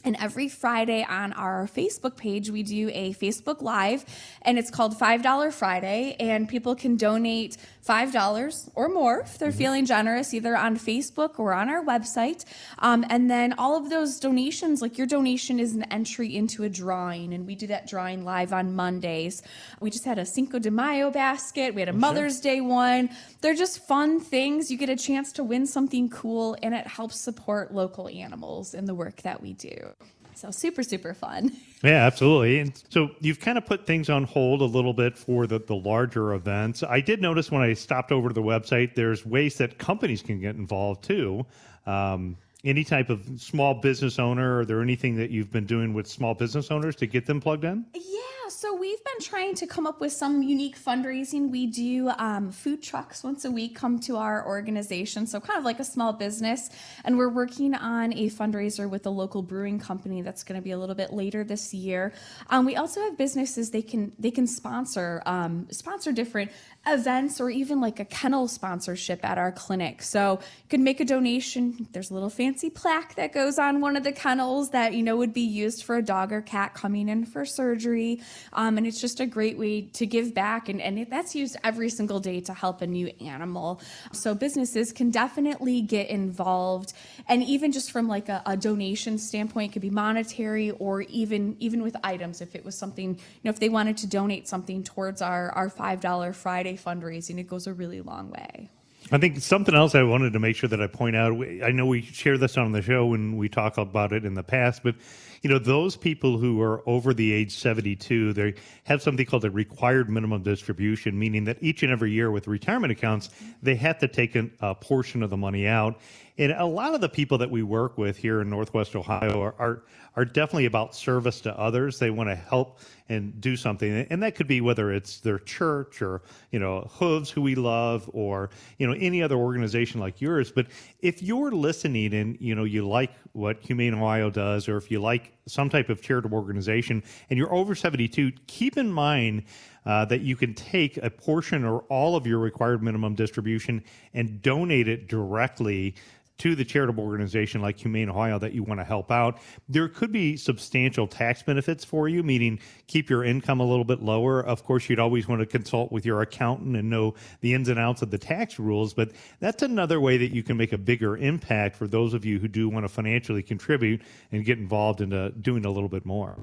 And 0.05 0.15
every 0.15 0.47
Friday 0.47 1.05
on 1.07 1.33
our 1.33 1.67
Facebook 1.67 2.15
page, 2.15 2.49
we 2.49 2.63
do 2.63 2.89
a 2.93 3.13
Facebook 3.15 3.61
Live, 3.61 4.05
and 4.43 4.57
it's 4.57 4.71
called 4.71 4.97
$5 4.97 5.51
Friday. 5.51 6.15
And 6.21 6.47
people 6.47 6.73
can 6.73 6.95
donate 6.95 7.57
$5 7.85 8.69
or 8.75 8.89
more 8.89 9.21
if 9.21 9.37
they're 9.37 9.51
feeling 9.51 9.85
generous, 9.85 10.33
either 10.33 10.55
on 10.55 10.77
Facebook 10.77 11.39
or 11.39 11.53
on 11.53 11.69
our 11.69 11.83
website. 11.83 12.45
Um, 12.79 13.05
and 13.09 13.29
then 13.29 13.53
all 13.53 13.75
of 13.77 13.89
those 13.89 14.19
donations, 14.19 14.81
like 14.81 14.97
your 14.97 15.07
donation 15.07 15.59
is 15.59 15.75
an 15.75 15.83
entry 15.83 16.35
into 16.35 16.63
a 16.63 16.69
drawing, 16.69 17.33
and 17.33 17.47
we 17.47 17.55
do 17.55 17.67
that 17.67 17.87
drawing 17.87 18.25
live 18.25 18.53
on 18.53 18.75
Mondays. 18.75 19.41
We 19.79 19.89
just 19.89 20.05
had 20.05 20.19
a 20.19 20.25
Cinco 20.25 20.59
de 20.59 20.71
Mayo 20.71 21.11
basket, 21.11 21.73
we 21.73 21.81
had 21.81 21.89
a 21.89 21.93
Mother's 21.93 22.39
Day 22.39 22.61
one. 22.61 23.09
They're 23.41 23.55
just 23.55 23.87
fun 23.87 24.19
things. 24.19 24.69
You 24.69 24.77
get 24.77 24.89
a 24.89 24.95
chance 24.95 25.31
to 25.33 25.43
win 25.43 25.65
something 25.65 26.09
cool, 26.09 26.57
and 26.61 26.73
it 26.73 26.87
helps 26.87 27.19
support 27.19 27.73
local 27.73 28.07
animals 28.07 28.73
in 28.73 28.85
the 28.85 28.93
work 28.93 29.21
that 29.23 29.41
we 29.41 29.53
do. 29.53 29.93
So 30.39 30.51
super, 30.51 30.83
super 30.83 31.13
fun. 31.13 31.51
Yeah, 31.81 32.05
absolutely. 32.05 32.59
And 32.59 32.83
so 32.89 33.11
you've 33.21 33.39
kind 33.39 33.57
of 33.57 33.65
put 33.65 33.87
things 33.87 34.09
on 34.09 34.25
hold 34.25 34.59
a 34.59 34.65
little 34.65 34.91
bit 34.91 35.17
for 35.17 35.47
the, 35.47 35.59
the 35.59 35.77
larger 35.77 36.33
events. 36.33 36.83
I 36.83 36.99
did 36.99 37.21
notice 37.21 37.49
when 37.49 37.61
I 37.61 37.73
stopped 37.73 38.11
over 38.11 38.27
to 38.27 38.33
the 38.33 38.41
website, 38.41 38.95
there's 38.95 39.25
ways 39.25 39.55
that 39.59 39.77
companies 39.77 40.21
can 40.21 40.41
get 40.41 40.57
involved 40.57 41.05
too. 41.05 41.45
Um, 41.85 42.35
any 42.63 42.83
type 42.83 43.09
of 43.09 43.25
small 43.37 43.73
business 43.73 44.19
owner, 44.19 44.59
are 44.59 44.65
there 44.65 44.81
anything 44.81 45.15
that 45.15 45.31
you've 45.31 45.51
been 45.51 45.65
doing 45.65 45.93
with 45.93 46.07
small 46.07 46.33
business 46.33 46.71
owners 46.71 46.95
to 46.97 47.07
get 47.07 47.25
them 47.25 47.39
plugged 47.39 47.63
in? 47.63 47.85
Yeah, 47.93 48.49
so 48.49 48.75
we've 48.75 49.01
been 49.05 49.21
trying 49.21 49.55
to 49.55 49.67
come 49.67 49.87
up 49.87 50.01
with 50.01 50.11
some 50.11 50.43
unique 50.43 50.77
fundraising. 50.77 51.49
We 51.49 51.67
do 51.67 52.09
um, 52.17 52.51
food 52.51 52.83
trucks 52.83 53.23
once 53.23 53.45
a 53.45 53.51
week 53.51 53.75
come 53.75 53.97
to 54.01 54.17
our 54.17 54.45
organization, 54.45 55.25
so 55.25 55.39
kind 55.39 55.57
of 55.57 55.63
like 55.63 55.79
a 55.79 55.85
small 55.85 56.11
business. 56.11 56.69
And 57.05 57.17
we're 57.17 57.29
working 57.29 57.75
on 57.75 58.11
a 58.11 58.29
fundraiser 58.29 58.89
with 58.89 59.05
a 59.05 59.09
local 59.09 59.41
brewing 59.41 59.79
company 59.79 60.21
that's 60.21 60.43
going 60.43 60.59
to 60.59 60.63
be 60.63 60.71
a 60.71 60.77
little 60.77 60.95
bit 60.95 61.13
later 61.13 61.45
this 61.45 61.73
year. 61.73 62.11
Um, 62.49 62.65
we 62.65 62.75
also 62.75 63.01
have 63.01 63.17
businesses 63.17 63.71
they 63.71 63.81
can 63.81 64.11
they 64.19 64.31
can 64.31 64.47
sponsor 64.47 65.23
um, 65.25 65.67
sponsor 65.71 66.11
different 66.11 66.51
events 66.87 67.39
or 67.39 67.49
even 67.49 67.81
like 67.81 67.99
a 67.99 68.05
kennel 68.05 68.47
sponsorship 68.47 69.23
at 69.23 69.37
our 69.37 69.51
clinic. 69.51 70.01
So 70.01 70.39
you 70.41 70.69
could 70.69 70.79
make 70.79 70.99
a 70.99 71.05
donation. 71.05 71.87
There's 71.91 72.09
a 72.09 72.13
little 72.13 72.29
fancy 72.29 72.69
plaque 72.69 73.15
that 73.15 73.33
goes 73.33 73.59
on 73.59 73.81
one 73.81 73.95
of 73.95 74.03
the 74.03 74.11
kennels 74.11 74.71
that 74.71 74.93
you 74.93 75.03
know 75.03 75.17
would 75.17 75.33
be 75.33 75.41
used 75.41 75.83
for 75.83 75.97
a 75.97 76.01
dog 76.01 76.31
or 76.31 76.41
cat 76.41 76.73
coming 76.73 77.09
in 77.09 77.25
for 77.25 77.45
surgery. 77.45 78.21
Um, 78.53 78.77
and 78.77 78.87
it's 78.87 78.99
just 78.99 79.19
a 79.19 79.25
great 79.25 79.57
way 79.57 79.81
to 79.93 80.05
give 80.05 80.33
back. 80.33 80.69
And, 80.69 80.81
and 80.81 81.05
that's 81.09 81.35
used 81.35 81.57
every 81.63 81.89
single 81.89 82.19
day 82.19 82.39
to 82.41 82.53
help 82.53 82.81
a 82.81 82.87
new 82.87 83.07
animal. 83.21 83.81
So 84.11 84.33
businesses 84.33 84.91
can 84.91 85.11
definitely 85.11 85.81
get 85.81 86.09
involved. 86.09 86.93
And 87.27 87.43
even 87.43 87.71
just 87.71 87.91
from 87.91 88.07
like 88.07 88.29
a, 88.29 88.41
a 88.45 88.57
donation 88.57 89.17
standpoint, 89.17 89.71
it 89.71 89.73
could 89.73 89.81
be 89.81 89.89
monetary 89.89 90.71
or 90.71 91.01
even 91.03 91.55
even 91.59 91.83
with 91.83 91.95
items. 92.03 92.41
If 92.41 92.55
it 92.55 92.65
was 92.65 92.75
something, 92.75 93.15
you 93.15 93.41
know, 93.43 93.51
if 93.51 93.59
they 93.59 93.69
wanted 93.69 93.97
to 93.97 94.07
donate 94.07 94.47
something 94.47 94.83
towards 94.83 95.21
our, 95.21 95.51
our 95.51 95.69
$5 95.69 96.35
Friday 96.35 96.78
fundraising, 96.83 97.39
it 97.39 97.47
goes 97.47 97.67
a 97.67 97.73
really 97.73 98.01
long 98.01 98.29
way. 98.29 98.69
I 99.11 99.17
think 99.17 99.39
something 99.39 99.73
else 99.73 99.95
I 99.95 100.03
wanted 100.03 100.33
to 100.33 100.39
make 100.39 100.55
sure 100.55 100.69
that 100.69 100.81
I 100.81 100.87
point 100.87 101.15
out. 101.15 101.33
I 101.63 101.71
know 101.71 101.85
we 101.85 102.01
share 102.01 102.37
this 102.37 102.57
on 102.57 102.71
the 102.73 102.81
show 102.81 103.07
when 103.07 103.37
we 103.37 103.49
talk 103.49 103.77
about 103.77 104.13
it 104.13 104.25
in 104.25 104.35
the 104.35 104.43
past, 104.43 104.83
but 104.83 104.95
you 105.41 105.49
know 105.49 105.57
those 105.57 105.95
people 105.95 106.37
who 106.37 106.61
are 106.61 106.87
over 106.87 107.13
the 107.13 107.31
age 107.31 107.55
72, 107.55 108.33
they 108.33 108.53
have 108.83 109.01
something 109.01 109.25
called 109.25 109.45
a 109.45 109.49
required 109.49 110.09
minimum 110.09 110.43
distribution, 110.43 111.17
meaning 111.17 111.45
that 111.45 111.57
each 111.61 111.81
and 111.81 111.91
every 111.91 112.11
year 112.11 112.29
with 112.29 112.47
retirement 112.47 112.91
accounts, 112.91 113.29
they 113.63 113.75
have 113.75 113.97
to 113.99 114.07
take 114.07 114.35
an, 114.35 114.51
a 114.59 114.75
portion 114.75 115.23
of 115.23 115.29
the 115.29 115.37
money 115.37 115.65
out. 115.65 115.99
And 116.39 116.53
a 116.53 116.65
lot 116.65 116.95
of 116.95 117.01
the 117.01 117.09
people 117.09 117.37
that 117.39 117.51
we 117.51 117.63
work 117.63 117.97
with 117.97 118.15
here 118.15 118.39
in 118.39 118.49
Northwest 118.49 118.95
Ohio 118.95 119.41
are, 119.41 119.55
are, 119.59 119.83
are 120.15 120.23
definitely 120.23 120.67
about 120.67 120.95
service 120.95 121.41
to 121.41 121.59
others. 121.59 121.99
They 121.99 122.11
want 122.11 122.29
to 122.29 122.35
help 122.35 122.79
and 123.09 123.41
do 123.41 123.57
something, 123.57 124.07
and 124.09 124.23
that 124.23 124.35
could 124.35 124.47
be 124.47 124.61
whether 124.61 124.93
it's 124.93 125.19
their 125.19 125.39
church 125.39 126.01
or 126.01 126.21
you 126.51 126.59
know 126.59 126.87
Hooves, 126.93 127.29
who 127.29 127.41
we 127.41 127.55
love, 127.55 128.09
or 128.13 128.51
you 128.77 128.87
know 128.87 128.93
any 128.93 129.21
other 129.21 129.35
organization 129.35 129.99
like 129.99 130.21
yours. 130.21 130.49
But 130.49 130.67
if 131.01 131.21
you're 131.21 131.51
listening 131.51 132.13
and 132.13 132.37
you 132.39 132.55
know 132.55 132.63
you 132.63 132.87
like 132.87 133.11
what 133.33 133.59
Humane 133.61 133.95
Ohio 133.95 134.29
does, 134.29 134.69
or 134.69 134.77
if 134.77 134.89
you 134.89 135.01
like 135.01 135.33
some 135.45 135.69
type 135.69 135.89
of 135.89 136.01
charitable 136.01 136.37
organization, 136.37 137.03
and 137.29 137.37
you're 137.37 137.53
over 137.53 137.75
72, 137.75 138.31
keep 138.47 138.77
in 138.77 138.89
mind. 138.89 139.43
Uh, 139.85 140.03
that 140.05 140.19
you 140.19 140.35
can 140.35 140.53
take 140.53 140.97
a 140.97 141.09
portion 141.09 141.63
or 141.63 141.79
all 141.83 142.17
of 142.17 142.27
your 142.27 142.37
required 142.37 142.83
minimum 142.83 143.15
distribution 143.15 143.81
and 144.13 144.41
donate 144.41 144.89
it 144.89 145.07
directly 145.07 145.95
to 146.39 146.55
the 146.55 146.65
charitable 146.65 147.03
organization 147.03 147.61
like 147.61 147.77
Humane 147.77 148.09
Ohio 148.09 148.39
that 148.39 148.53
you 148.53 148.63
want 148.63 148.79
to 148.79 148.83
help 148.83 149.11
out, 149.11 149.39
there 149.67 149.87
could 149.87 150.11
be 150.11 150.35
substantial 150.35 151.07
tax 151.07 151.43
benefits 151.43 151.85
for 151.85 152.09
you, 152.09 152.23
meaning 152.23 152.59
keep 152.87 153.09
your 153.09 153.23
income 153.23 153.59
a 153.59 153.65
little 153.65 153.83
bit 153.83 154.01
lower. 154.01 154.41
Of 154.41 154.65
course, 154.65 154.89
you'd 154.89 154.99
always 154.99 155.27
want 155.27 155.41
to 155.41 155.45
consult 155.45 155.91
with 155.91 156.05
your 156.05 156.21
accountant 156.21 156.75
and 156.75 156.89
know 156.89 157.13
the 157.41 157.53
ins 157.53 157.69
and 157.69 157.79
outs 157.79 158.01
of 158.01 158.09
the 158.09 158.17
tax 158.17 158.57
rules, 158.57 158.93
but 158.93 159.11
that's 159.39 159.61
another 159.63 159.99
way 159.99 160.17
that 160.17 160.33
you 160.33 160.41
can 160.41 160.57
make 160.57 160.73
a 160.73 160.77
bigger 160.77 161.17
impact 161.17 161.75
for 161.75 161.87
those 161.87 162.13
of 162.13 162.25
you 162.25 162.39
who 162.39 162.47
do 162.47 162.69
want 162.69 162.85
to 162.85 162.89
financially 162.89 163.43
contribute 163.43 164.01
and 164.31 164.45
get 164.45 164.57
involved 164.57 165.01
into 165.01 165.29
doing 165.41 165.65
a 165.65 165.71
little 165.71 165.89
bit 165.89 166.05
more. 166.05 166.37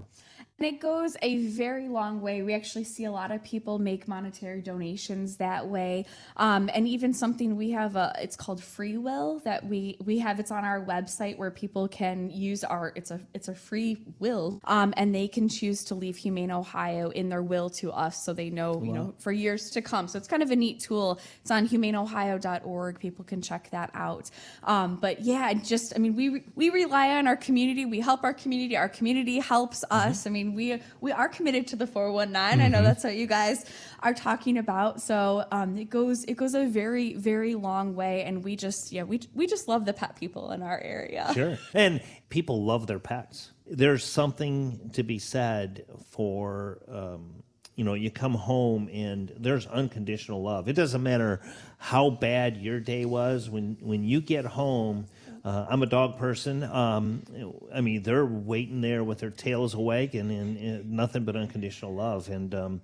And 0.58 0.66
it 0.66 0.80
goes 0.80 1.18
a 1.20 1.36
very 1.48 1.86
long 1.86 2.22
way. 2.22 2.40
We 2.40 2.54
actually 2.54 2.84
see 2.84 3.04
a 3.04 3.12
lot 3.12 3.30
of 3.30 3.44
people 3.44 3.78
make 3.78 4.08
monetary 4.08 4.62
donations 4.62 5.36
that 5.36 5.66
way, 5.66 6.06
um, 6.38 6.70
and 6.72 6.88
even 6.88 7.12
something 7.12 7.56
we 7.56 7.72
have 7.72 7.94
a 7.94 8.14
it's 8.22 8.36
called 8.36 8.64
Free 8.64 8.96
Will 8.96 9.40
that 9.40 9.66
we 9.66 9.98
we 10.02 10.18
have. 10.20 10.40
It's 10.40 10.50
on 10.50 10.64
our 10.64 10.82
website 10.82 11.36
where 11.36 11.50
people 11.50 11.88
can 11.88 12.30
use 12.30 12.64
our 12.64 12.94
it's 12.96 13.10
a 13.10 13.20
it's 13.34 13.48
a 13.48 13.54
free 13.54 13.98
will, 14.18 14.58
um, 14.64 14.94
and 14.96 15.14
they 15.14 15.28
can 15.28 15.46
choose 15.50 15.84
to 15.84 15.94
leave 15.94 16.16
Humane 16.16 16.50
Ohio 16.50 17.10
in 17.10 17.28
their 17.28 17.42
will 17.42 17.68
to 17.70 17.92
us, 17.92 18.24
so 18.24 18.32
they 18.32 18.48
know 18.48 18.82
you 18.82 18.94
know 18.94 19.14
for 19.18 19.32
years 19.32 19.68
to 19.72 19.82
come. 19.82 20.08
So 20.08 20.16
it's 20.16 20.28
kind 20.28 20.42
of 20.42 20.50
a 20.50 20.56
neat 20.56 20.80
tool. 20.80 21.20
It's 21.42 21.50
on 21.50 21.68
humaneohio.org. 21.68 22.98
People 22.98 23.26
can 23.26 23.42
check 23.42 23.68
that 23.72 23.90
out. 23.92 24.30
Um, 24.64 24.96
but 24.96 25.20
yeah, 25.20 25.52
just 25.52 25.92
I 25.94 25.98
mean 25.98 26.16
we 26.16 26.44
we 26.54 26.70
rely 26.70 27.10
on 27.10 27.26
our 27.26 27.36
community. 27.36 27.84
We 27.84 28.00
help 28.00 28.24
our 28.24 28.32
community. 28.32 28.74
Our 28.74 28.88
community 28.88 29.38
helps 29.38 29.84
us. 29.90 30.26
I 30.26 30.30
mean 30.30 30.45
we 30.54 30.80
we 31.00 31.12
are 31.12 31.28
committed 31.28 31.66
to 31.68 31.76
the 31.76 31.86
419 31.86 32.64
i 32.64 32.68
know 32.68 32.82
that's 32.82 33.04
what 33.04 33.16
you 33.16 33.26
guys 33.26 33.64
are 34.00 34.14
talking 34.14 34.58
about 34.58 35.00
so 35.00 35.44
um, 35.52 35.76
it 35.78 35.90
goes 35.90 36.24
it 36.24 36.36
goes 36.36 36.54
a 36.54 36.66
very 36.66 37.14
very 37.14 37.54
long 37.54 37.94
way 37.94 38.22
and 38.24 38.42
we 38.42 38.56
just 38.56 38.92
yeah 38.92 39.02
we 39.02 39.20
we 39.34 39.46
just 39.46 39.68
love 39.68 39.84
the 39.84 39.92
pet 39.92 40.16
people 40.16 40.52
in 40.52 40.62
our 40.62 40.78
area 40.80 41.30
Sure. 41.34 41.58
And 41.74 42.00
people 42.28 42.64
love 42.64 42.86
their 42.86 42.98
pets. 42.98 43.52
There's 43.66 44.04
something 44.04 44.90
to 44.94 45.02
be 45.02 45.18
said 45.18 45.84
for, 46.10 46.78
um, 46.88 47.42
you 47.74 47.84
know, 47.84 47.94
you 47.94 48.10
come 48.10 48.34
home 48.34 48.88
and 48.92 49.32
there's 49.36 49.66
unconditional 49.66 50.42
love. 50.42 50.68
It 50.68 50.74
doesn't 50.74 51.02
matter 51.02 51.40
how 51.78 52.10
bad 52.10 52.56
your 52.56 52.80
day 52.80 53.04
was. 53.04 53.50
When 53.50 53.76
when 53.80 54.02
you 54.02 54.20
get 54.20 54.46
home, 54.46 55.06
uh, 55.46 55.64
I'm 55.70 55.80
a 55.84 55.86
dog 55.86 56.18
person. 56.18 56.64
Um, 56.64 57.22
I 57.72 57.80
mean, 57.80 58.02
they're 58.02 58.26
waiting 58.26 58.80
there 58.80 59.04
with 59.04 59.20
their 59.20 59.30
tails 59.30 59.74
awake 59.74 60.14
and, 60.14 60.28
and, 60.32 60.56
and 60.56 60.90
nothing 60.90 61.24
but 61.24 61.36
unconditional 61.36 61.94
love. 61.94 62.28
And 62.28 62.52
um, 62.52 62.80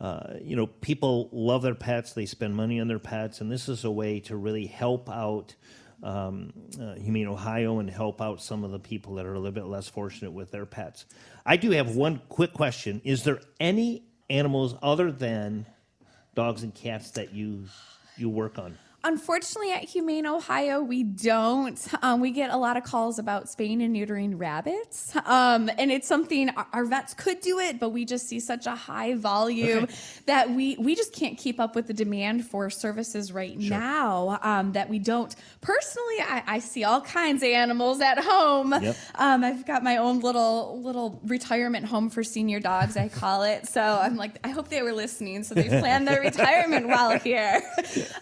uh, 0.00 0.34
you 0.42 0.56
know, 0.56 0.66
people 0.66 1.28
love 1.30 1.62
their 1.62 1.76
pets. 1.76 2.12
They 2.12 2.26
spend 2.26 2.56
money 2.56 2.80
on 2.80 2.88
their 2.88 2.98
pets, 2.98 3.40
and 3.40 3.52
this 3.52 3.68
is 3.68 3.84
a 3.84 3.90
way 3.92 4.18
to 4.20 4.34
really 4.34 4.66
help 4.66 5.08
out 5.08 5.54
um, 6.02 6.52
uh, 6.82 6.94
Humane 6.94 7.28
Ohio 7.28 7.78
and 7.78 7.88
help 7.88 8.20
out 8.20 8.42
some 8.42 8.64
of 8.64 8.72
the 8.72 8.80
people 8.80 9.14
that 9.14 9.24
are 9.24 9.34
a 9.34 9.38
little 9.38 9.52
bit 9.52 9.66
less 9.66 9.88
fortunate 9.88 10.32
with 10.32 10.50
their 10.50 10.66
pets. 10.66 11.04
I 11.46 11.58
do 11.58 11.70
have 11.70 11.94
one 11.94 12.22
quick 12.28 12.54
question: 12.54 13.00
Is 13.04 13.22
there 13.22 13.38
any 13.60 14.02
animals 14.28 14.74
other 14.82 15.12
than 15.12 15.64
dogs 16.34 16.64
and 16.64 16.74
cats 16.74 17.12
that 17.12 17.32
you 17.32 17.66
you 18.16 18.28
work 18.28 18.58
on? 18.58 18.76
Unfortunately, 19.02 19.72
at 19.72 19.84
Humane 19.84 20.26
Ohio, 20.26 20.82
we 20.82 21.02
don't. 21.02 21.80
Um, 22.02 22.20
we 22.20 22.32
get 22.32 22.50
a 22.50 22.56
lot 22.56 22.76
of 22.76 22.84
calls 22.84 23.18
about 23.18 23.48
spaying 23.48 23.80
and 23.82 23.96
neutering 23.96 24.38
rabbits, 24.38 25.16
um, 25.24 25.70
and 25.78 25.90
it's 25.90 26.06
something 26.06 26.50
our, 26.50 26.66
our 26.72 26.84
vets 26.84 27.14
could 27.14 27.40
do 27.40 27.58
it, 27.58 27.80
but 27.80 27.90
we 27.90 28.04
just 28.04 28.28
see 28.28 28.40
such 28.40 28.66
a 28.66 28.74
high 28.74 29.14
volume 29.14 29.88
that 30.26 30.50
we 30.50 30.76
we 30.76 30.94
just 30.94 31.14
can't 31.14 31.38
keep 31.38 31.58
up 31.58 31.74
with 31.74 31.86
the 31.86 31.94
demand 31.94 32.44
for 32.44 32.68
services 32.68 33.32
right 33.32 33.58
now. 33.58 34.38
Um, 34.42 34.72
that 34.72 34.90
we 34.90 34.98
don't. 34.98 35.34
Personally, 35.62 36.16
I, 36.20 36.42
I 36.46 36.58
see 36.58 36.84
all 36.84 37.00
kinds 37.00 37.42
of 37.42 37.48
animals 37.48 38.00
at 38.00 38.18
home. 38.18 38.74
Yep. 38.80 38.96
Um, 39.14 39.44
I've 39.44 39.66
got 39.66 39.82
my 39.82 39.96
own 39.96 40.20
little 40.20 40.80
little 40.82 41.20
retirement 41.24 41.86
home 41.86 42.10
for 42.10 42.22
senior 42.22 42.60
dogs, 42.60 42.96
I 42.96 43.08
call 43.08 43.44
it. 43.44 43.66
So 43.66 43.80
I'm 43.80 44.16
like, 44.16 44.38
I 44.44 44.48
hope 44.48 44.68
they 44.68 44.82
were 44.82 44.92
listening, 44.92 45.42
so 45.42 45.54
they 45.54 45.68
planned 45.80 46.06
their 46.06 46.20
retirement 46.20 46.86
while 46.86 47.18
here. 47.18 47.62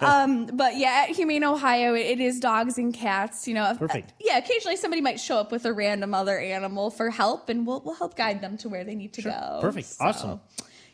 Um, 0.01 0.47
yeah, 0.75 1.07
at 1.09 1.17
Humane 1.17 1.45
Ohio, 1.45 1.95
it, 1.95 2.21
is 2.21 2.41
dogs 2.41 2.79
and 2.79 2.93
cats. 2.93 3.47
You 3.47 3.55
know, 3.55 3.75
Perfect. 3.79 4.11
Uh, 4.11 4.15
yeah, 4.21 4.39
occasionally 4.39 4.77
somebody 4.77 5.01
might 5.01 5.21
show 5.21 5.39
up 5.39 5.53
with 5.53 5.65
a 5.65 5.73
random 5.73 6.15
other 6.15 6.39
animal 6.39 6.91
for 6.91 7.11
help, 7.11 7.49
and 7.49 7.67
we'll 7.67 7.81
we'll 7.85 7.95
help 7.95 8.17
guide 8.17 8.41
them 8.41 8.57
to 8.59 8.69
where 8.69 8.85
they 8.85 8.95
need 8.95 9.13
to 9.15 9.23
go. 9.23 9.59
Perfect. 9.61 9.95
Awesome. 10.01 10.41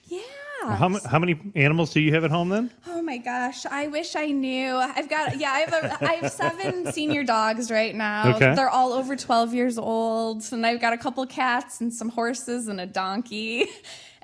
Yeah. 0.06 0.20
How, 0.62 0.98
how 1.06 1.18
many 1.18 1.38
animals 1.54 1.92
do 1.92 2.00
you 2.00 2.14
have 2.14 2.24
at 2.24 2.30
home 2.30 2.48
then? 2.48 2.70
Oh 2.86 3.02
my 3.02 3.18
gosh, 3.18 3.66
I 3.66 3.88
wish 3.88 4.16
I 4.16 4.26
knew. 4.26 4.76
I've 4.76 5.10
got 5.10 5.36
yeah, 5.38 5.50
I 5.50 5.60
have 5.60 5.72
a, 5.72 6.04
I 6.04 6.12
have 6.14 6.32
seven 6.32 6.90
senior 6.92 7.22
dogs 7.22 7.70
right 7.70 7.94
now. 7.94 8.34
Okay. 8.34 8.54
They're 8.54 8.70
all 8.70 8.92
over 8.92 9.14
12 9.14 9.52
years 9.52 9.76
old, 9.76 10.44
and 10.52 10.64
I've 10.64 10.80
got 10.80 10.92
a 10.92 10.98
couple 10.98 11.26
cats 11.26 11.80
and 11.80 11.92
some 11.92 12.08
horses 12.08 12.68
and 12.68 12.80
a 12.80 12.86
donkey 12.86 13.66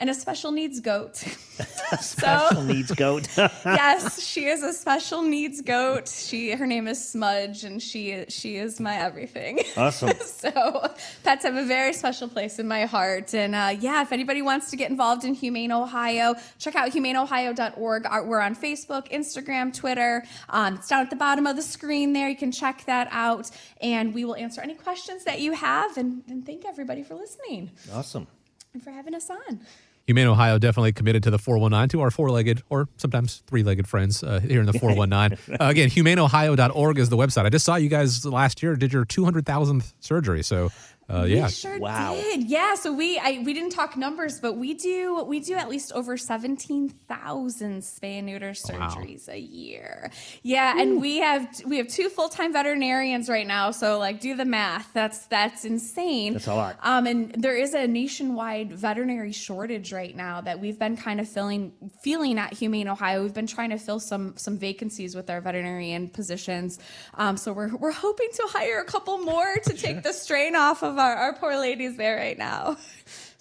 and 0.00 0.10
a 0.10 0.14
special 0.14 0.50
needs 0.50 0.80
goat. 0.80 1.16
Special 2.00 2.62
needs 2.62 2.90
goat. 2.92 3.28
yes, 3.36 4.22
she 4.24 4.46
is 4.46 4.62
a 4.62 4.72
special 4.72 5.22
needs 5.22 5.60
goat. 5.60 6.08
She 6.08 6.52
her 6.52 6.66
name 6.66 6.86
is 6.88 7.06
Smudge 7.06 7.64
and 7.64 7.82
she 7.82 8.24
she 8.28 8.56
is 8.56 8.80
my 8.80 8.96
everything. 8.96 9.60
awesome. 9.76 10.12
so 10.24 10.88
pets 11.24 11.44
have 11.44 11.56
a 11.56 11.64
very 11.64 11.92
special 11.92 12.28
place 12.28 12.58
in 12.58 12.66
my 12.66 12.86
heart 12.86 13.34
and 13.34 13.54
uh, 13.54 13.74
yeah 13.78 14.00
if 14.02 14.12
anybody 14.12 14.40
wants 14.40 14.70
to 14.70 14.76
get 14.76 14.88
involved 14.90 15.24
in 15.24 15.34
humane 15.34 15.72
ohio 15.72 16.34
check 16.58 16.74
out 16.76 16.90
humaneohio.org 16.92 18.06
we're 18.26 18.40
on 18.40 18.54
facebook 18.54 19.10
instagram 19.10 19.74
twitter 19.74 20.24
um, 20.48 20.74
it's 20.74 20.88
down 20.88 21.02
at 21.02 21.10
the 21.10 21.16
bottom 21.16 21.46
of 21.46 21.56
the 21.56 21.62
screen 21.62 22.12
there 22.12 22.28
you 22.28 22.36
can 22.36 22.52
check 22.52 22.84
that 22.86 23.08
out 23.10 23.50
and 23.80 24.14
we 24.14 24.24
will 24.24 24.36
answer 24.36 24.60
any 24.60 24.74
questions 24.74 25.24
that 25.24 25.40
you 25.40 25.52
have 25.52 25.96
and, 25.96 26.22
and 26.28 26.46
thank 26.46 26.64
everybody 26.64 27.02
for 27.02 27.14
listening 27.14 27.70
Awesome. 27.92 28.26
and 28.74 28.82
for 28.82 28.90
having 28.90 29.14
us 29.14 29.28
on 29.30 29.60
Humane 30.10 30.26
Ohio 30.26 30.58
definitely 30.58 30.92
committed 30.92 31.22
to 31.22 31.30
the 31.30 31.38
419 31.38 31.88
to 31.90 32.00
our 32.00 32.10
four-legged 32.10 32.64
or 32.68 32.88
sometimes 32.96 33.44
three-legged 33.46 33.86
friends 33.86 34.24
uh, 34.24 34.40
here 34.40 34.58
in 34.58 34.66
the 34.66 34.72
419. 34.78 35.38
uh, 35.60 35.64
again, 35.68 35.88
humaneohio.org 35.88 36.98
is 36.98 37.10
the 37.10 37.16
website. 37.16 37.46
I 37.46 37.48
just 37.48 37.64
saw 37.64 37.76
you 37.76 37.88
guys 37.88 38.24
last 38.24 38.60
year 38.60 38.74
did 38.74 38.92
your 38.92 39.04
200,000th 39.04 39.92
surgery. 40.00 40.42
So, 40.42 40.72
uh, 41.12 41.24
yeah. 41.24 41.46
We 41.46 41.52
sure 41.52 41.78
Wow. 41.78 42.14
did. 42.14 42.44
Yeah. 42.44 42.74
So 42.74 42.92
we 42.92 43.18
I, 43.18 43.42
we 43.44 43.52
didn't 43.54 43.70
talk 43.70 43.96
numbers, 43.96 44.38
but 44.40 44.54
we 44.56 44.74
do 44.74 45.24
we 45.24 45.40
do 45.40 45.54
at 45.54 45.68
least 45.68 45.92
over 45.92 46.16
seventeen 46.16 46.88
thousand 47.08 47.80
spay 47.82 48.18
and 48.18 48.26
neuter 48.26 48.50
surgeries 48.52 49.28
a 49.28 49.38
year. 49.38 50.10
Yeah, 50.42 50.80
and 50.80 51.00
we 51.00 51.18
have 51.18 51.48
we 51.66 51.78
have 51.78 51.88
two 51.88 52.08
full 52.08 52.28
time 52.28 52.52
veterinarians 52.52 53.28
right 53.28 53.46
now. 53.46 53.70
So 53.72 53.98
like, 53.98 54.20
do 54.20 54.36
the 54.36 54.44
math. 54.44 54.92
That's 54.92 55.26
that's 55.26 55.64
insane. 55.64 56.34
That's 56.34 56.46
a 56.46 56.54
lot. 56.54 56.76
Um, 56.82 57.06
and 57.06 57.32
there 57.32 57.56
is 57.56 57.74
a 57.74 57.86
nationwide 57.86 58.72
veterinary 58.72 59.32
shortage 59.32 59.92
right 59.92 60.14
now 60.14 60.40
that 60.42 60.60
we've 60.60 60.78
been 60.78 60.96
kind 60.96 61.20
of 61.20 61.28
filling 61.28 61.72
feeling 62.02 62.38
at 62.38 62.52
Humane 62.52 62.86
Ohio. 62.88 63.22
We've 63.22 63.34
been 63.34 63.46
trying 63.48 63.70
to 63.70 63.78
fill 63.78 63.98
some 64.00 64.36
some 64.36 64.58
vacancies 64.58 65.16
with 65.16 65.28
our 65.30 65.40
veterinarian 65.40 66.08
positions. 66.08 66.78
Um, 67.14 67.36
so 67.36 67.52
we're 67.52 67.74
we're 67.76 67.90
hoping 67.90 68.28
to 68.34 68.42
hire 68.48 68.78
a 68.80 68.84
couple 68.84 69.18
more 69.18 69.56
to 69.64 69.72
take 69.74 70.02
the 70.02 70.12
strain 70.20 70.54
off 70.54 70.82
of 70.84 70.98
our, 71.00 71.14
our 71.16 71.32
poor 71.32 71.56
ladies 71.56 71.96
there 71.96 72.16
right 72.16 72.38
now. 72.38 72.76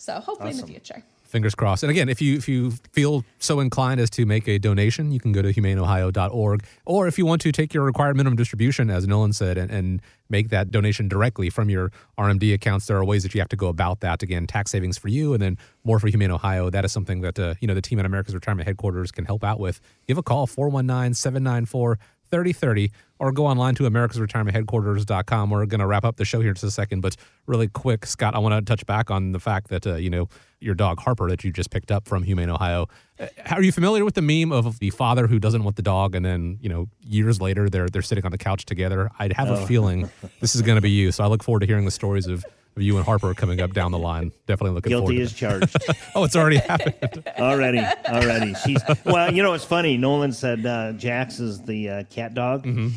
So 0.01 0.13
hopefully 0.21 0.51
in 0.51 0.57
the 0.57 0.65
future. 0.65 1.03
Fingers 1.23 1.53
crossed. 1.53 1.83
And 1.83 1.91
again, 1.91 2.09
if 2.09 2.21
you 2.21 2.37
if 2.37 2.47
you 2.47 2.71
feel 2.93 3.23
so 3.37 3.59
inclined 3.59 3.99
as 3.99 4.09
to 4.11 4.25
make 4.25 4.47
a 4.47 4.57
donation, 4.57 5.11
you 5.11 5.19
can 5.19 5.31
go 5.31 5.43
to 5.43 5.53
humaneohio.org. 5.53 6.63
Or 6.85 7.07
if 7.07 7.19
you 7.19 7.25
want 7.25 7.41
to 7.41 7.51
take 7.51 7.73
your 7.73 7.83
required 7.83 8.15
minimum 8.15 8.35
distribution, 8.35 8.89
as 8.89 9.05
Nolan 9.07 9.33
said, 9.33 9.59
and, 9.59 9.69
and 9.69 10.01
make 10.29 10.49
that 10.49 10.71
donation 10.71 11.07
directly 11.07 11.51
from 11.51 11.69
your 11.69 11.91
RMD 12.17 12.53
accounts, 12.53 12.87
there 12.87 12.97
are 12.97 13.05
ways 13.05 13.21
that 13.23 13.35
you 13.35 13.41
have 13.41 13.49
to 13.49 13.55
go 13.55 13.67
about 13.67 13.99
that. 13.99 14.23
Again, 14.23 14.47
tax 14.47 14.71
savings 14.71 14.97
for 14.97 15.09
you, 15.09 15.33
and 15.33 15.41
then 15.41 15.57
more 15.83 15.99
for 15.99 16.07
Humane 16.07 16.31
Ohio. 16.31 16.71
That 16.71 16.85
is 16.85 16.91
something 16.91 17.21
that 17.21 17.37
uh, 17.37 17.53
you 17.59 17.67
know 17.67 17.75
the 17.75 17.81
team 17.81 17.99
at 17.99 18.05
America's 18.05 18.33
Retirement 18.33 18.67
Headquarters 18.67 19.11
can 19.11 19.25
help 19.25 19.43
out 19.43 19.59
with. 19.59 19.81
Give 20.07 20.17
a 20.17 20.23
call 20.23 20.47
419 20.47 21.13
794 21.13 21.99
3030 22.31 22.91
or 23.19 23.31
go 23.31 23.45
online 23.45 23.75
to 23.75 23.83
americasretirementheadquarters.com. 23.83 25.49
We're 25.49 25.65
going 25.65 25.79
to 25.79 25.87
wrap 25.87 26.05
up 26.05 26.15
the 26.15 26.25
show 26.25 26.39
here 26.39 26.49
in 26.49 26.55
just 26.55 26.63
a 26.63 26.71
second, 26.71 27.01
but 27.01 27.15
really 27.47 27.67
quick, 27.67 28.05
Scott, 28.05 28.35
I 28.35 28.39
want 28.39 28.53
to 28.55 28.61
touch 28.61 28.85
back 28.85 29.11
on 29.11 29.33
the 29.33 29.39
fact 29.39 29.67
that, 29.69 29.85
uh, 29.85 29.95
you 29.95 30.09
know, 30.09 30.29
your 30.61 30.75
dog 30.75 30.99
Harper 30.99 31.29
that 31.29 31.43
you 31.43 31.51
just 31.51 31.69
picked 31.69 31.91
up 31.91 32.07
from 32.07 32.23
Humane 32.23 32.49
Ohio. 32.49 32.87
Uh, 33.19 33.27
are 33.51 33.61
you 33.61 33.71
familiar 33.71 34.03
with 34.03 34.15
the 34.15 34.21
meme 34.21 34.51
of 34.51 34.79
the 34.79 34.89
father 34.89 35.27
who 35.27 35.39
doesn't 35.39 35.63
want 35.63 35.75
the 35.75 35.81
dog 35.81 36.15
and 36.15 36.25
then, 36.25 36.57
you 36.61 36.69
know, 36.69 36.87
years 37.01 37.39
later 37.39 37.69
they're 37.69 37.87
they're 37.87 38.01
sitting 38.01 38.25
on 38.25 38.31
the 38.31 38.37
couch 38.37 38.65
together? 38.65 39.09
I'd 39.19 39.33
have 39.33 39.49
oh. 39.49 39.63
a 39.63 39.65
feeling 39.67 40.09
this 40.39 40.55
is 40.55 40.61
going 40.61 40.75
to 40.75 40.81
be 40.81 40.91
you. 40.91 41.11
So 41.11 41.23
I 41.23 41.27
look 41.27 41.43
forward 41.43 41.61
to 41.61 41.65
hearing 41.65 41.85
the 41.85 41.91
stories 41.91 42.27
of 42.27 42.45
you 42.79 42.97
and 42.97 43.05
Harper 43.05 43.33
coming 43.33 43.61
up 43.61 43.73
down 43.73 43.91
the 43.91 43.99
line. 43.99 44.31
Definitely 44.47 44.75
looking 44.75 44.89
Guilty 44.89 45.15
forward. 45.15 45.21
as 45.21 45.33
charged. 45.33 45.77
oh, 46.15 46.23
it's 46.23 46.35
already 46.35 46.57
happened. 46.57 47.23
already, 47.37 47.81
already. 48.07 48.53
She's 48.65 48.81
well. 49.05 49.33
You 49.33 49.43
know, 49.43 49.53
it's 49.53 49.65
funny. 49.65 49.97
Nolan 49.97 50.31
said 50.31 50.65
uh, 50.65 50.93
Jax 50.93 51.39
is 51.39 51.61
the 51.61 51.89
uh, 51.89 52.03
cat 52.05 52.33
dog. 52.33 52.65
Mm-hmm. 52.65 52.89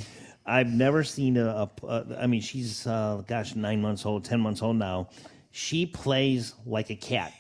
I've 0.47 0.72
never 0.72 1.05
seen 1.05 1.37
a. 1.37 1.47
a, 1.47 1.87
a 1.87 2.18
I 2.20 2.26
mean, 2.26 2.41
she's 2.41 2.87
uh, 2.87 3.22
gosh, 3.26 3.55
nine 3.55 3.80
months 3.80 4.07
old, 4.07 4.24
ten 4.24 4.41
months 4.41 4.62
old 4.62 4.76
now. 4.76 5.09
She 5.51 5.87
plays 5.87 6.55
like 6.64 6.91
a 6.91 6.97
cat. 6.97 7.33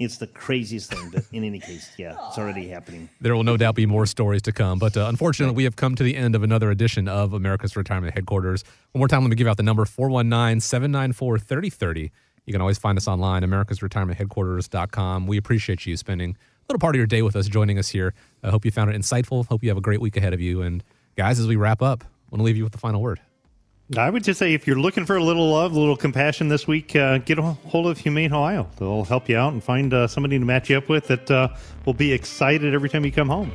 It's 0.00 0.16
the 0.16 0.26
craziest 0.26 0.90
thing. 0.90 1.10
But 1.12 1.24
in 1.30 1.44
any 1.44 1.60
case, 1.60 1.92
yeah, 1.98 2.16
it's 2.26 2.38
already 2.38 2.68
happening. 2.68 3.10
There 3.20 3.36
will 3.36 3.44
no 3.44 3.58
doubt 3.58 3.74
be 3.74 3.84
more 3.84 4.06
stories 4.06 4.40
to 4.42 4.52
come. 4.52 4.78
But 4.78 4.96
uh, 4.96 5.06
unfortunately, 5.08 5.54
we 5.54 5.64
have 5.64 5.76
come 5.76 5.94
to 5.94 6.02
the 6.02 6.16
end 6.16 6.34
of 6.34 6.42
another 6.42 6.70
edition 6.70 7.06
of 7.06 7.34
America's 7.34 7.76
Retirement 7.76 8.14
Headquarters. 8.14 8.64
One 8.92 9.00
more 9.00 9.08
time, 9.08 9.20
let 9.20 9.28
me 9.28 9.36
give 9.36 9.46
out 9.46 9.58
the 9.58 9.62
number 9.62 9.84
419 9.84 10.60
794 10.60 11.38
3030. 11.38 12.10
You 12.46 12.52
can 12.52 12.62
always 12.62 12.78
find 12.78 12.96
us 12.96 13.06
online, 13.06 13.42
americasretirementheadquarters.com. 13.42 15.26
We 15.26 15.36
appreciate 15.36 15.84
you 15.84 15.98
spending 15.98 16.30
a 16.30 16.72
little 16.72 16.80
part 16.80 16.94
of 16.94 16.98
your 16.98 17.06
day 17.06 17.20
with 17.20 17.36
us, 17.36 17.46
joining 17.46 17.78
us 17.78 17.90
here. 17.90 18.14
I 18.42 18.48
hope 18.48 18.64
you 18.64 18.70
found 18.70 18.90
it 18.90 18.98
insightful. 18.98 19.46
Hope 19.46 19.62
you 19.62 19.68
have 19.68 19.78
a 19.78 19.82
great 19.82 20.00
week 20.00 20.16
ahead 20.16 20.32
of 20.32 20.40
you. 20.40 20.62
And 20.62 20.82
guys, 21.16 21.38
as 21.38 21.46
we 21.46 21.56
wrap 21.56 21.82
up, 21.82 22.04
I 22.04 22.06
want 22.30 22.40
to 22.40 22.44
leave 22.44 22.56
you 22.56 22.64
with 22.64 22.72
the 22.72 22.78
final 22.78 23.02
word. 23.02 23.20
I 23.96 24.08
would 24.08 24.22
just 24.22 24.38
say 24.38 24.54
if 24.54 24.68
you're 24.68 24.78
looking 24.78 25.04
for 25.04 25.16
a 25.16 25.24
little 25.24 25.50
love, 25.50 25.72
a 25.72 25.78
little 25.78 25.96
compassion 25.96 26.48
this 26.48 26.68
week, 26.68 26.94
uh, 26.94 27.18
get 27.18 27.40
a 27.40 27.42
hold 27.42 27.88
of 27.88 27.98
Humane 27.98 28.32
Ohio. 28.32 28.68
They'll 28.76 29.04
help 29.04 29.28
you 29.28 29.36
out 29.36 29.52
and 29.52 29.62
find 29.62 29.92
uh, 29.92 30.06
somebody 30.06 30.38
to 30.38 30.44
match 30.44 30.70
you 30.70 30.78
up 30.78 30.88
with 30.88 31.08
that 31.08 31.28
uh, 31.28 31.48
will 31.84 31.94
be 31.94 32.12
excited 32.12 32.72
every 32.72 32.88
time 32.88 33.04
you 33.04 33.10
come 33.10 33.28
home. 33.28 33.50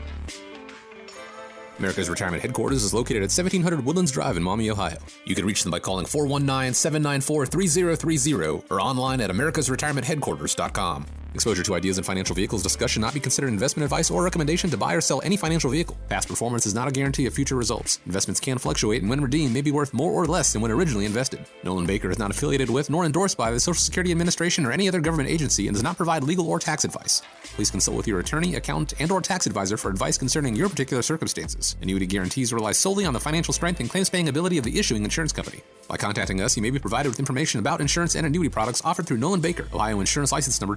America's 1.80 2.10
Retirement 2.10 2.42
Headquarters 2.42 2.84
is 2.84 2.94
located 2.94 3.18
at 3.18 3.32
1700 3.32 3.86
Woodlands 3.86 4.12
Drive 4.12 4.36
in 4.36 4.44
Maumee, 4.44 4.72
Ohio. 4.72 4.98
You 5.26 5.36
can 5.36 5.46
reach 5.46 5.64
them 5.64 5.72
by 5.72 5.80
calling 5.80 6.06
419 6.06 6.74
794 6.74 7.46
3030 7.46 8.66
or 8.70 8.82
online 8.82 9.22
at 9.22 9.30
americasretirementheadquarters.com. 9.30 11.06
Exposure 11.36 11.64
to 11.64 11.76
ideas 11.76 11.98
and 11.98 12.06
financial 12.06 12.34
vehicles 12.34 12.64
discussed 12.64 12.94
should 12.94 13.02
not 13.02 13.14
be 13.14 13.20
considered 13.20 13.50
investment 13.50 13.84
advice 13.84 14.10
or 14.10 14.24
recommendation 14.24 14.70
to 14.70 14.78
buy 14.78 14.94
or 14.94 15.02
sell 15.02 15.22
any 15.22 15.36
financial 15.36 15.70
vehicle. 15.70 15.98
Past 16.08 16.30
performance 16.30 16.66
is 16.66 16.74
not 16.74 16.88
a 16.88 16.92
guarantee 16.92 17.26
of 17.26 17.34
future 17.34 17.58
results. 17.58 18.00
Investments 18.06 18.40
can 18.40 18.58
fluctuate 18.58 19.02
and 19.02 19.10
when 19.10 19.20
redeemed 19.20 19.54
may 19.54 19.62
be 19.62 19.74
worth 19.74 19.94
more 19.94 20.14
or 20.14 20.26
less 20.28 20.54
than 20.54 20.62
when 20.62 20.72
originally 20.72 21.04
invested. 21.04 21.46
Nolan 21.62 21.86
Baker 21.86 22.10
is 22.10 22.18
not 22.18 22.32
affiliated 22.32 22.70
with 22.70 22.90
nor 22.90 23.04
endorsed 23.04 23.38
by 23.38 23.52
the 23.52 23.60
Social 23.60 23.82
Security 23.82 24.12
Administration 24.12 24.66
or 24.66 24.72
any 24.72 24.88
other 24.88 25.02
government 25.02 25.28
agency 25.28 25.68
and 25.68 25.76
does 25.76 25.84
not 25.84 25.98
provide 25.98 26.24
legal 26.24 26.48
or 26.48 26.58
tax 26.58 26.86
advice. 26.86 27.22
Please 27.44 27.70
consult 27.70 27.98
with 27.98 28.08
your 28.08 28.22
attorney, 28.22 28.56
accountant, 28.56 29.02
and 29.02 29.12
or 29.12 29.20
tax 29.20 29.46
advisor 29.46 29.76
for 29.76 29.90
advice 29.90 30.18
concerning 30.18 30.56
your 30.56 30.70
particular 30.70 31.04
circumstances. 31.04 31.76
Annuity 31.82 32.06
guarantees 32.06 32.54
rely 32.54 32.72
solely 32.72 33.06
on 33.06 33.14
the 33.14 33.20
financial 33.20 33.54
strength 33.54 33.82
and 33.82 33.90
claims 33.90 34.10
paying 34.10 34.30
ability 34.30 34.58
of 34.58 34.64
the 34.64 34.80
issuing 34.80 35.04
insurance 35.04 35.34
company. 35.34 35.62
By 35.90 35.98
contacting 35.98 36.40
us, 36.40 36.56
you 36.56 36.64
may 36.64 36.72
be 36.72 36.80
provided 36.80 37.10
with 37.10 37.20
information 37.20 37.60
about 37.60 37.82
insurance 37.82 38.16
and 38.16 38.26
annuity 38.26 38.50
products 38.50 38.82
offered 38.86 39.06
through 39.06 39.18
Nolan 39.18 39.42
Baker, 39.42 39.68
Ohio 39.74 40.00
Insurance 40.00 40.32
License 40.32 40.62
Number 40.62 40.76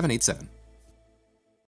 787. 0.00 0.48